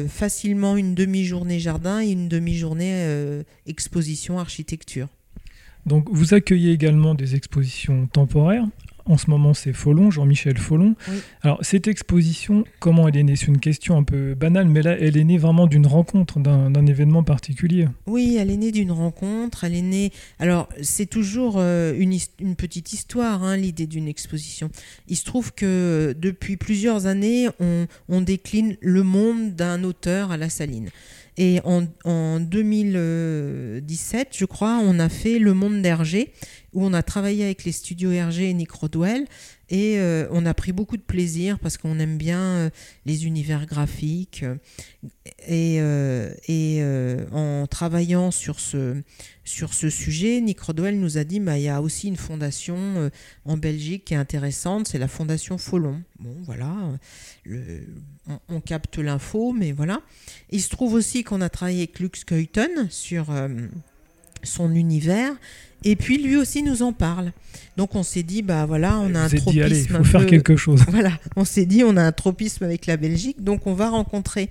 facilement 0.08 0.78
une 0.78 0.96
demi-journée 0.96 1.60
jardin 1.60 2.02
et 2.02 2.12
une 2.12 2.28
demi-journée 2.28 3.44
exposition 3.66 4.40
architecture. 4.40 5.08
Donc 5.86 6.08
vous 6.12 6.34
accueillez 6.34 6.72
également 6.72 7.16
des 7.16 7.36
expositions 7.36 8.08
temporaires 8.08 8.68
en 9.08 9.18
ce 9.18 9.30
moment, 9.30 9.54
c'est 9.54 9.74
Follon, 9.74 10.12
Jean-Michel 10.12 10.58
Follon. 10.58 10.96
Alors, 11.42 11.60
cette 11.62 11.88
exposition, 11.88 12.64
comment 12.80 13.08
elle 13.08 13.18
est 13.18 13.24
née? 13.24 13.36
C'est 13.36 13.48
une 13.48 13.60
question 13.60 13.98
un 13.98 14.04
peu 14.04 14.36
banale, 14.36 14.68
mais 14.68 14.82
là, 14.82 14.98
elle 15.00 15.18
est 15.18 15.24
née 15.24 15.38
vraiment 15.38 15.68
d'une 15.68 15.88
rencontre, 15.88 16.40
d'un 16.40 16.86
événement 16.86 17.24
particulier. 17.24 17.88
Oui, 18.06 18.38
elle 18.40 18.52
est 18.52 18.58
née 18.58 18.72
d'une 18.72 18.92
rencontre. 18.92 19.64
Elle 19.64 19.76
est 19.76 19.82
née. 19.82 20.12
Alors, 20.40 20.70
c'est 20.82 21.06
toujours 21.06 21.56
euh, 21.58 21.94
une, 21.98 22.18
petite 22.56 22.94
histoire, 22.94 23.44
hein, 23.44 23.58
l'idée 23.58 23.88
d'une 23.88 24.08
exposition. 24.08 24.70
Il 25.08 25.16
se 25.16 25.26
trouve 25.26 25.54
que 25.54 26.16
depuis 26.20 26.58
plusieurs 26.58 27.06
années, 27.06 27.48
on, 27.60 27.88
on 28.10 28.22
décline 28.22 28.78
le 28.82 29.04
monde 29.04 29.56
d'un 29.56 29.84
auteur 29.84 30.32
à 30.32 30.38
la 30.38 30.50
saline. 30.50 30.90
Et 31.38 31.62
en, 31.66 31.86
en, 32.04 32.40
2017, 32.40 34.30
je 34.36 34.46
crois, 34.46 34.80
on 34.82 34.98
a 34.98 35.08
fait 35.08 35.38
Le 35.38 35.54
Monde 35.54 35.84
d'Hergé, 35.84 36.32
où 36.78 36.86
on 36.86 36.94
a 36.94 37.02
travaillé 37.02 37.44
avec 37.44 37.64
les 37.64 37.72
studios 37.72 38.12
Hergé 38.12 38.52
et 38.52 38.54
Nick 38.54 38.70
Rodwell. 38.72 39.26
Et 39.72 39.98
euh, 39.98 40.28
on 40.30 40.46
a 40.46 40.54
pris 40.54 40.74
beaucoup 40.74 40.96
de 40.96 41.02
plaisir 41.02 41.58
parce 41.58 41.76
qu'on 41.76 41.98
aime 41.98 42.20
bien 42.20 42.40
euh, 42.40 42.70
les 43.08 43.26
univers 43.26 43.66
graphiques. 43.66 44.46
Et, 45.48 45.78
euh, 45.82 46.32
et 46.48 46.84
en 47.32 47.66
travaillant 47.66 48.30
sur 48.30 48.60
ce, 48.60 49.02
sujet, 49.44 50.40
Nick 50.40 50.60
Rodwell 50.60 51.00
nous 51.00 51.18
a 51.18 51.24
dit 51.24 51.40
bah, 51.40 51.58
y 51.58 51.68
a 51.68 51.82
aussi 51.82 52.10
une 52.10 52.16
fondation 52.16 53.10
en 53.46 53.58
Belgique 53.58 54.06
qui 54.06 54.14
est 54.14 54.18
intéressante, 54.18 54.88
c'est 54.88 55.00
la 55.00 55.08
fondation 55.08 55.58
Follon. 55.58 56.04
Bon, 56.20 56.36
voilà, 56.44 56.76
on, 58.50 58.62
capte 58.62 59.00
l'info, 59.00 59.52
mais 59.52 59.72
voilà. 59.72 60.02
Il 60.52 60.62
se 60.62 60.70
trouve 60.70 60.94
aussi 60.94 61.24
qu'on 61.24 61.42
a 61.42 61.50
travaillé 61.50 61.80
avec 61.80 62.00
Lux 62.00 62.24
Keuten 62.24 62.88
sur 62.92 63.32
son 64.48 64.74
univers 64.74 65.34
et 65.84 65.96
puis 65.96 66.18
lui 66.18 66.36
aussi 66.36 66.64
nous 66.64 66.82
en 66.82 66.94
parle. 66.94 67.32
Donc 67.76 67.96
on 67.96 68.04
s'est 68.04 68.24
dit 68.24 68.42
bah 68.42 68.66
voilà, 68.66 69.00
on 69.00 69.14
a 69.16 69.20
un 69.20 69.30
tropisme. 69.30 69.66
il 69.72 69.88
faut 69.88 70.04
faire 70.04 70.26
quelque 70.26 70.56
chose. 70.56 70.82
Voilà, 70.90 71.12
on 71.36 71.46
s'est 71.46 71.66
dit 71.66 71.84
on 71.84 71.96
a 71.98 72.04
un 72.04 72.12
tropisme 72.12 72.64
avec 72.64 72.86
la 72.88 72.98
Belgique, 72.98 73.44
donc 73.44 73.68
on 73.68 73.74
va 73.74 73.90
rencontrer 73.90 74.50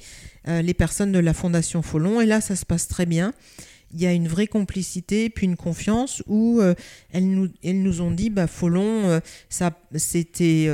euh, 0.49 0.63
les 0.63 0.75
personnes 0.75 1.13
de 1.13 1.19
la 1.19 1.35
Fondation 1.35 1.83
Follon 1.83 2.21
et 2.21 2.27
là 2.27 2.41
ça 2.41 2.55
se 2.57 2.65
passe 2.65 2.87
très 2.89 3.07
bien. 3.07 3.33
Il 3.95 4.01
y 4.01 4.07
a 4.07 4.13
une 4.13 4.29
vraie 4.29 4.47
complicité 4.47 5.31
puis 5.31 5.47
une 5.47 5.57
confiance 5.57 6.23
où 6.27 6.61
euh, 6.61 6.75
elles, 7.13 7.29
nous, 7.29 7.49
elles 7.63 7.83
nous 7.83 8.01
ont 8.01 8.11
dit 8.11 8.31
bah 8.31 8.47
Follon 8.47 9.09
euh, 9.09 9.21
ça 9.49 9.71
c'était 9.95 10.69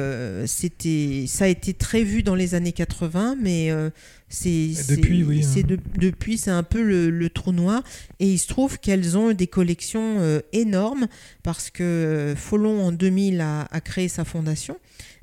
c'était 0.46 1.24
ça 1.28 1.44
a 1.44 1.48
été 1.48 1.74
très 1.74 2.02
vu 2.02 2.22
dans 2.22 2.34
les 2.34 2.54
années 2.54 2.72
80 2.72 3.36
mais 3.40 3.70
c'est 4.32 4.72
depuis, 4.88 5.22
oui, 5.24 5.42
c'est 5.42 5.70
hein. 5.70 5.76
depuis, 5.98 6.38
c'est 6.38 6.50
un 6.50 6.62
peu 6.62 6.82
le, 6.82 7.28
trou 7.28 7.52
noir. 7.52 7.82
Et 8.18 8.26
il 8.32 8.38
se 8.38 8.48
trouve 8.48 8.78
qu'elles 8.78 9.18
ont 9.18 9.32
des 9.32 9.46
collections 9.46 10.16
euh, 10.20 10.40
énormes 10.54 11.06
parce 11.42 11.68
que 11.68 11.82
euh, 11.82 12.34
Follon 12.34 12.80
en 12.80 12.92
2000 12.92 13.42
a, 13.42 13.80
créé 13.84 14.08
sa 14.08 14.24
fondation 14.24 14.78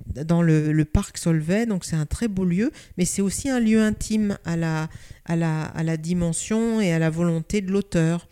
dans 0.06 0.42
le, 0.42 0.86
parc 0.86 1.18
Solvay, 1.18 1.66
donc 1.66 1.86
c'est 1.86 1.96
un 1.96 2.06
très 2.06 2.28
beau 2.28 2.46
lieu, 2.46 2.72
mais 2.98 3.06
c'est 3.06 3.22
aussi 3.22 3.50
un 3.50 3.60
lieu 3.60 3.82
intime 3.82 4.38
à 4.46 4.56
la, 4.56 4.90
à 5.26 5.36
la, 5.36 5.64
à 5.64 5.84
la 5.84 5.98
dimension 5.98 6.82
et 6.82 6.92
à 6.92 7.00
la 7.00 7.10
volonté 7.10 7.62
de 7.62 7.72
l'auteur. 7.72 8.28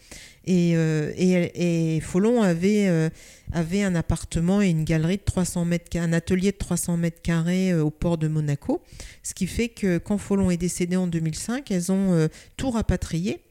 Et, 0.47 0.77
euh, 0.77 1.11
et, 1.17 1.99
Follon 1.99 2.41
avait, 2.41 2.87
euh, 2.87 3.09
avait 3.51 3.83
un 3.83 3.95
appartement 3.95 4.61
et 4.61 4.69
une 4.69 4.85
galerie 4.85 5.17
de 5.17 5.23
300 5.23 5.65
mètres, 5.65 5.97
un 5.97 6.13
atelier 6.13 6.53
de 6.53 6.57
300 6.57 6.95
mètres 6.95 7.21
carrés 7.21 7.73
euh, 7.73 7.83
au 7.83 7.89
port 7.89 8.17
de 8.17 8.29
Monaco. 8.29 8.81
Ce 9.23 9.33
qui 9.33 9.45
fait 9.45 9.67
que 9.67 9.97
quand 9.97 10.17
Follon 10.17 10.49
est 10.49 10.57
décédé 10.57 10.95
en 10.95 11.07
2005, 11.07 11.69
elles 11.69 11.91
ont 11.91 12.29
tout 12.55 12.71
rapatrié 12.71 13.41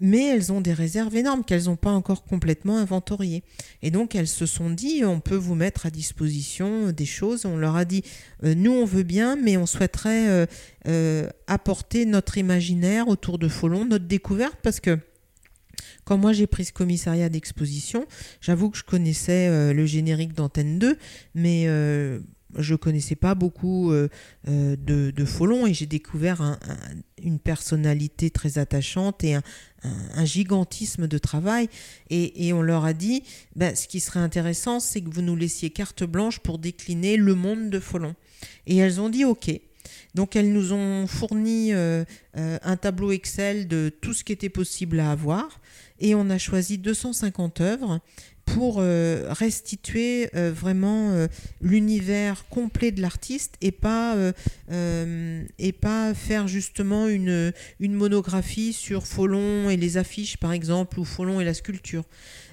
mais 0.00 0.24
elles 0.26 0.52
ont 0.52 0.60
des 0.60 0.72
réserves 0.72 1.16
énormes 1.16 1.44
qu'elles 1.44 1.64
n'ont 1.64 1.76
pas 1.76 1.92
encore 1.92 2.24
complètement 2.24 2.78
inventoriées. 2.78 3.42
Et 3.82 3.90
donc 3.90 4.14
elles 4.14 4.28
se 4.28 4.46
sont 4.46 4.70
dit, 4.70 5.04
on 5.04 5.20
peut 5.20 5.36
vous 5.36 5.54
mettre 5.54 5.86
à 5.86 5.90
disposition 5.90 6.90
des 6.92 7.06
choses. 7.06 7.46
On 7.46 7.56
leur 7.56 7.76
a 7.76 7.84
dit, 7.84 8.02
nous 8.42 8.72
on 8.72 8.84
veut 8.84 9.02
bien, 9.02 9.36
mais 9.36 9.56
on 9.56 9.66
souhaiterait 9.66 10.46
apporter 11.46 12.06
notre 12.06 12.38
imaginaire 12.38 13.08
autour 13.08 13.38
de 13.38 13.48
Follon, 13.48 13.84
notre 13.84 14.06
découverte, 14.06 14.58
parce 14.62 14.80
que 14.80 14.98
quand 16.04 16.18
moi 16.18 16.32
j'ai 16.32 16.46
pris 16.46 16.66
ce 16.66 16.72
commissariat 16.72 17.28
d'exposition, 17.28 18.06
j'avoue 18.40 18.70
que 18.70 18.78
je 18.78 18.84
connaissais 18.84 19.48
euh, 19.48 19.72
le 19.72 19.86
générique 19.86 20.34
d'Antenne 20.34 20.78
2, 20.78 20.98
mais 21.34 21.64
euh, 21.66 22.20
je 22.58 22.74
connaissais 22.74 23.16
pas 23.16 23.34
beaucoup 23.34 23.92
euh, 23.92 24.08
de, 24.46 25.10
de 25.10 25.24
Folon 25.24 25.66
et 25.66 25.74
j'ai 25.74 25.86
découvert 25.86 26.58
une 27.22 27.38
personnalité 27.38 28.30
très 28.30 28.58
attachante 28.58 29.24
et 29.24 29.34
un, 29.34 30.24
gigantisme 30.24 31.06
de 31.06 31.18
travail. 31.18 31.68
Et, 32.10 32.52
on 32.52 32.62
leur 32.62 32.84
a 32.84 32.92
dit, 32.92 33.22
ben, 33.56 33.74
ce 33.76 33.86
qui 33.86 34.00
serait 34.00 34.20
intéressant, 34.20 34.80
c'est 34.80 35.00
que 35.00 35.10
vous 35.10 35.22
nous 35.22 35.36
laissiez 35.36 35.70
carte 35.70 36.04
blanche 36.04 36.40
pour 36.40 36.58
décliner 36.58 37.16
le 37.16 37.34
monde 37.34 37.70
de 37.70 37.80
Folon. 37.80 38.14
Et 38.66 38.76
elles 38.76 39.00
ont 39.00 39.10
dit 39.10 39.24
OK. 39.24 39.50
Donc 40.14 40.34
elles 40.34 40.52
nous 40.52 40.72
ont 40.72 41.06
fourni 41.06 41.72
un 41.72 42.76
tableau 42.76 43.12
Excel 43.12 43.68
de 43.68 43.92
tout 44.00 44.14
ce 44.14 44.24
qui 44.24 44.32
était 44.32 44.48
possible 44.48 45.00
à 45.00 45.10
avoir 45.10 45.60
et 45.98 46.14
on 46.14 46.28
a 46.30 46.38
choisi 46.38 46.78
250 46.78 47.60
œuvres 47.60 48.00
pour 48.44 48.76
restituer 48.76 50.28
vraiment 50.34 51.26
l'univers 51.60 52.46
complet 52.48 52.92
de 52.92 53.00
l'artiste 53.00 53.54
et 53.60 53.72
pas 53.72 54.16
et 54.70 55.72
pas 55.72 56.14
faire 56.14 56.46
justement 56.46 57.08
une, 57.08 57.52
une 57.80 57.94
monographie 57.94 58.72
sur 58.72 59.06
Folon 59.06 59.70
et 59.70 59.76
les 59.76 59.96
affiches 59.96 60.36
par 60.36 60.52
exemple 60.52 61.00
ou 61.00 61.04
Folon 61.04 61.40
et 61.40 61.44
la 61.44 61.54
sculpture. 61.54 62.04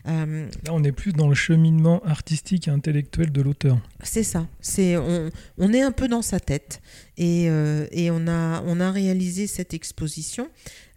Euh, 0.08 0.48
Là, 0.66 0.74
on 0.74 0.84
est 0.84 0.92
plus 0.92 1.14
dans 1.14 1.28
le 1.28 1.36
cheminement 1.36 2.04
artistique 2.04 2.68
et 2.68 2.72
intellectuel 2.72 3.32
de 3.32 3.42
l'auteur. 3.42 3.80
C'est 4.04 4.24
ça. 4.24 4.48
C'est 4.60 4.98
on, 4.98 5.30
on, 5.58 5.74
est 5.74 5.82
un 5.82 5.92
peu 5.92 6.08
dans 6.08 6.22
sa 6.22 6.40
tête 6.40 6.82
et, 7.18 7.50
euh, 7.50 7.86
et, 7.92 8.10
on 8.10 8.28
a 8.28 8.64
on 8.66 8.80
a 8.80 8.92
réalisé 8.92 9.46
cette 9.48 9.74
exposition 9.74 10.50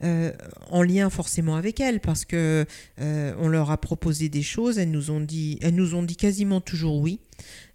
euh, 0.03 0.33
en 0.71 0.83
lien 0.83 1.11
forcément 1.11 1.57
avec 1.57 1.81
elle 1.81 2.01
parce 2.01 2.25
que 2.25 2.67
on 2.99 3.49
leur 3.49 3.71
a 3.71 3.79
proposé 3.79 4.29
des 4.29 4.43
choses. 4.43 4.79
Elles 4.79 4.91
nous 4.91 5.11
ont 5.11 5.21
dit 5.21 5.59
elles 5.61 5.75
nous 5.75 5.95
ont 5.95 6.03
dit 6.03 6.17
quasiment 6.17 6.61
toujours 6.61 7.01
oui. 7.01 7.21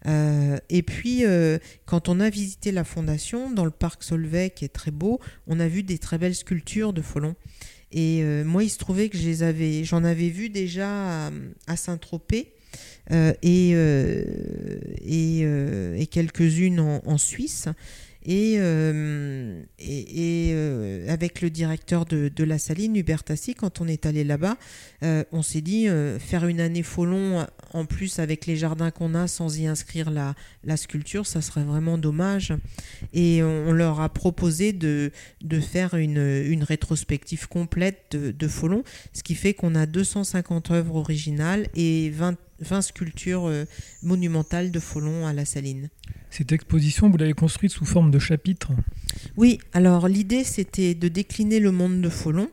et 0.06 0.84
puis, 0.84 1.24
quand 1.86 2.10
on 2.10 2.20
a 2.20 2.30
visité 2.30 2.72
la 2.72 2.84
fondation 2.84 3.52
dans 3.52 3.66
le 3.66 3.72
parc 3.72 4.04
Solvay, 4.04 4.50
qui 4.50 4.66
est 4.66 4.70
très 4.70 4.92
beau, 4.92 5.20
on 5.48 5.60
a 5.60 5.68
vu 5.68 5.84
des 5.84 5.98
très 5.98 6.18
belles 6.18 6.36
sculptures 6.36 6.94
de 6.94 7.02
Folon. 7.02 7.36
Et 7.92 8.22
euh, 8.22 8.44
moi, 8.44 8.64
il 8.64 8.70
se 8.70 8.78
trouvait 8.78 9.10
que 9.10 9.18
j'en 9.18 10.04
avais, 10.04 10.30
vu 10.30 10.50
déjà 10.50 11.32
à, 11.68 11.76
Saint-Tropez 11.76 12.54
euh, 13.12 13.34
et, 13.42 13.72
euh, 13.74 15.96
et, 15.98 16.08
quelques-unes 16.08 16.80
en, 16.80 17.18
Suisse. 17.18 17.68
Et, 18.26 18.56
euh, 18.58 19.64
euh, 19.82 21.10
avec 21.10 21.42
le 21.42 21.50
directeur 21.50 22.06
de, 22.06 22.44
la 22.44 22.58
saline, 22.58 22.96
Hubert 22.96 23.24
Tassi, 23.24 23.54
quand 23.54 23.80
on 23.80 23.88
est 23.88 24.06
allé 24.06 24.24
là-bas, 24.24 24.58
euh, 25.04 25.24
on 25.32 25.42
s'est 25.42 25.62
dit 25.62 25.88
faire 26.20 26.46
une 26.48 26.60
année 26.60 26.84
Folon 26.84 27.46
en 27.74 27.86
plus 27.86 28.20
avec 28.20 28.46
les 28.46 28.58
jardins 28.58 28.92
qu'on 28.92 29.16
a 29.16 29.28
sans 29.28 29.58
y 29.58 29.68
inscrire 29.68 30.12
la, 30.12 30.36
sculpture, 30.78 31.26
ça 31.26 31.42
serait 31.42 31.64
vraiment 31.64 31.98
dommage. 31.98 32.54
Et 33.14 33.42
on, 33.42 33.72
leur 33.72 34.02
a 34.02 34.10
proposé 34.10 34.74
de, 34.74 35.12
faire 35.62 35.96
une, 35.96 36.64
rétrospective 36.64 37.48
complète 37.48 38.16
de, 38.16 38.48
Folon, 38.48 38.84
ce 39.14 39.24
qui 39.24 39.36
fait 39.36 39.54
qu'on 39.54 39.76
a 39.76 39.86
250 39.86 40.72
œuvres 40.72 40.96
originales 40.96 41.68
et 41.76 42.10
20 42.10 42.36
20 42.62 42.82
sculptures 42.82 43.50
monumentales 44.04 44.70
de 44.72 44.82
Folon 44.82 45.26
à 45.26 45.32
la 45.32 45.46
Saline. 45.46 45.88
Cette 46.30 46.52
exposition, 46.52 47.10
vous 47.10 47.18
l'avez 47.18 47.34
construite 47.34 47.72
sous 47.72 47.86
forme 47.86 48.12
de 48.12 48.20
chapitres 48.20 48.72
Oui, 49.36 49.60
alors 49.74 50.08
l'idée 50.08 50.44
c'était 50.44 50.94
de 50.94 51.08
décliner 51.08 51.60
le 51.60 51.72
monde 51.72 52.02
de 52.02 52.10
Folon 52.10 52.50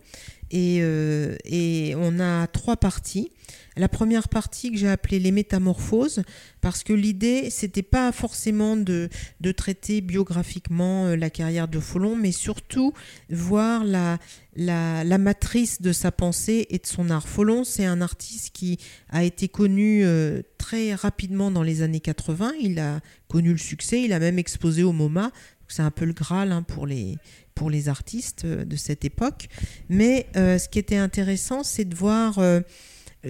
et, 0.51 0.79
euh, 0.81 1.37
et 1.45 1.95
on 1.97 2.21
a 2.21 2.47
trois 2.47 2.77
parties. 2.77 3.31
La 3.79 3.89
première 3.89 4.29
partie 4.31 4.73
que 4.73 4.79
j'ai 4.79 4.89
appelée 4.89 5.19
les 5.19 5.33
métamorphoses, 5.33 6.23
parce 6.63 6.83
que 6.83 6.95
l'idée, 6.95 7.51
c'était 7.51 7.83
pas 7.83 8.11
forcément 8.11 8.75
de, 8.75 9.11
de, 9.43 9.53
traiter 9.53 10.01
biographiquement 10.01 11.07
euh, 11.07 11.17
la 11.17 11.29
carrière 11.29 11.69
de 11.69 11.79
Folon, 11.79 12.17
mais 12.17 12.33
surtout 12.33 12.95
voir 13.29 13.85
la, 13.85 14.19
la, 14.57 15.19
matrice 15.19 15.83
de 15.83 15.93
sa 15.93 16.11
pensée 16.11 16.67
et 16.71 16.79
de 16.79 16.87
son 16.87 17.11
art. 17.11 17.29
Folon, 17.29 17.65
c'est 17.65 17.85
un 17.85 18.01
artiste 18.01 18.51
qui 18.55 18.79
a 19.11 19.25
été 19.25 19.47
connu 19.49 20.05
euh, 20.05 20.41
très 20.57 20.95
rapidement 20.95 21.51
dans 21.51 21.63
les 21.63 21.83
années 21.83 22.01
80. 22.01 22.53
Il 22.63 22.79
a 22.79 23.01
connu 23.29 23.53
le 23.53 23.59
succès, 23.59 24.03
il 24.03 24.15
a 24.15 24.19
même 24.19 24.39
exposé 24.39 24.85
au 24.85 24.93
MoMA. 24.93 25.33
C'est 25.69 25.83
un 25.83 25.91
peu 25.91 26.07
le 26.07 26.15
Graal 26.15 26.53
hein, 26.53 26.63
pour 26.63 26.87
les, 26.87 27.19
pour 27.57 27.71
les 27.71 27.89
artistes 27.89 28.45
euh, 28.45 28.65
de 28.65 28.77
cette 28.77 29.05
époque. 29.05 29.49
Mais 29.89 30.29
ce 30.35 30.69
qui 30.69 30.79
était 30.79 30.97
intéressant, 30.97 31.65
c'est 31.65 31.85
de 31.85 31.97
voir 31.97 32.39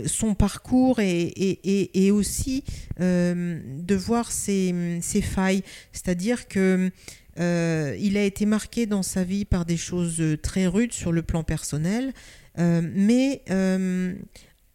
son 0.07 0.35
parcours 0.35 1.01
et, 1.01 2.11
aussi 2.11 2.65
euh, 3.01 3.61
de 3.65 3.95
voir 3.95 4.31
ses, 4.31 5.03
failles. 5.23 5.63
C'est-à-dire 5.93 6.49
que 6.49 6.91
euh, 7.39 7.97
il 8.01 8.17
a 8.17 8.25
été 8.25 8.47
marqué 8.47 8.87
dans 8.87 9.03
sa 9.03 9.25
vie 9.25 9.45
par 9.45 9.65
des 9.65 9.77
choses 9.77 10.23
très 10.43 10.67
rudes 10.67 10.93
sur 10.93 11.13
le 11.13 11.23
plan 11.23 11.43
personnel, 11.43 12.13
euh, 12.59 12.83
mais 12.95 13.43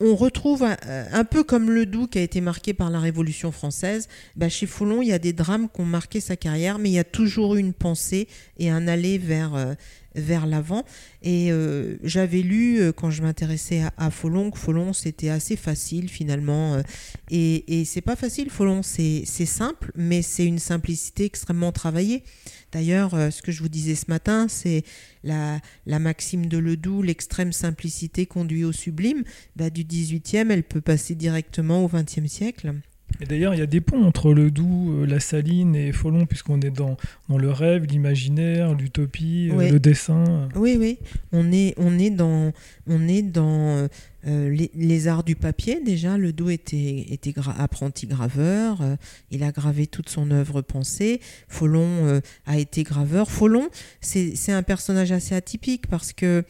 on 0.01 0.15
retrouve 0.15 0.63
un, 0.63 1.23
peu 1.23 1.43
comme 1.43 1.69
le 1.69 1.85
Doux 1.85 2.07
qui 2.07 2.17
a 2.17 2.21
été 2.21 2.41
marqué 2.41 2.73
par 2.73 2.89
la 2.89 2.99
Révolution 2.99 3.51
française. 3.51 4.07
Bah, 4.35 4.49
chez 4.49 4.65
Foulon, 4.65 5.01
il 5.01 5.09
y 5.09 5.13
a 5.13 5.19
des 5.19 5.33
drames 5.33 5.67
qui 5.73 5.81
ont 5.81 5.85
marqué 5.85 6.19
sa 6.19 6.35
carrière, 6.35 6.79
mais 6.79 6.89
il 6.89 6.93
y 6.93 6.99
a 6.99 7.03
toujours 7.03 7.55
une 7.55 7.73
pensée 7.73 8.27
et 8.57 8.69
un 8.69 8.87
aller 8.87 9.17
vers, 9.17 9.75
vers 10.15 10.45
l'avant. 10.45 10.83
Et 11.21 11.51
euh, 11.51 11.97
j'avais 12.03 12.41
lu, 12.41 12.79
euh, 12.79 12.91
quand 12.91 13.11
je 13.11 13.21
m'intéressais 13.21 13.81
à, 13.81 13.93
à, 13.97 14.11
Folon, 14.11 14.51
que 14.51 14.57
Folon, 14.57 14.93
c'était 14.93 15.29
assez 15.29 15.55
facile 15.55 16.09
finalement. 16.09 16.75
Euh, 16.75 16.81
et, 17.29 17.79
et 17.79 17.85
c'est 17.85 18.01
pas 18.01 18.15
facile, 18.15 18.49
Folon, 18.49 18.83
c'est 18.83 19.25
simple, 19.25 19.91
mais 19.95 20.21
c'est 20.21 20.45
une 20.45 20.59
simplicité 20.59 21.25
extrêmement 21.25 21.71
travaillée. 21.71 22.23
D'ailleurs, 22.71 23.11
ce 23.11 23.41
que 23.41 23.51
je 23.51 23.61
vous 23.61 23.69
disais 23.69 23.95
ce 23.95 24.05
matin, 24.07 24.47
c'est 24.47 24.83
la, 25.25 25.59
la, 25.85 25.99
maxime 25.99 26.45
de 26.45 26.57
Ledoux, 26.57 27.01
l'extrême 27.01 27.51
simplicité 27.51 28.25
conduit 28.25 28.63
au 28.63 28.71
sublime. 28.71 29.23
Bah, 29.57 29.69
du 29.69 29.83
18e, 29.83 30.49
elle 30.51 30.63
peut 30.63 30.79
passer 30.79 31.13
directement 31.13 31.83
au 31.83 31.89
20e 31.89 32.27
siècle. 32.27 32.73
Et 33.19 33.25
d'ailleurs, 33.25 33.53
il 33.53 33.59
y 33.59 33.63
a 33.63 33.67
des 33.67 33.81
ponts 33.81 34.03
entre 34.03 34.33
le 34.33 34.51
Doubs, 34.51 35.03
euh, 35.03 35.05
la 35.05 35.19
Saline 35.19 35.75
et 35.75 35.91
Folon, 35.91 36.25
puisqu'on 36.25 36.59
est 36.61 36.71
dans, 36.71 36.97
dans 37.29 37.37
le 37.37 37.51
rêve, 37.51 37.85
l'imaginaire, 37.85 38.73
l'utopie, 38.73 39.49
euh, 39.51 39.71
le 39.71 39.79
dessin. 39.79 40.49
Oui, 40.55 40.77
oui. 40.79 40.97
On 41.31 41.51
est, 41.51 41.73
on 41.77 41.99
est 41.99 42.09
dans, 42.09 42.51
on 42.87 43.07
est 43.07 43.21
dans 43.21 43.87
euh, 44.27 44.67
les, 44.73 45.07
arts 45.07 45.23
du 45.23 45.35
papier. 45.35 45.81
Déjà, 45.83 46.17
le 46.17 46.33
Doubs 46.33 46.49
était, 46.49 47.05
était 47.09 47.33
apprenti 47.57 48.07
graveur. 48.07 48.81
il 49.29 49.43
a 49.43 49.51
gravé 49.51 49.87
toute 49.87 50.09
son 50.09 50.31
œuvre 50.31 50.61
pensée. 50.61 51.19
Folon 51.47 52.21
a 52.45 52.57
été 52.57 52.83
graveur. 52.83 53.29
Folon, 53.29 53.69
c'est 53.99 54.51
un 54.51 54.63
personnage 54.63 55.11
assez 55.11 55.35
atypique 55.35 55.87
parce 55.87 56.13
que 56.13 56.43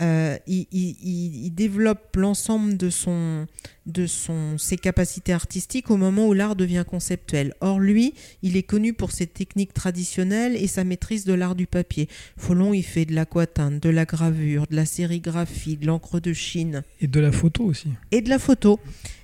il, 0.00 0.66
il, 0.70 0.96
il, 1.02 1.50
développe 1.50 2.16
l'ensemble 2.16 2.76
de 2.76 2.88
son, 2.88 3.46
de 3.88 4.06
son, 4.06 4.58
ses 4.58 4.76
capacités 4.76 5.32
artistiques 5.32 5.90
au 5.90 5.96
moment 5.96 6.28
où 6.28 6.34
l'art 6.34 6.56
devient 6.56 6.84
conceptuel. 6.88 7.54
Or, 7.60 7.80
lui, 7.80 8.14
il 8.42 8.56
est 8.56 8.62
connu 8.62 8.92
pour 8.92 9.10
ses 9.10 9.26
techniques 9.26 9.74
traditionnelles 9.74 10.56
et 10.56 10.66
sa 10.66 10.84
maîtrise 10.84 11.24
de 11.24 11.32
l'art 11.32 11.54
du 11.54 11.66
papier. 11.66 12.08
Folon, 12.36 12.74
il 12.74 12.84
fait 12.84 13.06
de 13.06 13.14
l'aquatinte, 13.14 13.82
de 13.82 13.88
la 13.88 14.04
gravure, 14.04 14.66
de 14.70 14.76
la 14.76 14.84
sérigraphie, 14.84 15.76
de 15.76 15.86
l'encre 15.86 16.20
de 16.20 16.32
Chine. 16.32 16.82
Et 17.00 17.06
de 17.06 17.20
la 17.20 17.32
photo 17.32 17.64
aussi. 17.64 17.88
Et 18.12 18.20
de 18.20 18.28
la 18.28 18.38
photo. 18.38 18.78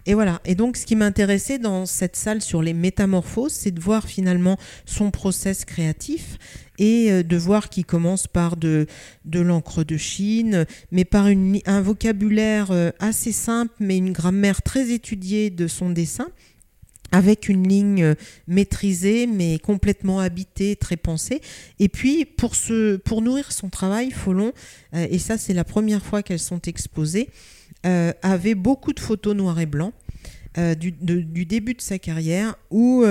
Et 0.07 0.15
voilà. 0.15 0.41
Et 0.45 0.55
donc, 0.55 0.77
ce 0.77 0.87
qui 0.87 0.97
m'intéressait 0.97 1.59
dans 1.59 1.87
cette 1.87 2.17
salle 2.17 2.43
sur 2.43 2.63
les 2.63 2.75
métamorphoses, 2.75 3.53
c'est 3.53 3.71
de 3.71 3.81
voir 3.81 4.07
finalement 4.07 4.59
son 4.85 5.11
process 5.11 5.65
créatif 5.65 6.39
et 6.79 7.11
euh, 7.11 7.23
de 7.23 7.37
voir 7.37 7.69
qu'il 7.69 7.85
commence 7.85 8.27
par 8.27 8.57
de, 8.57 8.87
de 9.25 9.41
l'encre 9.41 9.85
de 9.85 9.97
Chine, 9.97 10.67
mais 10.91 11.05
par 11.05 11.29
une, 11.29 11.61
un 11.67 11.81
vocabulaire 11.81 12.71
euh, 12.71 12.91
assez 12.99 13.33
simple, 13.33 13.73
mais 13.81 13.97
une 13.97 14.13
grammaire 14.13 14.54
très 14.63 14.91
étudiée 14.91 15.51
de 15.51 15.67
son 15.67 15.91
dessin 15.91 16.29
avec 17.15 17.49
une 17.49 17.67
ligne 17.69 18.03
euh, 18.03 18.15
maîtrisée 18.49 19.27
mais 19.27 19.59
complètement 19.59 20.19
habitée, 20.21 20.77
très 20.77 20.97
pensée. 20.97 21.41
Et 21.79 21.89
puis 21.89 22.25
pour, 22.25 22.55
pour 23.05 23.23
nourrir 23.23 23.53
son 23.53 23.69
travail, 23.69 24.11
Folon, 24.11 24.53
euh, 24.95 25.07
et 25.11 25.19
ça 25.19 25.39
c'est 25.39 25.55
la 25.55 25.65
première 25.65 26.05
fois 26.05 26.23
qu'elles 26.23 26.39
sont 26.39 26.61
exposées, 26.63 27.29
euh, 27.87 28.13
avait 28.23 28.55
beaucoup 28.55 28.93
de 28.93 29.01
photos 29.01 29.35
noir 29.35 29.61
et 29.61 29.67
blanc. 29.67 29.93
du, 30.79 30.93
début 31.47 31.75
de 31.75 31.81
sa 31.81 31.99
carrière 31.99 32.57
où 32.71 33.05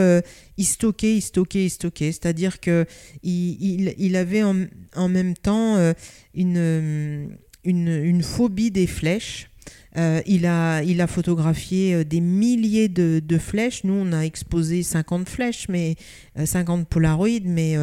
il 0.57 0.65
stockait, 0.65 1.17
il 1.17 1.21
stockait, 1.21 1.65
il 1.65 1.69
stockait. 1.69 2.11
C'est-à-dire 2.13 2.61
qu'il 2.61 2.85
il, 3.23 3.93
il, 3.97 4.15
avait 4.15 4.43
en, 4.43 5.09
même 5.09 5.35
temps 5.35 5.93
une, 6.33 7.27
une, 7.65 8.23
phobie 8.23 8.71
des 8.71 8.87
flèches. 8.87 9.49
Euh, 9.97 10.21
il, 10.25 10.47
a, 10.47 11.07
photographié 11.07 11.93
euh, 11.93 12.03
des 12.03 12.19
milliers 12.19 12.89
de, 12.89 13.37
flèches. 13.37 13.83
Nous, 13.83 13.93
on 13.93 14.11
a 14.11 14.21
exposé 14.21 14.81
50 14.81 15.29
flèches, 15.29 15.67
mais 15.69 15.95
50 16.43 16.81
euh, 16.81 16.83
Polaroid, 16.89 17.41
mais, 17.45 17.77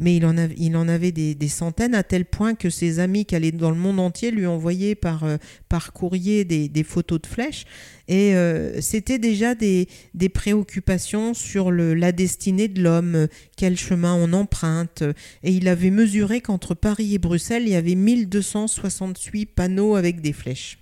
il, 0.00 0.26
en 0.76 0.88
avait 0.88 1.12
des, 1.12 1.48
centaines 1.48 1.94
à 1.94 2.02
tel 2.02 2.24
point 2.24 2.54
que 2.54 2.70
ses 2.70 2.98
amis 2.98 3.24
qui 3.24 3.36
allaient 3.36 3.52
dans 3.52 3.70
le 3.70 3.76
monde 3.76 4.00
entier 4.00 4.30
lui 4.30 4.46
envoyaient 4.46 4.94
par, 4.94 5.24
courrier 5.92 6.44
des, 6.44 6.84
photos 6.84 7.20
de 7.22 7.26
flèches. 7.26 7.64
Et 8.08 8.34
c'était 8.80 9.18
déjà 9.18 9.54
des, 9.54 9.88
préoccupations 10.32 11.34
sur 11.34 11.70
la 11.70 12.12
destinée 12.12 12.68
de 12.68 12.82
l'homme, 12.82 13.28
quel 13.56 13.76
chemin 13.76 14.14
on 14.14 14.32
emprunte. 14.32 15.02
Et 15.42 15.52
il 15.52 15.68
avait 15.68 15.90
mesuré 15.90 16.40
qu'entre 16.40 16.74
Paris 16.74 17.14
et 17.14 17.18
Bruxelles, 17.18 17.64
il 17.66 17.70
y 17.72 17.76
avait 17.76 17.94
1268 17.94 19.46
panneaux 19.46 19.94
avec 19.96 20.20
des 20.20 20.32
flèches. 20.32 20.81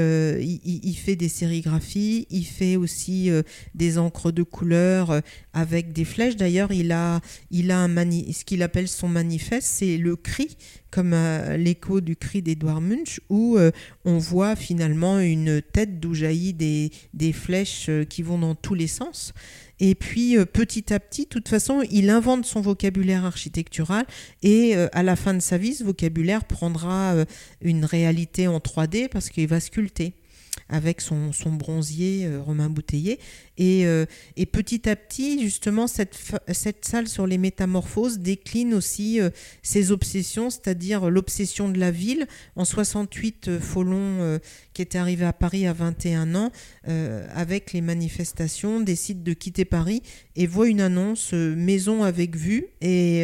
il, 0.65 0.95
fait 0.95 1.17
des 1.17 1.29
sérigraphies, 1.29 2.27
il 2.31 2.45
fait 2.45 2.77
aussi 2.77 3.31
des 3.75 3.99
encres 3.99 4.33
de 4.33 4.43
couleur 4.43 5.21
avec 5.53 5.93
des 5.93 6.05
flèches. 6.05 6.37
D'ailleurs, 6.37 6.73
il 6.73 6.93
a, 6.93 7.21
il 7.51 7.71
a 7.71 7.79
un 7.79 7.91
ce 8.01 8.45
qu'il 8.45 8.63
appelle 8.63 8.89
son 8.89 9.09
manifeste, 9.09 9.69
c'est 9.69 9.97
le 9.97 10.17
cri 10.17 10.57
comme 10.91 11.13
euh, 11.15 11.57
l'écho 11.57 12.01
du 12.01 12.17
cri 12.17 12.43
d'Edouard 12.43 12.81
Munch, 12.81 13.21
où 13.29 13.57
euh, 13.57 13.71
on 14.05 14.19
voit 14.19 14.57
finalement 14.57 15.21
une 15.21 15.63
tête 15.63 16.01
d'où 16.01 16.15
jaillit 16.15 16.53
des, 16.53 17.33
flèches 17.33 17.87
euh, 17.89 18.05
qui 18.05 18.23
vont 18.23 18.39
dans 18.39 18.55
tous 18.55 18.75
les 18.75 18.89
sens. 18.89 19.33
Et 19.81 19.95
puis 19.95 20.37
petit 20.53 20.93
à 20.93 21.01
petit, 21.01 21.25
de 21.25 21.29
toute 21.29 21.49
façon, 21.49 21.83
il 21.91 22.11
invente 22.11 22.45
son 22.45 22.61
vocabulaire 22.61 23.25
architectural 23.25 24.05
et 24.43 24.75
à 24.75 25.03
la 25.03 25.17
fin 25.17 25.35
de 25.35 25.41
sa 25.41 25.59
vie, 25.59 25.75
ce 25.75 25.85
vocabulaire 25.85 26.45
prendra 26.45 27.15
une 27.63 27.85
réalité 27.85 28.47
en 28.47 28.59
3D 28.59 29.09
parce 29.09 29.31
qu'il 29.31 29.49
va 29.49 29.59
sculpter 29.59 30.13
avec 30.71 31.01
son, 31.01 31.33
son 31.33 31.53
bronzier 31.53 32.27
euh, 32.27 32.41
Romain 32.41 32.71
Bouteiller. 32.71 33.19
Et, 33.59 33.85
euh, 33.87 34.07
et, 34.37 34.47
petit 34.47 34.89
à 34.89 34.97
petit, 34.97 35.43
justement, 35.43 35.87
cette, 35.87 36.17
cette 36.53 36.85
salle 36.85 37.09
sur 37.09 37.27
les 37.27 37.37
métamorphoses 37.37 38.21
décline 38.21 38.73
aussi 38.73 39.21
euh, 39.21 39.31
ses 39.63 39.91
obsessions, 39.91 40.49
c'est-à-dire 40.49 41.11
l'obsession 41.11 41.69
de 41.69 41.79
la 41.79 41.91
ville. 41.91 42.27
En 42.57 42.65
68, 42.65 43.59
Folon, 43.59 44.39
qui 44.73 44.83
était 44.83 44.99
arrivé 44.99 45.25
à 45.25 45.33
Paris 45.33 45.67
à 45.67 45.73
21 45.73 46.35
ans, 46.35 46.53
avec 46.85 47.73
les 47.73 47.81
manifestations, 47.81 48.81
décide 48.81 49.23
de 49.23 49.33
quitter 49.33 49.65
Paris 49.65 50.03
et 50.37 50.47
voit 50.47 50.69
une 50.69 50.81
annonce 50.81 51.33
maison 51.33 52.05
avec 52.05 52.37
vue. 52.37 52.67
Et 52.81 53.23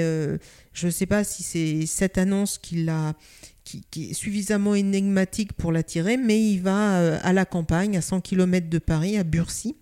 je 0.73 0.87
ne 0.87 0.91
sais 0.91 1.07
pas 1.07 1.25
si 1.25 1.43
c'est 1.43 1.87
cette 1.87 2.19
annonce 2.19 2.59
qui 2.59 2.85
l'a 2.85 3.15
qui, 3.67 4.11
est 4.11 4.15
suffisamment 4.15 4.75
énigmatique 4.75 5.53
pour 5.53 5.73
l'attirer, 5.73 6.17
mais 6.17 6.41
il 6.41 6.59
va 6.61 7.01
euh, 7.01 7.19
à 7.23 7.33
la 7.33 7.45
campagne, 7.45 7.97
à 7.97 8.01
100 8.01 8.21
km 8.21 8.69
de 8.69 8.79
Paris, 8.79 9.17
à 9.17 9.25
Burcy 9.25 9.77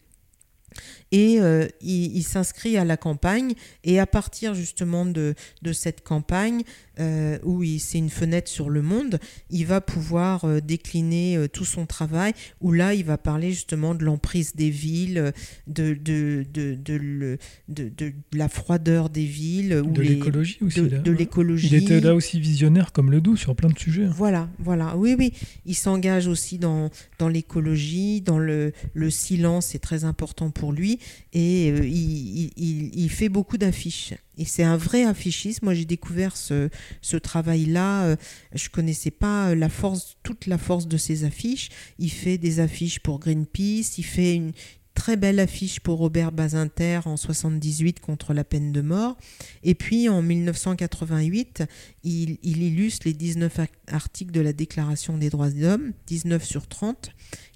et 1.15 1.39
euh, 1.39 1.69
il, 1.81 2.25
s'inscrit 2.25 2.77
à 2.77 2.85
la 2.85 2.97
campagne 2.97 3.55
et 3.85 4.01
à 4.01 4.07
partir 4.07 4.53
justement 4.53 5.07
de, 5.07 5.35
de 5.63 5.73
cette 5.73 6.03
campagne 6.03 6.65
euh, 6.99 7.39
où 7.45 7.63
c'est 7.79 7.99
une 7.99 8.11
fenêtre 8.11 8.51
sur 8.51 8.69
le 8.69 8.83
monde, 8.83 9.21
il 9.49 9.65
va 9.65 9.81
pouvoir 9.81 10.45
euh, 10.45 10.61
décliner 10.61 11.47
tout 11.53 11.65
son 11.65 11.87
travail 11.87 12.33
où 12.61 12.73
là 12.73 12.95
il 12.95 13.05
va 13.05 13.17
parler 13.17 13.53
justement 13.53 13.95
de 13.95 14.05
l'emprise 14.05 14.57
des 14.57 14.71
villes, 14.71 15.33
de, 15.69 15.95
de, 15.95 16.45
de, 16.53 16.77
de, 16.85 17.39
de 17.69 18.13
la 18.33 18.49
froideur 18.49 19.09
des 19.09 19.25
villes. 19.25 19.83
de 19.87 20.03
l'écologie 20.03 20.59
aussi. 20.63 20.83
De, 20.83 21.13
l'écologie. 21.13 21.69
Il 21.69 21.75
était 21.75 22.01
là 22.01 22.17
aussi 22.17 22.41
visionnaire 22.41 22.91
comme 22.91 23.13
le 23.13 23.21
doux 23.21 23.37
sur 23.37 23.55
plein 23.55 23.71
de 23.71 23.79
sujets. 23.79 24.07
Voilà, 24.07 24.49
voilà. 24.59 24.97
Oui, 24.97 25.15
oui. 25.17 25.33
Il 25.65 25.77
s'engage 25.77 26.27
aussi 26.27 26.59
dans, 26.59 26.91
dans 27.21 27.29
l'écologie, 27.29 28.21
dans 28.21 28.41
le, 28.41 28.73
le 28.95 29.11
silence, 29.11 29.67
c'est 29.67 29.79
très 29.79 30.05
important 30.05 30.51
pour 30.51 30.73
lui 30.73 30.99
et 31.33 31.71
euh, 31.71 31.85
il, 31.87 33.11
fait 33.11 33.29
beaucoup 33.29 33.59
d'affiches. 33.59 34.15
Et 34.39 34.45
c'est 34.45 34.63
un 34.63 34.77
vrai 34.77 35.05
affichiste. 35.05 35.63
Moi, 35.63 35.75
j'ai 35.75 35.85
découvert 35.85 36.37
ce, 36.37 36.69
travail-là. 37.17 38.05
Euh, 38.05 38.17
je 38.55 38.69
connaissais 38.69 39.11
pas 39.11 39.55
force, 39.69 40.17
toute 40.23 40.47
la 40.47 40.59
force 40.59 40.87
de 40.87 40.97
ses 40.97 41.25
affiches. 41.25 41.71
Il 41.99 42.11
fait 42.11 42.39
des 42.39 42.61
affiches 42.61 43.01
pour 43.01 43.19
Greenpeace. 43.19 43.99
Il 43.99 44.05
fait 44.05 44.35
une 44.35 44.53
très 44.95 45.17
belle 45.17 45.41
affiche 45.41 45.81
pour 45.81 45.99
Robert 45.99 46.33
Bazinter 46.33 47.01
en 47.05 47.17
78 47.17 48.01
contre 48.01 48.33
la 48.33 48.45
peine 48.45 48.73
de 48.73 48.81
mort. 48.81 49.17
Et 49.65 49.75
puis 49.75 50.09
en 50.09 50.23
1988, 50.23 51.65
il, 52.05 52.39
il 52.43 52.63
illustre 52.63 53.07
les 53.07 53.13
19 53.13 53.61
articles 53.89 54.33
de 54.33 54.41
la 54.41 54.53
Déclaration 54.53 55.19
des 55.19 55.31
droits 55.31 55.51
de 55.51 55.61
l'homme, 55.61 55.93
19 56.07 56.45
sur 56.45 56.69
30 56.69 57.11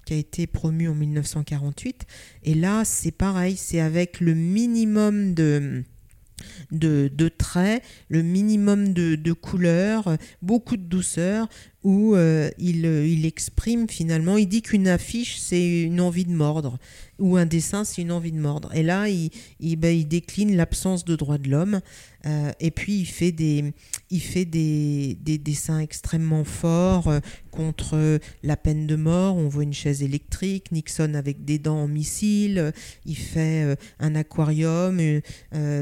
qui 0.09 0.15
a 0.15 0.17
été 0.17 0.47
promu 0.47 0.89
en 0.89 0.95
1948. 0.95 2.07
Et 2.43 2.55
là, 2.55 2.83
c'est 2.83 3.11
pareil, 3.11 3.55
c'est 3.55 3.79
avec 3.79 4.21
le 4.21 4.33
minimum 4.33 5.35
de, 5.35 5.83
de, 6.71 7.27
traits, 7.27 7.83
le 8.09 8.23
minimum 8.23 8.93
de, 8.93 9.13
de 9.13 9.33
couleurs, 9.33 10.17
beaucoup 10.41 10.77
de 10.77 10.81
douceur, 10.81 11.47
où 11.83 12.15
euh, 12.15 12.49
il, 12.57 12.85
il, 12.85 13.25
exprime 13.25 13.87
finalement, 13.87 14.37
il 14.37 14.47
dit 14.47 14.61
qu'une 14.61 14.87
affiche, 14.87 15.37
c'est 15.39 15.83
une 15.83 16.01
envie 16.01 16.25
de 16.25 16.31
mordre, 16.31 16.77
ou 17.19 17.37
un 17.37 17.45
dessin, 17.45 17.83
c'est 17.83 18.01
une 18.01 18.11
envie 18.11 18.31
de 18.31 18.39
mordre. 18.39 18.73
Et 18.75 18.83
là, 18.83 19.07
il, 19.07 19.29
il, 19.59 19.77
ben, 19.77 19.95
il 19.95 20.07
décline 20.07 20.55
l'absence 20.55 21.05
de 21.05 21.15
droits 21.15 21.37
de 21.37 21.49
l'homme, 21.49 21.79
euh, 22.25 22.51
et 22.59 22.71
puis 22.71 22.99
il 22.99 23.05
fait 23.05 23.31
des, 23.31 23.73
il 24.09 24.19
fait 24.19 24.45
des, 24.45 25.17
des 25.21 25.37
dessins 25.37 25.79
extrêmement 25.79 26.43
forts 26.43 27.07
euh, 27.07 27.19
contre 27.51 28.19
la 28.43 28.57
peine 28.57 28.87
de 28.87 28.95
mort. 28.95 29.37
On 29.37 29.47
voit 29.47 29.63
une 29.63 29.73
chaise 29.73 30.03
électrique, 30.03 30.71
Nixon 30.71 31.13
avec 31.13 31.45
des 31.45 31.59
dents 31.59 31.83
en 31.83 31.87
missile. 31.87 32.73
Il 33.05 33.15
fait 33.17 33.63
euh, 33.63 33.75
un 33.99 34.15
aquarium 34.15 34.99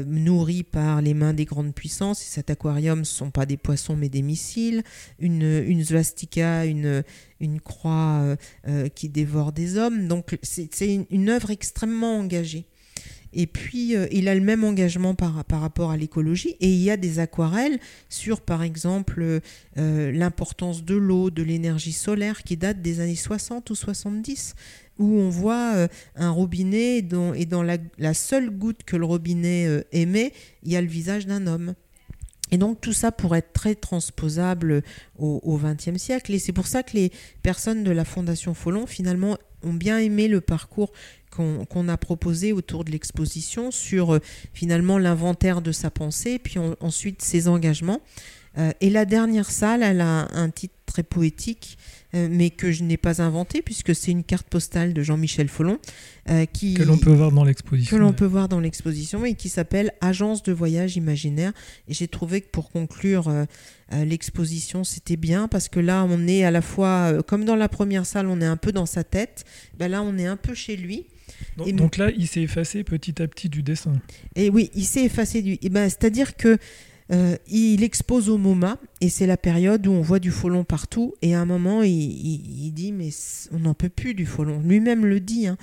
nourri 0.06 0.62
par 0.62 1.02
les 1.02 1.14
mains 1.14 1.34
des 1.34 1.44
grandes 1.44 1.74
puissances. 1.74 2.22
Et 2.22 2.26
cet 2.28 2.50
aquarium, 2.50 3.04
ce 3.04 3.12
ne 3.12 3.18
sont 3.18 3.30
pas 3.30 3.46
des 3.46 3.56
poissons 3.56 3.96
mais 3.96 4.08
des 4.08 4.22
missiles. 4.22 4.82
Une, 5.18 5.42
une 5.42 5.87
une, 5.92 7.02
une 7.40 7.60
croix 7.60 8.36
qui 8.94 9.08
dévore 9.08 9.52
des 9.52 9.76
hommes. 9.76 10.08
Donc 10.08 10.38
c'est 10.42 10.94
une, 10.94 11.06
une 11.10 11.28
œuvre 11.28 11.50
extrêmement 11.50 12.18
engagée. 12.18 12.66
Et 13.32 13.46
puis, 13.46 13.94
euh, 13.94 14.06
il 14.10 14.28
a 14.28 14.34
le 14.34 14.40
même 14.40 14.64
engagement 14.64 15.14
par, 15.14 15.44
par 15.44 15.60
rapport 15.60 15.90
à 15.90 15.96
l'écologie. 15.96 16.56
Et 16.60 16.68
il 16.68 16.80
y 16.80 16.90
a 16.90 16.96
des 16.96 17.18
aquarelles 17.18 17.78
sur, 18.08 18.40
par 18.40 18.62
exemple, 18.62 19.40
euh, 19.78 20.12
l'importance 20.12 20.84
de 20.84 20.94
l'eau, 20.94 21.30
de 21.30 21.42
l'énergie 21.42 21.92
solaire 21.92 22.42
qui 22.42 22.56
date 22.56 22.80
des 22.80 23.00
années 23.00 23.16
60 23.16 23.70
ou 23.70 23.74
70 23.74 24.54
où 24.98 25.20
on 25.20 25.28
voit 25.28 25.74
euh, 25.76 25.88
un 26.16 26.30
robinet 26.30 27.02
dont, 27.02 27.32
et 27.32 27.46
dans 27.46 27.62
la, 27.62 28.14
seule 28.14 28.50
goutte 28.50 28.82
que 28.82 28.96
le 28.96 29.04
robinet 29.04 29.84
émet, 29.92 30.32
il 30.64 30.72
y 30.72 30.76
a 30.76 30.80
le 30.80 30.88
visage 30.88 31.26
d'un 31.26 31.46
homme. 31.46 31.74
Et 32.50 32.58
donc 32.58 32.80
tout 32.80 32.92
ça 32.92 33.12
pourrait 33.12 33.40
être 33.40 33.52
très 33.52 33.74
transposable 33.74 34.82
au 35.18 35.60
XXe 35.62 35.96
siècle. 35.96 36.32
Et 36.34 36.38
c'est 36.38 36.52
pour 36.52 36.66
ça 36.66 36.82
que 36.82 36.96
les 36.96 37.12
personnes 37.42 37.84
de 37.84 37.90
la 37.90 38.04
Fondation 38.04 38.54
Follon, 38.54 38.86
finalement, 38.86 39.36
ont 39.62 39.72
bien 39.72 39.98
aimé 39.98 40.28
le 40.28 40.40
parcours 40.40 40.92
qu'on 41.30 41.88
a 41.88 41.96
proposé 41.96 42.52
autour 42.52 42.84
de 42.84 42.90
l'exposition 42.90 43.70
sur 43.70 44.14
euh, 44.14 44.20
finalement 44.54 44.98
l'inventaire 44.98 45.60
de 45.60 45.72
sa 45.72 45.90
pensée, 45.90 46.38
puis 46.38 46.58
ensuite 46.80 47.22
ses 47.22 47.48
engagements. 47.48 48.00
Euh, 48.56 48.72
et 48.80 48.90
la 48.90 49.04
dernière 49.04 49.50
salle, 49.50 49.82
elle 49.82 50.00
a 50.00 50.28
un 50.32 50.50
titre 50.50 50.74
très 50.86 51.02
poétique, 51.02 51.78
mais 52.12 52.50
que 52.50 52.72
je 52.72 52.84
n'ai 52.84 52.96
pas 52.96 53.20
inventé, 53.22 53.62
puisque 53.62 53.94
c'est 53.94 54.10
une 54.10 54.24
carte 54.24 54.48
postale 54.48 54.94
de 54.94 55.02
Jean-Michel 55.02 55.48
Follon. 55.48 55.78
qui, 56.52 56.74
que 56.74 56.82
l'on 56.82 56.98
peut 56.98 57.12
voir 57.12 57.32
dans 57.32 57.44
l'exposition. 57.44 57.96
Que 57.96 58.00
l'on 58.00 58.12
peut 58.12 58.26
voir 58.26 58.48
dans 58.48 58.60
l'exposition, 58.60 59.24
et 59.24 59.34
qui 59.34 59.48
s'appelle 59.48 59.92
Agence 60.00 60.42
de 60.42 60.52
voyage 60.52 60.96
imaginaire. 60.96 61.52
Et 61.86 61.94
j'ai 61.94 62.08
trouvé 62.08 62.40
que 62.40 62.48
pour 62.48 62.70
conclure 62.70 63.32
l'exposition, 63.92 64.84
c'était 64.84 65.16
bien, 65.16 65.48
parce 65.48 65.68
que 65.68 65.80
là, 65.80 66.06
on 66.08 66.26
est 66.26 66.44
à 66.44 66.50
la 66.50 66.62
fois, 66.62 67.22
comme 67.26 67.44
dans 67.44 67.56
la 67.56 67.68
première 67.68 68.06
salle, 68.06 68.26
on 68.26 68.40
est 68.40 68.46
un 68.46 68.56
peu 68.56 68.72
dans 68.72 68.86
sa 68.86 69.04
tête, 69.04 69.44
ben 69.78 69.88
là, 69.88 70.02
on 70.02 70.16
est 70.18 70.26
un 70.26 70.36
peu 70.36 70.54
chez 70.54 70.76
lui. 70.76 71.06
Donc, 71.56 71.96
là, 71.96 72.10
il 72.16 72.26
s'est 72.26 72.42
effacé 72.42 72.84
petit 72.84 73.20
à 73.20 73.28
petit 73.28 73.48
du 73.48 73.62
dessin. 73.62 73.92
Et 74.34 74.50
oui, 74.50 74.70
il 74.74 74.84
s'est 74.84 75.04
effacé 75.04 75.42
du. 75.42 75.58
Et 75.62 75.68
ben, 75.68 75.88
C'est-à-dire 75.88 76.36
que 76.36 76.58
euh, 77.10 77.36
il 77.48 77.82
expose 77.82 78.28
au 78.28 78.36
MoMA 78.36 78.78
et 79.00 79.08
c'est 79.08 79.26
la 79.26 79.38
période 79.38 79.86
où 79.86 79.92
on 79.92 80.02
voit 80.02 80.18
du 80.18 80.30
folon 80.30 80.64
partout 80.64 81.14
et 81.22 81.34
à 81.34 81.40
un 81.40 81.46
moment 81.46 81.82
il, 81.82 82.70
dit 82.74 82.92
mais 82.92 83.08
on 83.50 83.60
n'en 83.60 83.72
peut 83.72 83.88
plus 83.88 84.12
du 84.12 84.26
folon 84.26 84.60
lui-même 84.60 85.06
le 85.06 85.18
dit 85.18 85.46
hein. 85.46 85.56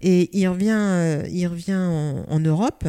et 0.00 0.30
il 0.38 0.46
revient 0.46 0.70
euh, 0.70 1.24
il 1.28 1.44
revient 1.48 1.74
en, 1.74 2.38
Europe 2.38 2.86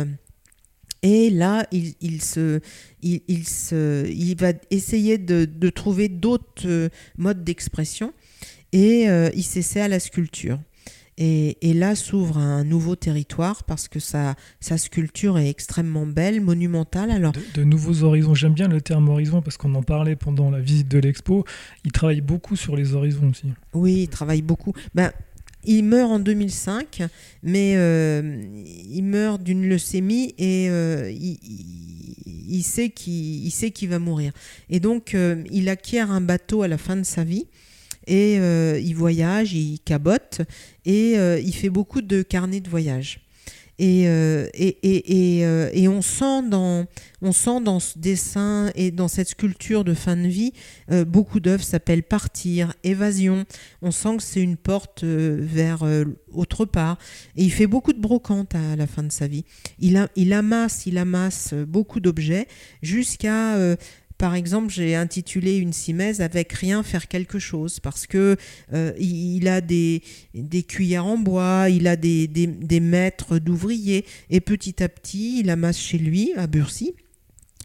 et 1.02 1.32
là 1.32 1.66
il, 1.72 2.22
se 2.22 2.60
il, 3.02 3.48
se 3.48 4.08
il 4.08 4.36
va 4.36 4.54
essayer 4.70 5.18
de, 5.18 5.70
trouver 5.70 6.08
d'autres 6.08 6.68
euh, 6.68 6.90
modes 7.18 7.44
d'expression 7.44 8.14
et 8.74 9.06
il 9.36 9.44
s'essaie 9.44 9.82
à 9.82 9.88
la 9.88 10.00
sculpture 10.00 10.60
Et, 11.18 11.74
là 11.74 11.96
s'ouvre 11.96 12.38
un 12.38 12.64
nouveau 12.64 12.96
territoire 12.96 13.64
parce 13.64 13.88
que 13.88 14.00
sa, 14.00 14.36
sa 14.60 14.78
sculpture 14.78 15.38
est 15.38 15.50
extrêmement 15.50 16.06
belle, 16.06 16.42
monumentale. 16.42 17.12
Alors, 17.12 17.34
de, 17.56 17.64
nouveaux 17.64 18.04
horizons, 18.04 18.34
j'aime 18.34 18.54
bien 18.54 18.68
le 18.68 18.82
terme 18.82 19.10
horizon 19.10 19.42
parce 19.42 19.58
qu'on 19.58 19.74
en 19.76 19.84
parlait 19.84 20.16
pendant 20.16 20.50
la 20.50 20.60
visite 20.60 20.88
de 20.88 21.00
l'expo. 21.00 21.46
Il 21.86 21.92
travaille 21.92 22.22
beaucoup 22.22 22.56
sur 22.56 22.76
les 22.76 22.94
horizons 22.94 23.30
aussi. 23.30 23.48
Oui, 23.74 24.04
il 24.04 24.08
travaille 24.08 24.42
beaucoup. 24.42 24.74
Ben, 24.96 25.12
il 25.66 25.84
meurt 25.84 26.12
en 26.12 26.20
2005, 26.20 27.04
mais 27.42 27.74
euh, 27.76 28.44
il 28.90 29.04
meurt 29.04 29.42
d'une 29.42 29.68
leucémie 29.68 30.36
et 30.38 30.70
euh, 30.70 31.10
il, 31.12 32.64
sait 32.64 32.90
qu'il 32.90 33.90
va 33.90 34.00
mourir. 34.00 34.34
Et 34.70 34.80
donc, 34.80 35.16
euh, 35.16 35.44
il 35.52 35.70
acquiert 35.70 36.12
un 36.12 36.22
bateau 36.22 36.64
à 36.64 36.68
la 36.68 36.78
fin 36.78 36.96
de 36.98 37.04
sa 37.04 37.24
vie 37.24 37.48
et 38.08 38.36
il 38.36 38.94
voyage, 38.94 39.54
il 39.54 39.80
cabote 39.80 40.42
et 40.86 41.14
il 41.14 41.54
fait 41.54 41.70
beaucoup 41.70 42.02
de 42.02 42.22
carnets 42.22 42.62
de 42.62 42.70
voyage. 42.70 43.24
Euh, 43.82 44.48
et, 44.54 44.68
et, 44.84 45.40
et, 45.40 45.46
euh, 45.46 45.70
et, 45.74 45.88
on, 45.88 46.02
sent 46.02 46.44
dans, 46.50 46.86
on 47.22 47.32
sent 47.32 47.62
dans 47.62 47.80
ce 47.80 47.98
dessin 47.98 48.72
et 48.76 48.92
dans 48.92 49.08
cette 49.08 49.30
sculpture 49.30 49.84
de 49.84 49.94
fin 49.94 50.16
de 50.16 50.28
vie, 50.28 50.54
euh, 50.92 51.06
beaucoup 51.06 51.40
d'œuvres 51.40 51.64
s'appellent 51.64 52.04
Partir, 52.04 52.74
Évasion. 52.84 53.46
On 53.82 53.92
sent 53.92 54.18
que 54.18 54.24
c'est 54.24 54.42
une 54.42 54.58
porte 54.58 55.04
vers 55.04 55.84
autre 56.32 56.66
part. 56.66 56.98
Et 57.36 57.44
il 57.44 57.52
fait 57.52 57.68
beaucoup 57.68 57.94
de 57.94 58.00
brocantes 58.00 58.54
à, 58.56 58.76
la 58.76 58.88
fin 58.88 59.04
de 59.04 59.12
sa 59.12 59.28
vie. 59.28 59.44
Il 59.80 60.34
amasse, 60.34 60.86
il 60.86 60.98
amasse 60.98 61.54
beaucoup 61.54 62.00
d'objets 62.00 62.48
jusqu'à 62.82 63.58
par 64.24 64.36
exemple, 64.36 64.72
j'ai 64.72 64.96
intitulé 64.96 65.58
une 65.58 65.74
simèse 65.74 66.22
avec 66.22 66.54
rien 66.54 66.82
faire 66.82 67.10
quelque 67.10 67.40
chose 67.40 67.82
parce 67.82 68.08
que 68.08 68.38
euh, 68.72 68.94
il 68.98 69.50
a 69.50 69.60
des, 69.60 70.02
des, 70.34 70.64
cuillères 70.64 71.06
en 71.06 71.18
bois, 71.18 71.68
il 71.70 71.90
a 71.90 71.98
des, 71.98 72.30
maîtres 72.80 73.38
d'ouvriers 73.38 74.06
et 74.30 74.40
petit 74.40 74.82
à 74.82 74.88
petit, 74.88 75.42
il 75.42 75.50
amasse 75.50 75.78
chez 75.78 75.98
lui 75.98 76.32
à 76.38 76.48
Burcy. 76.48 76.94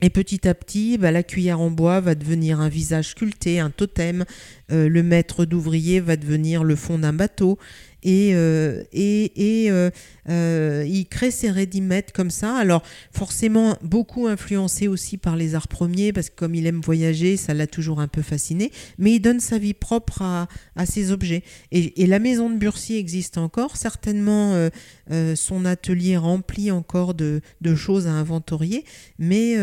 Et 0.03 0.11
petit 0.11 0.49
à 0.49 0.55
petit, 0.55 0.99
bah, 0.99 1.13
la 1.13 1.23
cuillère 1.23 1.61
en 1.61 1.71
bois 1.71 2.01
va 2.01 2.17
devenir 2.17 2.59
un 2.59 2.69
visage 2.69 3.11
sculpté, 3.11 3.61
un 3.61 3.71
totem. 3.71 4.25
Euh, 4.73 4.89
le 4.89 5.05
maître 5.05 5.45
d'ouvrier 5.45 6.01
va 6.01 6.17
devenir 6.17 6.65
le 6.65 6.75
fond 6.75 6.99
d'un 6.99 7.13
bateau 7.13 7.57
et, 8.03 8.31
euh, 8.35 8.83
et, 8.93 9.65
et 9.65 9.71
euh, 9.71 9.91
euh, 10.29 10.85
il 10.87 11.07
crée 11.07 11.31
ses 11.31 11.51
ready 11.51 11.83
comme 12.15 12.31
ça. 12.31 12.57
Alors 12.57 12.83
forcément 13.13 13.77
beaucoup 13.83 14.27
influencé 14.27 14.89
aussi 14.89 15.17
par 15.17 15.37
les 15.37 15.55
arts 15.55 15.69
premiers 15.69 16.13
parce 16.13 16.31
que 16.31 16.37
comme 16.37 16.55
il 16.55 16.67
aime 16.67 16.81
voyager, 16.81 17.37
ça 17.37 17.55
l'a 17.55 17.67
toujours 17.67 18.01
un 18.01 18.09
peu 18.09 18.23
fasciné. 18.23 18.71
Mais 18.99 19.13
il 19.13 19.21
donne 19.21 19.41
sa 19.41 19.59
vie 19.59 19.75
propre 19.75 20.23
à, 20.23 20.49
à 20.77 20.87
ses 20.87 21.13
objets. 21.13 21.43
Et, 21.73 22.03
et, 22.03 22.07
la 22.07 22.19
maison 22.19 22.51
de 22.51 22.57
Burcy 22.57 22.97
existe 22.97 23.39
encore, 23.39 23.77
certainement 23.77 24.69
son 25.35 25.65
atelier 25.65 26.17
rempli 26.17 26.71
encore 26.71 27.15
de, 27.15 27.41
de, 27.61 27.75
choses 27.75 28.07
à 28.07 28.13
inventorier, 28.13 28.85
mais 29.19 29.57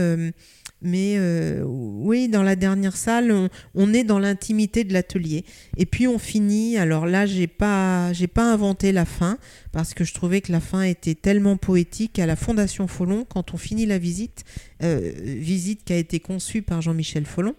mais 0.82 1.16
euh, 1.18 1.64
oui, 1.66 2.28
dans 2.28 2.44
la 2.44 2.56
dernière 2.56 2.96
salle, 2.96 3.50
on, 3.74 3.94
est 3.94 4.04
dans 4.04 4.20
l'intimité 4.20 4.84
de 4.84 4.94
l'atelier. 4.94 5.44
Et 5.78 5.86
puis 5.86 6.08
on 6.08 6.20
finit. 6.20 6.78
Alors 6.78 7.06
là, 7.06 7.26
j'ai 7.26 7.48
pas, 7.48 8.14
j'ai 8.14 8.28
pas 8.28 8.52
inventé 8.52 8.92
la 8.92 9.06
fin 9.06 9.38
parce 9.72 9.94
que 9.94 10.04
je 10.04 10.14
trouvais 10.14 10.42
que 10.42 10.52
la 10.52 10.60
fin 10.60 10.84
était 10.84 11.16
tellement 11.16 11.58
poétique 11.58 12.20
à 12.20 12.26
la 12.26 12.36
Fondation 12.36 12.88
Follon 12.88 13.26
quand 13.28 13.54
on 13.54 13.58
finit 13.58 13.86
la 13.86 13.98
visite, 13.98 14.44
euh, 14.84 15.12
visite 15.16 15.84
qui 15.86 15.94
a 15.94 15.98
été 15.98 16.20
conçue 16.20 16.62
par 16.62 16.82
Jean-Michel 16.82 17.26
Follon. 17.26 17.56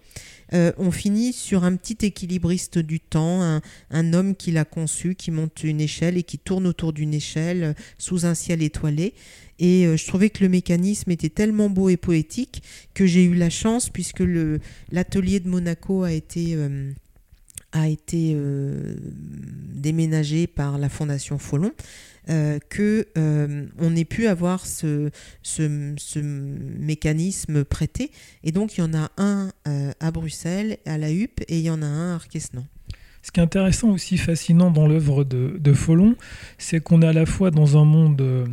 Euh, 0.53 0.71
on 0.79 0.93
finit 0.93 1.33
sur 1.33 1.65
un 1.65 1.75
petit 1.75 2.07
équilibriste 2.07 2.79
du 2.79 3.01
temps, 3.01 3.43
un, 3.43 3.61
un 3.91 4.13
homme 4.13 4.37
qui 4.37 4.53
l'a 4.53 4.65
conçu, 4.65 5.17
qui 5.17 5.33
monte 5.33 5.65
une 5.65 5.81
échelle 5.81 6.17
et 6.17 6.23
qui 6.23 6.39
tourne 6.39 6.69
autour 6.69 6.93
d'une 6.93 7.15
échelle 7.15 7.75
sous 7.99 8.27
un 8.27 8.35
ciel 8.35 8.63
étoilé. 8.63 9.15
Et 9.59 9.87
euh, 9.87 9.97
je 9.97 10.07
trouvais 10.07 10.31
que 10.31 10.43
le 10.43 10.49
mécanisme 10.49 11.11
était 11.11 11.29
tellement 11.29 11.71
beau 11.71 11.89
et 11.89 11.97
poétique 11.97 12.63
que 12.95 13.07
j'ai 13.07 13.25
eu 13.25 13.35
la 13.35 13.51
chance, 13.51 13.89
puisque 13.89 14.23
l'atelier 14.91 15.41
de 15.41 15.49
Monaco 15.49 16.03
a 16.03 16.13
été, 16.13 16.55
euh, 16.55 16.93
a 17.73 17.89
été 17.89 18.33
euh, 18.35 18.97
déménagé 19.75 20.47
par 20.47 20.79
la 20.79 20.89
Fondation 20.89 21.39
Follon, 21.39 21.73
on 22.29 23.97
ait 23.97 24.05
pu 24.05 24.27
avoir 24.27 24.67
ce, 24.67 25.11
ce, 25.43 25.95
ce, 25.97 26.19
mécanisme 26.19 27.65
prêté. 27.65 28.11
Et 28.43 28.51
donc 28.51 28.77
il 28.77 28.81
y 28.81 28.83
en 28.83 28.95
a 28.95 29.13
un 29.17 29.53
à 30.01 30.11
Bruxelles, 30.11 30.79
à 30.87 30.99
la 30.99 31.13
HUP, 31.13 31.41
et 31.47 31.59
il 31.59 31.65
y 31.65 31.71
en 31.71 31.83
a 31.83 31.87
un 31.87 32.13
à 32.13 32.15
Arquesnan. 32.17 32.67
Ce 33.23 33.31
qui 33.31 33.39
est 33.39 33.45
intéressant 33.45 33.91
aussi, 33.91 34.19
fascinant 34.19 34.73
dans 34.73 34.89
l'œuvre 34.89 35.23
de, 35.23 35.57
de 35.59 35.73
Follon, 35.73 36.17
c'est 36.59 36.81
qu'on 36.81 37.03
est 37.03 37.07
à 37.07 37.13
la 37.13 37.27
fois 37.27 37.53
dans 37.53 37.77
un 37.81 37.85
monde 37.85 38.49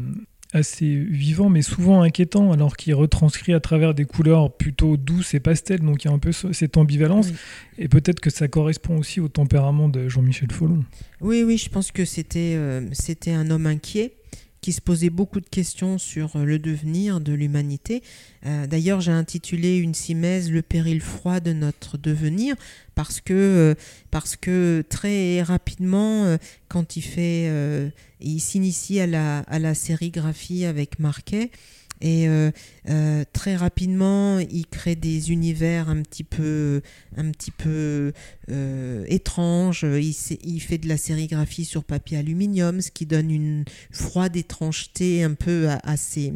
assez 0.54 0.95
vivant, 0.95 1.49
mais 1.49 1.64
souvent 1.64 2.04
inquiétant, 2.04 2.51
alors 2.51 2.78
qu'il 2.78 2.93
retranscrit 2.93 3.54
à 3.54 3.60
travers 3.60 3.93
des 3.93 4.06
couleurs 4.06 4.56
plutôt 4.56 4.97
douces 4.97 5.34
et 5.34 5.39
pastel, 5.39 5.80
donc 5.80 6.04
il 6.04 6.08
y 6.08 6.12
a 6.12 6.14
un 6.14 6.20
peu 6.20 6.32
cette 6.32 6.78
ambivalence. 6.78 7.30
Et 7.78 7.88
peut-être 7.88 8.20
que 8.20 8.30
ça 8.30 8.47
correspond 8.47 8.97
aussi 8.97 9.20
au 9.20 9.28
tempérament 9.28 9.89
de 9.89 10.08
Jean-Michel 10.08 10.51
Follon. 10.51 10.86
Oui, 11.22 11.43
oui, 11.43 11.58
je 11.58 11.70
pense 11.70 11.91
que 11.91 12.06
c'était 12.06 12.54
euh, 12.56 12.88
c'était 12.93 13.32
un 13.32 13.49
homme 13.49 13.66
inquiet 13.66 14.14
qui 14.64 14.72
se 14.72 14.80
posait 14.80 15.09
beaucoup 15.09 15.41
de 15.41 15.49
questions 15.49 15.97
sur 15.97 16.38
euh, 16.38 16.45
le 16.45 16.57
devenir 16.57 17.20
de 17.20 17.34
l'humanité. 17.34 18.01
Euh, 18.45 18.66
d'ailleurs, 18.66 19.01
j'ai 19.01 19.11
intitulé 19.11 19.78
une 19.78 19.93
simèse 19.93 20.49
Le 20.49 20.61
péril 20.61 21.01
froid 21.01 21.41
de 21.41 21.51
notre 21.51 21.97
devenir 21.97 22.55
parce 22.95 23.20
que, 23.20 23.34
euh, 23.34 23.76
parce 24.09 24.38
que 24.38 24.84
très 24.88 25.41
rapidement, 25.43 26.38
quand 26.70 26.95
il 26.95 27.01
fait, 27.01 27.51
il 28.22 28.39
s'initie 28.39 28.99
à 28.99 29.07
la, 29.07 29.39
à 29.39 29.59
la 29.59 29.74
sérigraphie 29.74 30.66
avec 30.66 30.99
Marquet, 30.99 31.51
et 32.04 32.28
euh, 32.28 32.51
euh, 32.89 33.24
très 33.32 33.56
rapidement, 33.56 34.38
il 34.38 34.68
crée 34.68 34.97
des 34.97 35.32
univers 35.32 35.88
un 35.88 36.01
petit 36.01 36.26
peu, 36.26 36.82
euh, 38.49 39.06
étranges. 39.08 39.84
Il, 39.84 40.14
il, 40.43 40.60
fait 40.60 40.78
de 40.78 40.89
la 40.89 40.97
sérigraphie 40.97 41.64
sur 41.64 41.86
papier 41.86 42.18
aluminium, 42.18 42.82
ce 42.82 42.91
qui 42.91 43.06
donne 43.06 43.32
une 43.32 43.64
froide 43.89 44.36
étrangeté 44.36 45.24
un 45.24 45.34
peu 45.34 45.70
à, 45.70 45.80
à 45.84 45.95
ses 45.95 46.34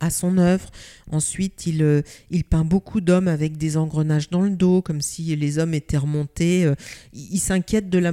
à 0.00 0.10
son 0.10 0.38
œuvre. 0.38 0.70
Ensuite, 1.10 1.66
il, 1.66 1.82
euh, 1.82 2.02
il 2.30 2.44
peint 2.44 2.64
beaucoup 2.64 3.00
d'hommes 3.00 3.28
avec 3.28 3.56
des 3.56 3.76
engrenages 3.76 4.30
dans 4.30 4.42
le 4.42 4.50
dos, 4.50 4.82
comme 4.82 5.00
si 5.00 5.34
les 5.36 5.58
hommes 5.58 5.74
étaient 5.74 5.96
remontés. 5.96 6.64
Euh, 6.64 6.74
il, 7.12 7.40
s'inquiète 7.40 7.90
de 7.90 7.98
la 7.98 8.12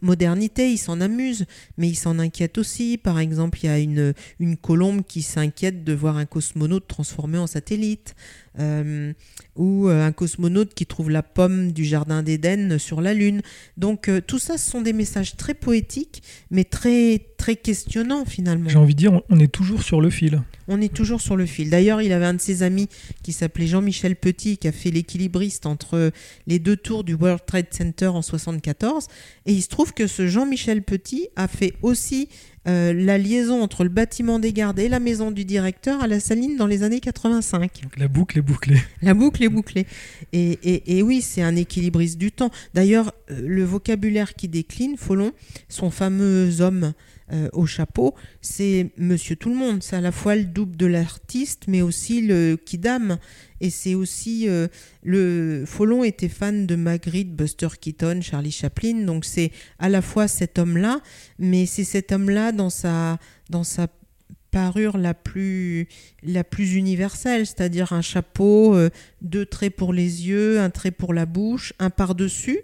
modernité, 0.00 0.70
il 0.70 0.78
s'en 0.78 1.00
amuse, 1.00 1.46
mais 1.78 1.88
il 1.88 1.96
s'en 1.96 2.18
inquiète 2.18 2.58
aussi. 2.58 2.98
Par 2.98 3.18
exemple, 3.18 3.58
il 3.62 3.66
y 3.66 3.70
a 3.70 3.78
une, 3.78 4.12
une 4.40 4.56
colombe 4.56 5.02
qui 5.06 5.22
s'inquiète 5.22 5.84
de 5.84 5.92
voir 5.92 6.16
un 6.16 6.26
cosmonaute 6.26 6.86
transformé 6.88 7.38
en 7.38 7.46
satellite. 7.46 8.14
Euh, 8.58 9.12
ou 9.56 9.88
euh, 9.88 10.06
un 10.06 10.12
cosmonaute 10.12 10.74
qui 10.74 10.86
trouve 10.86 11.10
la 11.10 11.22
pomme 11.22 11.72
du 11.72 11.84
jardin 11.84 12.22
d'Éden 12.22 12.78
sur 12.78 13.00
la 13.00 13.14
Lune. 13.14 13.42
Donc 13.76 14.08
euh, 14.08 14.20
tout 14.20 14.38
ça, 14.38 14.58
ce 14.58 14.70
sont 14.70 14.80
des 14.80 14.92
messages 14.92 15.36
très 15.36 15.54
poétiques, 15.54 16.22
mais 16.50 16.64
très, 16.64 17.18
très 17.38 17.56
questionnants 17.56 18.24
finalement. 18.24 18.68
J'ai 18.68 18.78
envie 18.78 18.94
de 18.94 18.98
dire, 18.98 19.20
on 19.28 19.38
est 19.38 19.52
toujours 19.52 19.82
sur 19.82 20.00
le 20.00 20.10
fil. 20.10 20.42
On 20.68 20.80
est 20.80 20.92
toujours 20.92 21.20
sur 21.20 21.36
le 21.36 21.44
fil. 21.44 21.70
D'ailleurs, 21.70 22.00
il 22.02 22.12
avait 22.12 22.26
un 22.26 22.34
de 22.34 22.40
ses 22.40 22.62
amis 22.62 22.88
qui 23.22 23.32
s'appelait 23.32 23.66
Jean-Michel 23.66 24.16
Petit, 24.16 24.56
qui 24.56 24.68
a 24.68 24.72
fait 24.72 24.90
l'équilibriste 24.90 25.66
entre 25.66 26.12
les 26.46 26.58
deux 26.58 26.76
tours 26.76 27.04
du 27.04 27.14
World 27.14 27.44
Trade 27.46 27.66
Center 27.70 28.06
en 28.06 28.22
74. 28.22 29.06
Et 29.46 29.52
il 29.52 29.62
se 29.62 29.68
trouve 29.68 29.92
que 29.92 30.06
ce 30.06 30.26
Jean-Michel 30.26 30.82
Petit 30.82 31.28
a 31.36 31.48
fait 31.48 31.74
aussi 31.82 32.28
euh, 32.68 32.92
la 32.92 33.18
liaison 33.18 33.60
entre 33.60 33.82
le 33.82 33.90
bâtiment 33.90 34.38
des 34.38 34.52
gardes 34.52 34.78
et 34.78 34.88
la 34.88 35.00
maison 35.00 35.30
du 35.30 35.44
directeur 35.44 36.02
à 36.02 36.06
la 36.06 36.20
Saline 36.20 36.56
dans 36.56 36.66
les 36.66 36.84
années 36.84 37.00
85. 37.00 37.82
la 37.96 38.08
boucle 38.08 38.38
est 38.38 38.42
bouclée. 38.42 38.80
La 39.02 39.14
boucle 39.14 39.42
est 39.42 39.48
bouclée. 39.48 39.86
Et, 40.32 41.02
oui, 41.02 41.22
c'est 41.22 41.42
un 41.42 41.56
équilibriste 41.56 42.18
du 42.18 42.30
temps. 42.30 42.50
D'ailleurs, 42.74 43.12
euh, 43.30 43.40
le 43.44 43.64
vocabulaire 43.64 44.34
qui 44.34 44.48
décline, 44.48 44.96
Folon, 44.96 45.32
son 45.68 45.90
fameux 45.90 46.60
homme 46.60 46.92
euh, 47.32 47.48
au 47.52 47.66
chapeau, 47.66 48.14
c'est 48.40 48.90
Monsieur 48.96 49.36
Tout 49.36 49.48
le 49.48 49.56
Monde. 49.56 49.82
C'est 49.82 49.96
à 49.96 50.00
la 50.00 50.12
fois 50.12 50.36
le 50.36 50.44
double 50.44 50.76
de 50.76 50.86
l'artiste, 50.86 51.64
mais 51.66 51.82
aussi 51.82 52.20
le 52.20 52.56
kidam. 52.56 53.18
Et 53.60 53.70
c'est 53.70 53.94
aussi 53.94 54.48
euh, 54.48 54.68
le 55.02 55.64
Folon 55.66 56.04
était 56.04 56.28
fan 56.28 56.66
de 56.66 56.76
Magritte, 56.76 57.34
Buster 57.34 57.68
Keaton, 57.80 58.20
Charlie 58.20 58.50
Chaplin. 58.50 59.04
Donc 59.04 59.24
c'est 59.24 59.50
à 59.78 59.88
la 59.88 60.02
fois 60.02 60.28
cet 60.28 60.58
homme-là, 60.58 61.00
mais 61.38 61.66
c'est 61.66 61.84
cet 61.84 62.12
homme-là 62.12 62.52
dans 62.52 62.70
sa 62.70 63.18
dans 63.50 63.64
sa 63.64 63.88
parure 64.52 64.98
la 64.98 65.14
plus, 65.14 65.88
la 66.22 66.44
plus 66.44 66.74
universelle, 66.74 67.46
c'est-à-dire 67.46 67.92
un 67.92 68.02
chapeau, 68.02 68.76
euh, 68.76 68.90
deux 69.22 69.46
traits 69.46 69.74
pour 69.74 69.92
les 69.92 70.28
yeux, 70.28 70.60
un 70.60 70.70
trait 70.70 70.90
pour 70.92 71.14
la 71.14 71.26
bouche, 71.26 71.72
un 71.80 71.90
par-dessus, 71.90 72.60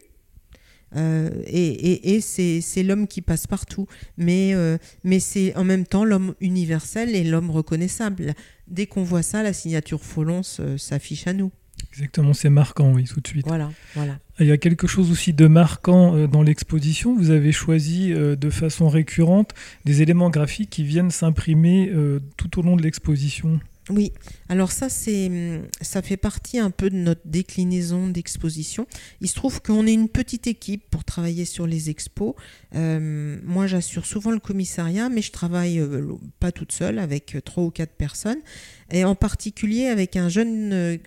euh, 0.96 1.30
et, 1.46 2.20
c'est 2.20 2.82
l'homme 2.82 3.06
qui 3.06 3.22
passe 3.22 3.46
partout. 3.46 3.86
Mais, 4.16 4.54
euh, 4.54 4.78
mais 5.04 5.20
c'est 5.20 5.54
en 5.56 5.64
même 5.64 5.86
temps 5.86 6.04
l'homme 6.04 6.34
universel 6.40 7.14
et 7.14 7.24
l'homme 7.24 7.50
reconnaissable. 7.50 8.34
Dès 8.66 8.86
qu'on 8.86 9.02
voit 9.02 9.22
ça, 9.22 9.42
la 9.42 9.52
signature 9.52 10.02
Folon 10.02 10.42
s'affiche 10.42 11.26
à 11.26 11.32
nous. 11.32 11.52
Exactement, 11.92 12.32
c'est 12.32 12.50
marquant, 12.50 12.92
oui, 12.92 13.04
tout 13.04 13.20
de 13.20 13.26
suite. 13.26 13.46
Voilà, 13.46 13.70
voilà. 13.94 14.18
Il 14.40 14.46
y 14.46 14.52
a 14.52 14.56
quelque 14.56 14.86
chose 14.86 15.10
aussi 15.10 15.32
de 15.32 15.46
marquant 15.46 16.14
euh, 16.14 16.26
dans 16.26 16.42
l'exposition. 16.42 17.16
Vous 17.16 17.30
avez 17.30 17.50
choisi 17.50 18.12
euh, 18.12 18.36
de 18.36 18.50
façon 18.50 18.88
récurrente 18.88 19.52
des 19.84 20.02
éléments 20.02 20.30
graphiques 20.30 20.70
qui 20.70 20.84
viennent 20.84 21.10
s'imprimer 21.10 21.90
euh, 21.92 22.20
tout 22.36 22.58
au 22.58 22.62
long 22.62 22.76
de 22.76 22.82
l'exposition. 22.82 23.58
Oui, 23.90 24.12
alors 24.50 24.70
ça, 24.70 24.88
c'est, 24.88 25.26
hum, 25.26 25.62
ça 25.80 26.02
fait 26.02 26.16
partie 26.16 26.58
un 26.58 26.70
peu 26.70 26.90
de 26.90 26.96
notre 26.96 27.22
déclinaison 27.24 28.08
d'exposition. 28.08 28.86
Il 29.20 29.28
se 29.28 29.34
trouve 29.34 29.62
qu'on 29.62 29.86
est 29.86 29.94
une 29.94 30.08
petite 30.08 30.46
équipe 30.46 30.84
pour 30.90 31.04
travailler 31.04 31.44
sur 31.44 31.66
les 31.66 31.88
expos. 31.88 32.34
Euh, 32.74 33.38
moi, 33.44 33.66
j'assure 33.66 34.04
souvent 34.04 34.30
le 34.30 34.40
commissariat, 34.40 35.08
mais 35.08 35.22
je 35.22 35.32
travaille 35.32 35.80
euh, 35.80 36.12
pas 36.38 36.52
toute 36.52 36.72
seule, 36.72 36.98
avec 36.98 37.34
euh, 37.34 37.40
trois 37.40 37.64
ou 37.64 37.70
quatre 37.70 37.94
personnes, 37.94 38.40
et 38.90 39.04
en 39.04 39.14
particulier 39.14 39.86
avec 39.86 40.16
un 40.16 40.28
jeune 40.28 40.98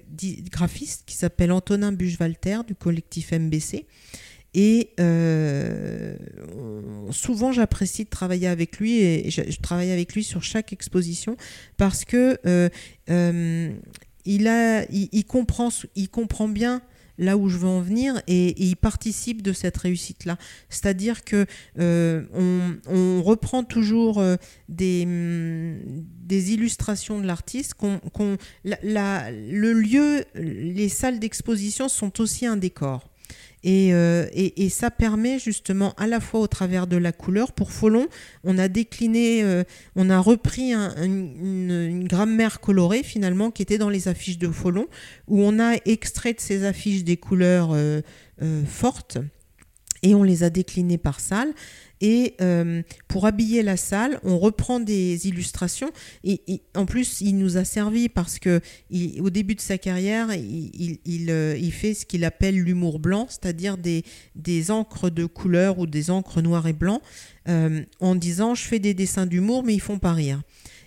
graphiste 0.51 1.03
qui 1.05 1.15
s'appelle 1.15 1.51
Antonin 1.51 1.91
Buchwalter 1.91 2.61
du 2.67 2.75
collectif 2.75 3.31
MBC. 3.31 3.85
Et 4.53 4.89
euh, 4.99 6.17
souvent, 7.11 7.51
j'apprécie 7.51 8.03
de 8.03 8.09
travailler 8.09 8.47
avec 8.47 8.79
lui 8.79 8.99
et 8.99 9.31
je, 9.31 9.59
travaille 9.61 9.91
avec 9.91 10.13
lui 10.13 10.23
sur 10.23 10.43
chaque 10.43 10.73
exposition 10.73 11.37
parce 11.77 12.03
que 12.03 12.37
euh, 12.45 12.69
euh, 13.09 13.71
il, 14.25 15.25
comprend, 15.25 15.69
bien 16.49 16.81
là 17.17 17.37
où 17.37 17.47
je 17.47 17.57
veux 17.57 17.67
en 17.67 17.79
venir 17.79 18.21
et, 18.27 18.61
il 18.61 18.75
participe 18.75 19.41
de 19.41 19.53
cette 19.53 19.77
réussite-là. 19.77 20.37
C'est-à-dire 20.69 21.23
que 21.23 21.45
on, 21.77 23.23
reprend 23.23 23.63
toujours 23.63 24.21
des, 24.67 25.07
des 26.25 26.53
illustrations 26.53 27.21
de 27.21 27.25
l'artiste. 27.25 27.75
le 28.65 29.71
lieu, 29.71 30.25
les 30.35 30.89
salles 30.89 31.19
d'exposition 31.19 31.87
sont 31.87 32.19
aussi 32.19 32.45
un 32.45 32.57
décor. 32.57 33.10
Euh, 33.65 34.27
et, 34.33 34.69
ça 34.69 34.89
permet 34.89 35.37
justement 35.37 35.93
à 35.97 36.07
la 36.07 36.19
fois 36.19 36.39
au 36.39 36.47
travers 36.47 36.87
de 36.87 36.97
la 36.97 37.11
couleur, 37.11 37.51
pour 37.51 37.71
Folon, 37.71 38.07
on 38.43 38.57
a 38.57 38.67
décliné, 38.67 39.43
euh, 39.43 39.63
on 39.95 40.09
a 40.09 40.19
repris 40.19 40.73
une, 40.73 42.07
grammaire 42.07 42.59
colorée 42.59 43.03
finalement 43.03 43.51
qui 43.51 43.61
était 43.61 43.77
dans 43.77 43.89
les 43.89 44.07
affiches 44.07 44.37
de 44.37 44.49
Folon, 44.49 44.87
où 45.27 45.41
on 45.41 45.59
a 45.59 45.75
extrait 45.85 46.33
de 46.33 46.39
ces 46.39 46.63
affiches 46.65 47.03
des 47.03 47.17
couleurs 47.17 47.71
euh, 47.73 48.01
fortes 48.65 49.19
et 50.03 50.15
on 50.15 50.23
les 50.23 50.43
a 50.43 50.49
déclinées 50.49 50.97
par 50.97 51.19
salle. 51.19 51.53
Et 52.01 52.33
euh, 52.41 52.81
pour 53.07 53.27
habiller 53.27 53.61
la 53.61 53.77
salle, 53.77 54.19
on 54.23 54.39
reprend 54.39 54.79
des 54.79 55.27
illustrations. 55.27 55.91
Et, 56.23 56.63
en 56.75 56.87
plus, 56.87 57.21
il 57.21 57.37
nous 57.37 57.57
a 57.57 57.63
servi 57.63 58.09
parce 58.09 58.39
que 58.39 58.59
au 59.19 59.29
début 59.29 59.53
de 59.53 59.61
sa 59.61 59.77
carrière, 59.77 60.33
il, 60.33 61.29
euh, 61.29 61.55
il, 61.57 61.71
fait 61.71 61.93
ce 61.93 62.07
qu'il 62.07 62.25
appelle 62.25 62.55
l'humour 62.55 62.97
blanc, 62.99 63.27
c'est-à-dire 63.29 63.77
des, 63.77 64.71
encres 64.71 65.11
de 65.11 65.25
couleur 65.25 65.77
ou 65.77 65.85
des 65.85 66.09
encres 66.09 66.41
noires 66.41 66.67
et 66.67 66.73
blancs, 66.73 67.01
euh, 67.47 67.83
en 67.99 68.15
disant 68.15 68.55
je 68.55 68.63
fais 68.63 68.79
des 68.79 68.95
dessins 68.95 69.27
d'humour, 69.27 69.63
mais 69.63 69.75
ils 69.75 69.81
font 69.81 69.99
pas 69.99 70.13
rire. 70.13 70.41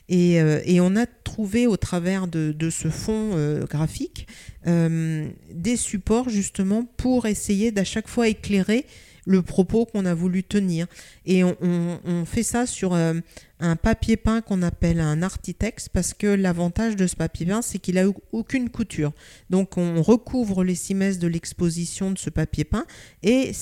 Et, 0.09 0.35
et, 0.35 0.81
on 0.83 0.97
a 0.97 1.07
trouvé 1.07 1.67
au 1.67 1.79
travers 1.79 2.29
de, 2.29 2.53
de 2.53 2.69
ce 2.69 2.89
fond 2.89 3.31
graphique 3.69 4.27
des 4.67 5.77
supports 5.77 6.29
justement 6.29 6.85
pour 6.99 7.25
essayer 7.25 7.73
d'à 7.73 7.85
chaque 7.85 8.09
fois 8.09 8.29
éclairer 8.29 8.85
le 9.27 9.43
propos 9.43 9.87
qu'on 9.87 10.05
a 10.05 10.15
voulu 10.15 10.43
tenir. 10.43 10.87
Et 11.27 11.43
on, 11.45 12.25
fait 12.27 12.43
ça 12.43 12.67
sur 12.67 12.95
euh, 12.95 13.15
un 13.61 13.77
papier 13.77 14.17
peint 14.17 14.41
qu'on 14.41 14.63
appelle 14.63 15.01
un 15.01 15.23
artitex 15.23 15.89
parce 15.89 16.13
que 16.13 16.27
l'avantage 16.27 16.97
de 16.97 17.07
ce 17.07 17.17
papier 17.17 17.47
peint, 17.47 17.63
c'est 17.63 17.79
qu'il 17.79 17.99
a 17.99 18.07
aucune 18.33 18.69
couture. 18.69 19.13
Donc 19.51 19.79
on 19.79 20.03
recouvre 20.03 20.65
les 20.65 20.75
cimaises 20.75 21.19
de 21.19 21.29
l'exposition 21.29 22.11
de 22.11 22.19
ce 22.19 22.31
papier 22.31 22.65
peint 22.65 22.87
et 23.23 23.53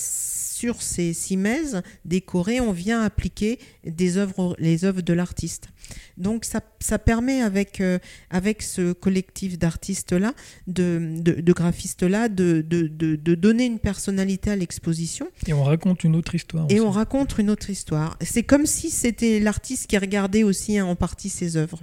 sur 0.62 0.80
ces 0.80 1.12
cimaises 1.12 1.82
décorées, 2.04 2.60
on 2.60 2.70
vient 2.70 3.02
appliquer 3.02 3.58
des 3.84 4.16
œuvres, 4.16 4.54
les 4.60 4.84
œuvres 4.84 5.02
de 5.02 5.12
l'artiste. 5.12 5.68
Donc 6.16 6.44
ça, 6.44 6.60
ça 6.78 7.00
permet 7.00 7.42
avec, 7.42 7.80
euh, 7.80 7.98
avec 8.30 8.62
ce 8.62 8.92
collectif 8.92 9.58
d'artistes-là, 9.58 10.34
de, 10.68 11.16
de, 11.18 11.52
graphistes-là, 11.52 12.28
de, 12.28 12.60
de, 12.60 12.86
de, 12.86 13.34
donner 13.34 13.66
une 13.66 13.80
personnalité 13.80 14.52
à 14.52 14.56
l'exposition. 14.56 15.26
Et 15.48 15.52
on 15.52 15.64
raconte 15.64 16.04
une 16.04 16.14
autre 16.14 16.36
histoire. 16.36 16.66
Et 16.70 16.78
on 16.78 16.92
raconte 16.92 17.38
une 17.38 17.50
autre 17.50 17.51
histoire. 17.70 18.16
C'est 18.20 18.42
comme 18.42 18.66
si 18.66 18.90
c'était 18.90 19.40
l'artiste 19.40 19.86
qui 19.88 19.98
regardait 19.98 20.42
aussi 20.42 20.78
hein, 20.78 20.86
en 20.86 20.96
partie 20.96 21.28
ses 21.28 21.56
œuvres. 21.56 21.80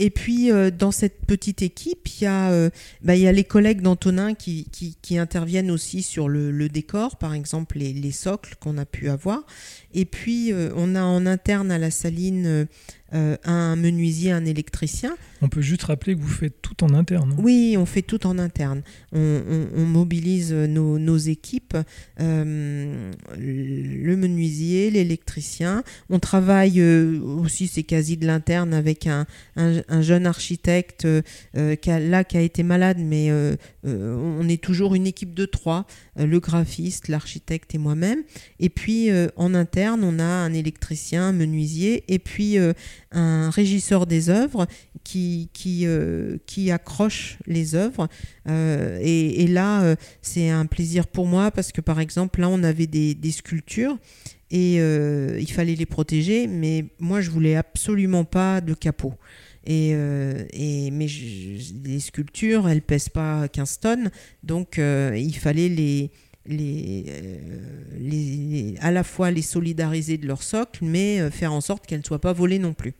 Et 0.00 0.10
puis, 0.10 0.52
euh, 0.52 0.70
dans 0.70 0.92
cette 0.92 1.26
petite 1.26 1.62
équipe, 1.62 2.06
il 2.08 2.24
y, 2.24 2.26
a, 2.26 2.50
euh, 2.50 2.70
bah, 3.02 3.16
les 3.16 3.44
collègues 3.44 3.80
d'Antonin 3.80 4.34
qui, 4.34 4.96
interviennent 5.10 5.70
aussi 5.72 6.02
sur 6.02 6.28
le, 6.28 6.68
décor, 6.68 7.16
par 7.16 7.34
exemple 7.34 7.78
les, 7.78 7.92
les 7.92 8.12
socles 8.12 8.54
qu'on 8.60 8.78
a 8.78 8.84
pu 8.84 9.08
avoir. 9.08 9.44
Et 9.94 10.04
puis, 10.04 10.52
euh, 10.52 10.70
on 10.76 10.94
a 10.94 11.02
en 11.02 11.26
interne 11.26 11.72
à 11.72 11.78
la 11.78 11.90
saline 11.90 12.68
euh, 13.14 13.36
un 13.44 13.74
menuisier, 13.76 14.32
un 14.32 14.44
électricien. 14.44 15.16
On 15.40 15.48
peut 15.48 15.62
juste 15.62 15.84
rappeler 15.84 16.14
que 16.14 16.20
vous 16.20 16.28
faites 16.28 16.60
tout 16.60 16.84
en 16.84 16.92
interne. 16.92 17.32
Hein. 17.32 17.40
oui, 17.42 17.76
on 17.78 17.86
fait 17.86 18.02
tout 18.02 18.26
en 18.26 18.38
interne. 18.38 18.82
On, 19.12 19.86
mobilise 19.86 20.52
nos, 20.52 21.16
équipes, 21.16 21.76
euh, 22.20 23.12
le 23.38 24.16
menuisier, 24.16 24.90
l'électricien. 24.90 25.84
On 26.10 26.18
travaille 26.18 26.82
aussi, 26.82 27.66
c'est 27.68 27.82
quasi 27.82 28.16
de 28.16 28.26
l'interne, 28.26 28.74
avec 28.74 29.06
un, 29.06 29.26
jeune 30.00 30.26
architecte 30.26 31.06
qui 31.54 31.90
là 31.90 32.24
qui 32.24 32.36
a 32.36 32.40
été 32.40 32.62
malade, 32.62 32.98
mais 33.00 33.30
on 33.84 34.48
est 34.48 34.62
toujours 34.62 34.94
une 34.94 35.06
équipe 35.06 35.34
de 35.34 35.46
trois, 35.46 35.86
le 36.18 36.40
graphiste, 36.40 37.08
l'architecte 37.08 37.74
et 37.74 37.78
moi-même. 37.78 38.22
Et 38.60 38.68
puis 38.68 39.08
en 39.36 39.54
interne, 39.54 40.02
on 40.04 40.18
a 40.18 40.24
un 40.24 40.52
électricien, 40.52 41.28
un 41.28 41.32
menuisier 41.32 42.04
et 42.08 42.18
puis 42.18 42.58
euh, 42.58 42.72
un 43.12 43.50
régisseur 43.50 44.06
des 44.06 44.28
œuvres 44.28 44.66
qui, 45.04 45.48
qui, 45.52 45.86
euh, 45.86 46.36
qui 46.46 46.70
accroche 46.70 47.38
les 47.46 47.74
œuvres. 47.74 48.08
Euh, 48.48 48.98
et, 49.02 49.46
là, 49.46 49.96
c'est 50.22 50.50
un 50.50 50.66
plaisir 50.66 51.06
pour 51.06 51.26
moi 51.26 51.50
parce 51.50 51.72
que 51.72 51.80
par 51.80 52.00
exemple, 52.00 52.40
là, 52.40 52.48
on 52.48 52.62
avait 52.62 52.86
des, 52.86 53.30
sculptures 53.30 53.98
et 54.50 54.76
il 54.76 55.52
fallait 55.52 55.74
les 55.74 55.86
protéger, 55.86 56.46
mais 56.46 56.86
moi, 56.98 57.20
je 57.20 57.30
voulais 57.30 57.56
absolument 57.56 58.24
pas 58.24 58.60
de 58.60 58.74
capot. 58.74 59.14
Et, 59.70 59.90
et, 59.90 60.90
mais 60.90 61.06
les 61.84 62.00
sculptures, 62.00 62.68
elles 62.68 62.80
pèsent 62.80 63.10
pas 63.10 63.48
15 63.48 63.80
tonnes, 63.80 64.10
donc 64.42 64.78
il 64.78 65.36
fallait 65.36 65.68
euh, 66.50 68.74
à 68.80 68.90
la 68.90 69.04
fois 69.04 69.30
les 69.30 69.42
solidariser 69.42 70.16
de 70.16 70.26
leur 70.26 70.42
socle, 70.42 70.80
mais 70.82 71.20
euh, 71.20 71.30
faire 71.30 71.52
en 71.52 71.60
sorte 71.60 71.86
qu'elles 71.86 72.00
ne 72.00 72.04
soient 72.04 72.20
pas 72.20 72.32
volées 72.32 72.58
non 72.58 72.72
plus. 72.72 72.94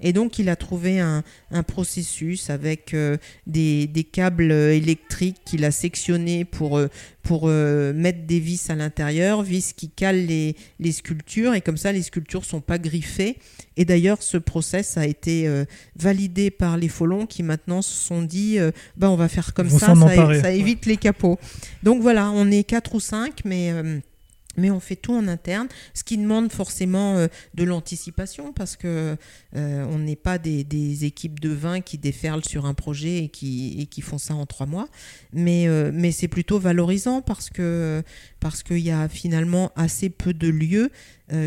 Et 0.00 0.12
donc 0.12 0.38
il 0.38 0.48
a 0.48 0.56
trouvé 0.56 1.00
un, 1.00 1.22
processus 1.66 2.48
avec 2.48 2.94
euh, 2.94 3.16
des, 3.46 4.08
câbles 4.10 4.52
électriques 4.52 5.40
qu'il 5.44 5.64
a 5.64 5.70
sectionnés 5.70 6.44
pour, 6.44 6.80
pour 7.26 7.48
mettre 7.48 8.26
des 8.26 8.40
vis 8.40 8.70
à 8.70 8.74
l'intérieur, 8.74 9.42
vis 9.42 9.72
qui 9.72 9.90
calent 9.90 10.26
les, 10.26 10.56
les, 10.78 10.92
sculptures, 10.92 11.54
et 11.54 11.60
comme 11.60 11.76
ça 11.76 11.92
les 11.92 12.02
sculptures 12.02 12.44
sont 12.44 12.60
pas 12.60 12.78
griffées. 12.78 13.38
Et 13.76 13.84
d'ailleurs 13.84 14.22
ce 14.22 14.36
process 14.38 14.96
a 14.96 15.06
été 15.06 15.48
validé 15.96 16.50
par 16.50 16.76
les 16.76 16.88
Folons 16.88 17.26
qui 17.26 17.42
maintenant 17.42 17.82
se 17.82 17.94
sont 17.94 18.22
dit, 18.22 18.58
bah, 18.96 19.10
on 19.10 19.16
va 19.16 19.28
faire 19.28 19.54
comme 19.54 19.70
ça, 19.70 19.94
ça, 19.94 20.40
ça, 20.40 20.52
évite 20.52 20.86
les 20.86 20.96
capots. 20.96 21.38
Donc 21.82 22.02
voilà, 22.02 22.30
on 22.30 22.50
est 22.50 22.64
quatre 22.64 22.94
ou 22.94 23.00
cinq, 23.00 23.40
mais 23.44 23.70
euh, 23.72 23.98
mais 24.56 24.70
on 24.70 24.80
fait 24.80 24.96
tout 24.96 25.14
en 25.14 25.28
interne, 25.28 25.68
ce 25.94 26.04
qui 26.04 26.18
demande 26.18 26.52
forcément 26.52 27.16
euh, 27.16 27.28
de 27.54 27.64
l'anticipation 27.64 28.52
parce 28.52 28.76
que 28.76 29.16
euh, 29.56 29.86
on 29.90 29.98
n'est 29.98 30.16
pas 30.16 30.38
des, 30.38 31.04
équipes 31.04 31.40
de 31.40 31.50
20 31.50 31.80
qui 31.80 31.98
déferlent 31.98 32.44
sur 32.44 32.66
un 32.66 32.74
projet 32.74 33.24
et 33.24 33.28
qui, 33.28 34.00
font 34.02 34.18
ça 34.18 34.34
en 34.34 34.46
trois 34.46 34.66
mois. 34.66 34.88
Mais, 35.32 35.68
euh, 35.68 35.90
mais 35.92 36.12
c'est 36.12 36.28
plutôt 36.28 36.58
valorisant 36.58 37.22
parce 37.22 37.50
que 37.50 38.02
parce 38.46 38.62
qu'il 38.62 38.78
y 38.78 38.92
a 38.92 39.08
finalement 39.08 39.72
assez 39.74 40.08
peu 40.08 40.32
de 40.32 40.46
lieux 40.48 40.90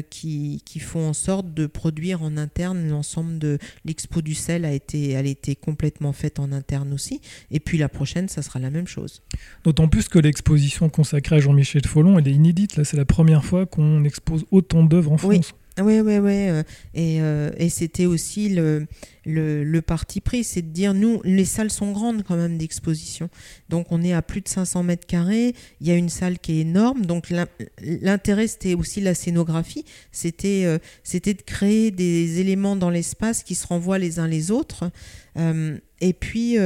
qui, 0.09 0.61
qui, 0.65 0.79
font 0.79 1.07
en 1.07 1.13
sorte 1.13 1.53
de 1.53 1.65
produire 1.65 2.21
en 2.21 2.35
interne 2.35 2.89
l'ensemble 2.89 3.39
de 3.39 3.57
l'expo 3.85 4.21
du 4.21 4.35
sel 4.35 4.65
a 4.65 4.73
été, 4.73 5.11
elle 5.11 5.25
a 5.25 5.29
été 5.29 5.55
complètement 5.55 6.11
faite 6.11 6.39
en 6.39 6.51
interne 6.51 6.91
aussi. 6.91 7.21
Et 7.51 7.61
puis 7.61 7.77
la 7.77 7.87
prochaine, 7.87 8.27
ça 8.27 8.41
sera 8.41 8.59
la 8.59 8.69
même 8.69 8.87
chose. 8.87 9.21
D'autant 9.63 9.87
plus 9.87 10.09
que 10.09 10.19
l'exposition 10.19 10.89
consacrée 10.89 11.37
à 11.37 11.39
Jean-Michel 11.39 11.85
Follon, 11.85 12.19
elle 12.19 12.27
est 12.27 12.33
inédite. 12.33 12.75
Là, 12.75 12.83
c'est 12.83 12.97
la 12.97 13.05
première 13.05 13.45
fois 13.45 13.65
qu'on 13.65 14.03
expose 14.03 14.45
autant 14.51 14.83
d'œuvres 14.83 15.13
en 15.13 15.17
France. 15.17 15.29
Oui, 15.31 15.41
oui, 15.81 16.17
oui. 16.17 16.63
Et, 16.93 17.17
et 17.57 17.69
c'était 17.69 18.05
aussi 18.05 18.49
le, 18.49 18.87
le, 19.25 19.81
parti 19.81 20.21
pris, 20.21 20.43
c'est 20.43 20.61
de 20.61 20.69
dire, 20.69 20.93
nous, 20.93 21.21
les 21.23 21.45
salles 21.45 21.71
sont 21.71 21.91
grandes 21.91 22.23
quand 22.23 22.35
même 22.35 22.57
d'exposition. 22.57 23.29
Donc 23.69 23.87
on 23.91 24.01
est 24.01 24.13
à 24.13 24.21
plus 24.21 24.41
de 24.41 24.47
500 24.47 24.83
mètres 24.83 25.07
carrés. 25.07 25.53
Il 25.81 25.87
y 25.87 25.91
a 25.91 25.95
une 25.95 26.09
salle 26.09 26.39
qui 26.39 26.53
est 26.53 26.61
énorme. 26.61 27.05
Donc 27.05 27.31
l'intérêt, 27.79 28.47
c'était 28.47 28.73
aussi 28.73 29.01
la 29.01 29.13
scénographie. 29.13 29.85
C'était 30.11 30.79
c'était 31.03 31.33
de 31.33 31.41
créer 31.41 31.91
des 31.91 32.39
éléments 32.39 32.75
dans 32.75 32.89
l'espace 32.89 33.43
qui 33.43 33.55
se 33.55 33.67
renvoient 33.67 33.99
les 33.99 34.19
uns 34.19 34.27
les 34.27 34.51
autres. 34.51 34.91
et, 36.01 36.13
puis, 36.13 36.57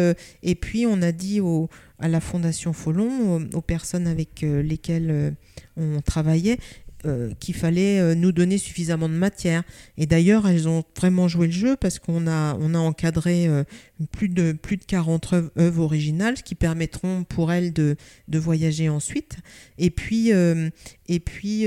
et 0.44 0.56
puis, 0.56 0.86
on 0.86 1.02
a 1.02 1.12
dit 1.12 1.40
au, 1.40 1.70
à 2.00 2.08
la 2.08 2.20
Fondation 2.20 2.74
Folon, 2.74 3.48
aux, 3.54 3.62
personnes 3.62 4.08
avec 4.08 4.42
lesquelles 4.42 5.36
on 5.78 6.02
travaillait, 6.02 6.58
euh, 7.06 7.32
qu'il 7.40 7.54
fallait 7.56 8.00
euh, 8.00 8.16
nous 8.16 8.32
donner 8.32 8.58
suffisamment 8.58 9.10
de 9.10 9.14
matière. 9.14 9.64
Et 9.98 10.06
d'ailleurs, 10.06 10.48
elles 10.48 10.70
ont 10.70 10.84
vraiment 10.98 11.28
joué 11.28 11.48
le 11.48 11.54
jeu 11.54 11.76
parce 11.76 12.00
qu'on 12.00 12.28
a, 12.28 12.56
on 12.62 12.74
a 12.74 12.78
encadré 12.78 13.46
euh, 13.48 13.64
plus, 14.12 14.30
de, 14.30 14.52
plus 14.52 14.78
de 14.78 14.86
40 14.86 15.34
œuvres 15.58 15.84
originales, 15.84 16.38
ce 16.38 16.44
qui 16.44 16.56
permettront 16.56 17.24
pour 17.24 17.52
elles 17.52 17.74
de, 17.74 17.96
de 18.28 18.40
voyager 18.40 18.90
ensuite. 18.90 19.38
Et 19.78 19.90
puis, 19.90 20.32
et 20.32 21.20
puis 21.20 21.66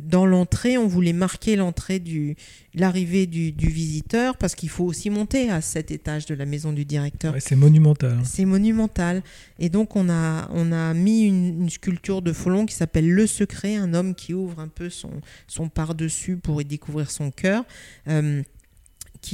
dans 0.00 0.26
l'entrée, 0.26 0.78
on 0.78 0.86
voulait 0.86 1.12
marquer 1.12 1.56
l'entrée 1.56 1.98
du, 1.98 2.36
l'arrivée 2.74 3.26
du, 3.26 3.52
du, 3.52 3.68
visiteur 3.68 4.36
parce 4.36 4.54
qu'il 4.54 4.68
faut 4.68 4.84
aussi 4.84 5.10
monter 5.10 5.50
à 5.50 5.60
cet 5.60 5.90
étage 5.90 6.26
de 6.26 6.34
la 6.34 6.46
maison 6.46 6.72
du 6.72 6.84
directeur. 6.84 7.34
c'est 7.38 7.56
monumental. 7.56 8.18
C'est 8.24 8.44
monumental. 8.44 9.22
Et 9.58 9.68
donc, 9.68 9.96
on 9.96 10.08
a, 10.08 10.48
on 10.52 10.72
a 10.72 10.94
mis 10.94 11.22
une, 11.22 11.62
une 11.62 11.70
sculpture 11.70 12.22
de 12.22 12.32
Folon 12.32 12.66
qui 12.66 12.74
s'appelle 12.74 13.10
Le 13.10 13.26
Secret, 13.26 13.76
un 13.76 13.94
homme 13.94 14.14
qui 14.14 14.34
ouvre 14.34 14.46
ouvre 14.46 14.60
un 14.60 14.68
peu 14.68 14.88
son, 14.88 15.10
son 15.46 15.68
par-dessus 15.68 16.36
pour 16.36 16.60
y 16.60 16.64
découvrir 16.64 17.10
son 17.10 17.30
cœur. 17.30 17.64
Euh, 18.08 18.42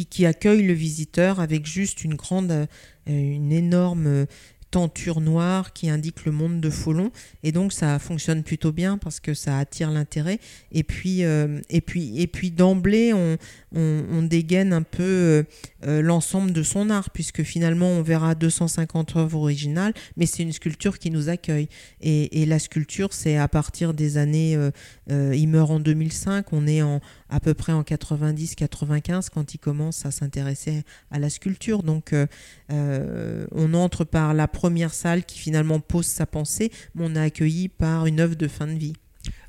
qui, 0.01 0.26
accueille 0.26 0.62
le 0.62 0.72
visiteur 0.72 1.40
avec 1.40 1.66
juste 1.66 2.05
une 2.05 2.14
grande, 2.14 2.51
euh, 2.51 2.66
une 3.07 3.53
énorme 3.53 4.26
tenture 4.72 5.20
noire 5.20 5.72
qui 5.72 5.88
indique 5.88 6.24
le 6.24 6.32
monde 6.32 6.61
de 6.61 6.70
Folon. 6.70 7.12
Et 7.45 7.53
donc 7.53 7.72
ça 7.72 8.01
fonctionne 8.01 8.43
plutôt 8.43 8.72
bien 8.72 8.99
parce 8.99 9.20
que 9.20 9.34
ça 9.34 9.59
attire 9.59 9.93
l'intérêt. 9.93 10.40
Et 10.72 10.82
puis 10.82 11.24
euh, 11.24 11.61
et 11.70 11.80
puis 11.80 12.20
et 12.20 12.26
puis 12.26 12.51
d'emblée 12.51 13.12
on, 13.12 13.38
dégaine 14.22 14.72
un 14.72 14.82
peu 14.82 15.03
euh, 15.03 15.43
euh, 15.86 16.01
l'ensemble 16.01 16.53
de 16.53 16.62
son 16.62 16.88
art 16.90 17.11
puisque 17.11 17.43
finalement 17.43 17.88
on 17.88 18.03
verra 18.03 18.34
250 18.34 19.16
œuvres 19.16 19.38
originales 19.38 19.93
mais 20.16 20.26
c'est 20.26 20.43
une 20.43 20.53
sculpture 20.53 20.99
qui 20.99 21.11
nous 21.11 21.28
accueille. 21.28 21.68
Et 22.01 22.47
la 22.47 22.59
sculpture 22.59 23.12
c'est 23.12 23.36
à 23.36 23.49
partir 23.49 23.93
des 23.93 24.16
années 24.16 24.57
il 25.09 25.46
meurt 25.48 25.70
en 25.70 25.80
2005 25.80 26.53
on 26.53 26.66
est 26.66 26.82
en 26.82 27.00
à 27.28 27.40
peu 27.40 27.55
près 27.55 27.72
en 27.72 27.82
90-95 27.82 29.28
quand 29.32 29.55
il 29.55 29.59
commence 29.59 30.07
à 30.07 30.11
s'intéresser 30.11 30.82
à 31.11 31.18
la 31.18 31.30
sculpture. 31.30 31.82
Donc 31.82 32.14
on 32.70 33.74
entre 33.74 34.05
par 34.05 34.34
la 34.34 34.48
première 34.48 34.94
salle 34.94 35.24
qui 35.24 35.38
finalement 35.38 35.80
pose 35.80 36.07
sa 36.07 36.26
pensée, 36.26 36.70
mais 36.94 37.05
on 37.07 37.14
est 37.14 37.20
accueilli 37.20 37.68
par 37.68 38.07
une 38.07 38.20
œuvre 38.20 38.36
de 38.36 38.48
fin 38.48 38.66
de 38.66 38.72
vie. 38.78 38.94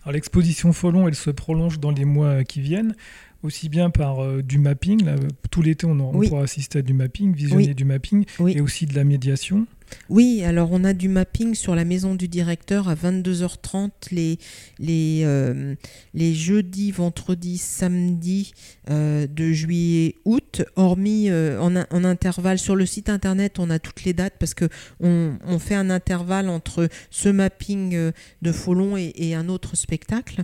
Alors 0.04 0.14
l'exposition 0.14 0.74
Folon, 0.74 1.08
elle 1.08 1.16
se 1.16 1.30
prolonge 1.30 1.80
dans 1.80 1.92
les 1.92 2.06
mois 2.06 2.44
qui 2.44 2.62
viennent, 2.62 2.96
aussi 3.42 3.70
bien 3.70 3.90
par 3.90 4.24
euh, 4.24 4.42
du 4.42 4.58
mapping, 4.58 5.06
tout 5.50 5.62
l'été 5.62 5.86
on, 5.86 6.00
on 6.00 6.20
pourra 6.28 6.44
assister 6.44 6.80
à 6.80 6.82
du 6.82 6.94
mapping, 6.94 7.34
visionner 7.34 7.74
du 7.74 7.86
mapping, 7.86 8.26
et 8.48 8.62
aussi 8.62 8.86
de 8.86 8.96
la 8.96 9.04
médiation. 9.04 9.66
Oui, 10.10 10.44
alors 10.44 10.70
on 10.72 10.84
a 10.84 10.94
du 10.94 11.10
mapping 11.10 11.56
sur 11.56 11.76
la 11.76 11.86
maison 11.86 12.16
du 12.16 12.28
directeur 12.28 12.90
à 12.90 12.96
22h30 12.96 13.92
les, 14.12 14.38
les, 14.80 15.22
euh, 15.24 15.76
les 16.14 16.34
jeudis, 16.34 16.92
vendredis, 16.92 17.58
samedis 17.58 18.54
euh, 18.90 19.28
de 19.28 19.52
juillet, 19.52 20.16
août, 20.26 20.64
hormis 20.76 21.30
euh, 21.30 21.60
en, 21.60 21.76
en, 21.76 22.04
intervalle. 22.04 22.60
Sur 22.60 22.76
le 22.76 22.86
site 22.86 23.10
internet, 23.10 23.60
on 23.60 23.70
a 23.70 23.80
toutes 23.80 24.04
les 24.04 24.14
dates 24.14 24.36
parce 24.40 24.54
que 24.54 24.66
on, 25.00 25.38
fait 25.60 25.76
un 25.76 25.90
intervalle 25.90 26.50
entre 26.50 26.90
ce 27.10 27.30
mapping 27.30 28.12
de 28.42 28.52
Folon 28.52 28.98
et, 28.98 29.14
et, 29.16 29.36
un 29.36 29.48
autre 29.48 29.78
spectacle. 29.78 30.42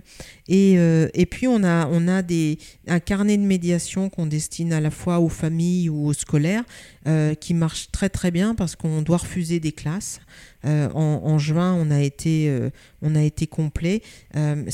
Et, 0.48 0.74
et 0.74 1.26
puis 1.26 1.46
on 1.46 1.62
a, 1.62 1.86
on 1.88 2.08
a 2.08 2.22
des, 2.22 2.58
un 2.86 3.00
carnet 3.00 3.36
de 3.36 3.42
médiation 3.42 4.08
qu'on 4.08 4.26
destine 4.26 4.72
à 4.72 4.80
la 4.80 4.90
fois 4.90 5.18
aux 5.18 5.28
familles 5.28 5.88
ou 5.88 6.06
aux 6.06 6.12
scolaires 6.12 6.64
qui 7.40 7.54
marche 7.54 7.90
très 7.90 8.08
très 8.08 8.30
bien 8.30 8.54
parce 8.54 8.76
qu'on 8.76 9.02
doit 9.02 9.18
refuser 9.18 9.39
des 9.48 9.72
classes. 9.72 10.20
Euh, 10.66 10.90
en, 10.92 11.38
juin, 11.38 11.74
on 11.74 11.90
a 11.90 12.00
été, 12.00 12.50
euh, 12.50 12.68
on 13.00 13.14
a 13.14 13.22
été 13.22 13.46
complet. 13.46 14.02
Euh, 14.36 14.64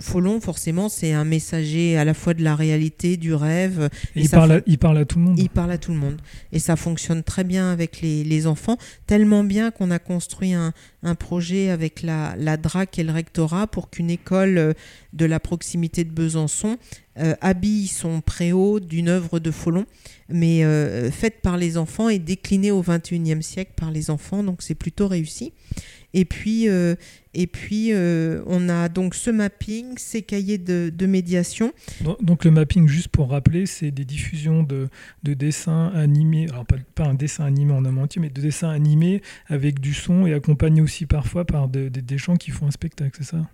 Folon, 0.00 0.40
forcément, 0.40 0.88
c'est 0.88 1.12
un 1.12 1.24
messager 1.24 1.96
à 1.96 2.04
la 2.04 2.14
fois 2.14 2.34
de 2.34 2.42
la 2.42 2.56
réalité, 2.56 3.16
du 3.16 3.32
rêve. 3.32 3.88
il, 4.16 4.28
parle 4.28 4.52
à, 4.52 4.60
il 4.66 4.78
parle 4.78 4.98
à 4.98 5.04
tout 5.04 5.18
le 5.18 5.24
monde. 5.24 5.38
Il 5.38 5.48
parle 5.48 5.70
à 5.70 5.78
tout 5.78 5.92
le 5.92 5.98
monde. 5.98 6.20
Et 6.50 6.58
ça 6.58 6.74
fonctionne 6.74 7.22
très 7.22 7.44
bien 7.44 7.70
avec 7.70 8.00
les, 8.00 8.24
les 8.24 8.46
enfants, 8.48 8.76
tellement 9.06 9.44
bien 9.44 9.70
qu'on 9.70 9.92
a 9.92 10.00
construit 10.00 10.52
un, 10.52 10.72
un, 11.04 11.14
projet 11.14 11.70
avec 11.70 12.02
la, 12.02 12.34
la 12.36 12.56
DRAC 12.56 12.98
et 12.98 13.04
le 13.04 13.12
rectorat 13.12 13.68
pour 13.68 13.88
qu'une 13.90 14.10
école 14.10 14.74
de 15.12 15.24
la 15.24 15.38
proximité 15.38 16.02
de 16.02 16.10
Besançon 16.10 16.76
habille 17.40 17.86
son 17.86 18.20
préau 18.20 18.80
d'une 18.80 19.08
œuvre 19.08 19.38
de 19.38 19.50
Folon, 19.50 19.86
mais 20.28 20.62
faite 21.10 21.40
par 21.42 21.56
les 21.56 21.76
enfants 21.76 22.08
et 22.08 22.18
déclinée 22.18 22.70
au 22.70 22.82
XXIe 22.82 23.42
siècle 23.42 23.72
par 23.76 23.90
les 23.90 24.10
enfants. 24.10 24.42
Donc 24.42 24.62
c'est 24.62 24.74
plutôt 24.74 25.08
réussi. 25.08 25.52
Et 26.12 26.24
puis, 26.24 26.68
euh, 26.68 26.96
et 27.34 27.46
puis 27.46 27.92
euh, 27.92 28.42
on 28.46 28.68
a 28.68 28.88
donc 28.88 29.14
ce 29.14 29.30
mapping, 29.30 29.96
ces 29.96 30.22
cahiers 30.22 30.58
de, 30.58 31.06
médiation. 31.06 31.72
Donc, 32.20 32.44
le 32.44 32.50
mapping, 32.50 32.88
juste 32.88 33.08
pour 33.08 33.30
rappeler, 33.30 33.66
c'est 33.66 33.90
des 33.90 34.04
diffusions 34.04 34.62
de, 34.62 34.88
de, 35.22 35.34
dessins 35.34 35.88
animés, 35.94 36.46
alors 36.50 36.66
pas, 36.66 37.04
un 37.04 37.14
dessin 37.14 37.44
animé 37.44 37.72
en 37.72 37.84
un 37.84 37.96
entier, 37.96 38.20
mais 38.20 38.30
de 38.30 38.40
dessins 38.40 38.70
animés 38.70 39.22
avec 39.46 39.80
du 39.80 39.94
son 39.94 40.26
et 40.26 40.34
accompagnés 40.34 40.82
aussi 40.82 41.06
parfois 41.06 41.44
par 41.44 41.68
des 41.68 42.18
gens 42.18 42.36
qui 42.36 42.50
font 42.50 42.66
un 42.66 42.70
spectacle, 42.70 43.16
c'est 43.18 43.30
ça? 43.36 43.48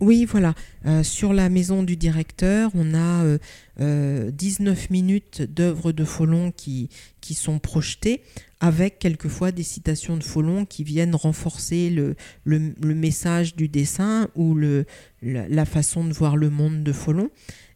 Oui, 0.00 0.24
voilà. 0.24 0.54
Euh, 0.86 1.02
sur 1.02 1.32
la 1.32 1.48
maison 1.48 1.82
du 1.82 1.96
directeur, 1.96 2.70
on 2.74 2.94
a 2.94 3.24
euh, 3.24 3.38
euh, 3.80 4.30
19 4.30 4.90
minutes 4.90 5.42
d'œuvres 5.42 5.90
de 5.90 6.04
Folon 6.04 6.52
qui, 6.52 6.88
qui 7.20 7.34
sont 7.34 7.58
projetées, 7.58 8.22
avec 8.60 9.00
quelquefois 9.00 9.50
des 9.50 9.64
citations 9.64 10.16
de 10.16 10.22
Folon 10.22 10.64
qui 10.66 10.84
viennent 10.84 11.16
renforcer 11.16 11.90
le, 11.90 12.14
le, 12.44 12.94
message 12.94 13.56
du 13.56 13.68
dessin 13.68 14.28
ou 14.36 14.54
le, 14.54 14.84
la, 15.22 15.64
façon 15.64 16.04
de 16.04 16.12
voir 16.12 16.36
le 16.36 16.50
monde 16.50 16.84
de 16.84 16.92
Folon. 16.92 17.30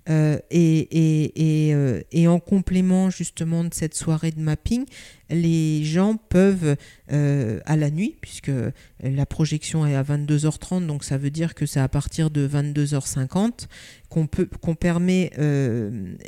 Euh, 0.09 0.39
et, 0.51 1.69
et, 1.69 1.75
euh, 1.75 2.01
et, 2.11 2.27
en 2.27 2.41
complément 2.41 3.09
justement 3.09 3.63
de 3.63 3.73
cette 3.73 3.95
soirée 3.95 4.33
de 4.33 4.41
mapping, 4.41 4.85
les 5.33 5.85
gens 5.85 6.17
peuvent 6.17 6.77
euh, 7.11 7.61
à 7.67 7.77
la 7.77 7.91
nuit, 7.91 8.17
puisque 8.21 8.53
la 9.03 9.27
projection 9.27 9.87
est 9.87 9.95
à 9.95 10.03
22h30, 10.03 10.87
donc 10.87 11.05
ça 11.05 11.19
veut 11.19 11.31
dire 11.31 11.55
que 11.55 11.67
c'est 11.67 11.81
à 11.81 11.89
partir 11.89 12.31
de 12.31 12.47
22h50 12.47 13.67
qu'on 14.09 14.75
permet 14.75 15.31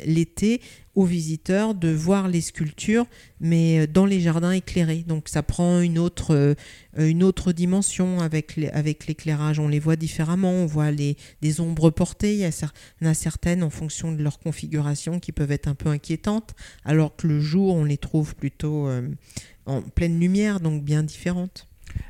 l'été 0.05 0.59
aux 0.95 1.05
visiteurs 1.05 1.75
de 1.75 1.89
voir 1.89 2.29
les 2.29 2.41
sculptures, 2.41 3.05
mais 3.41 3.85
dans 3.85 4.05
les 4.05 4.21
jardins 4.21 4.51
éclairés. 4.51 5.03
Donc 5.05 5.27
ça 5.27 5.43
prend 5.43 5.81
une 5.81 5.99
autre, 5.99 6.55
dimension 7.51 8.21
avec, 8.21 8.55
l'éclairage. 8.55 9.59
On 9.59 9.67
les 9.67 9.79
voit 9.79 9.97
différemment, 9.97 10.51
on 10.51 10.65
voit 10.65 10.91
les, 10.91 11.17
des 11.41 11.59
ombres 11.59 11.89
portées. 11.89 12.33
Il 12.33 12.39
y, 12.39 12.45
a 12.45 13.13
certaines 13.13 13.61
en 13.61 13.69
fonction 13.69 14.13
de 14.13 14.23
leur 14.23 14.39
configuration 14.39 15.19
qui 15.19 15.33
peuvent 15.33 15.51
être 15.51 15.67
un 15.67 15.75
peu 15.75 15.89
inquiétantes, 15.89 16.55
alors 16.85 17.15
que 17.15 17.27
le 17.27 17.41
jour, 17.41 17.75
on 17.75 17.83
les 17.83 17.97
trouve 17.97 18.35
plutôt 18.35 18.87
euh, 18.87 18.94
en 19.65 19.81
pleine 19.81 20.19
lumière, 20.19 20.59
donc 20.59 20.83
bien 20.83 21.03
différentes. 21.03 21.67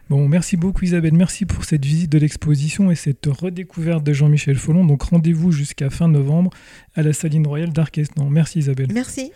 Bon, 0.09 0.27
merci 0.27 0.55
beaucoup 0.55 0.83
Isabelle, 0.83 1.13
merci 1.13 1.45
pour 1.45 1.63
cette 1.63 1.83
visite 1.83 2.11
de 2.11 2.17
l'exposition 2.17 2.91
et 2.91 2.95
cette 2.95 3.25
redécouverte 3.25 4.03
de 4.03 4.13
Jean-Michel 4.13 4.55
Follon. 4.55 4.85
Donc 4.85 5.03
rendez-vous 5.03 5.51
jusqu'à 5.51 5.89
fin 5.89 6.07
novembre 6.07 6.51
à 6.93 7.01
la 7.01 7.13
Saline 7.13 7.47
Royale 7.47 7.73
d'Arquestan. 7.73 8.29
Merci 8.29 8.59
Isabelle. 8.59 8.87
Merci. 8.93 9.31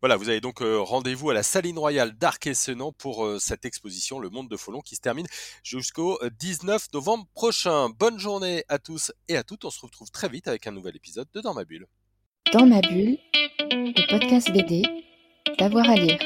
Voilà, 0.00 0.16
vous 0.16 0.30
avez 0.30 0.40
donc 0.40 0.62
euh, 0.62 0.80
rendez-vous 0.80 1.28
à 1.28 1.34
la 1.34 1.42
Saline 1.42 1.78
Royale 1.78 2.16
d'Arc-et-Senans 2.16 2.92
pour 2.92 3.26
euh, 3.26 3.38
cette 3.38 3.66
exposition 3.66 4.18
Le 4.18 4.30
Monde 4.30 4.48
de 4.48 4.56
Folon 4.56 4.80
qui 4.80 4.96
se 4.96 5.02
termine 5.02 5.26
jusqu'au 5.62 6.18
19 6.38 6.86
novembre 6.94 7.26
prochain. 7.34 7.90
Bonne 7.90 8.18
journée 8.18 8.64
à 8.68 8.78
tous 8.78 9.12
et 9.28 9.36
à 9.36 9.42
toutes. 9.42 9.66
On 9.66 9.70
se 9.70 9.80
retrouve 9.80 10.10
très 10.10 10.30
vite 10.30 10.48
avec 10.48 10.66
un 10.66 10.72
nouvel 10.72 10.96
épisode 10.96 11.28
de 11.34 11.42
Dans 11.42 11.52
ma 11.52 11.66
bulle. 11.66 11.86
Dans 12.54 12.66
ma 12.66 12.80
bulle, 12.80 13.18
le 13.58 14.10
podcast 14.10 14.50
BD, 14.50 14.82
d'avoir 15.58 15.88
à 15.90 15.94
lire. 15.96 16.18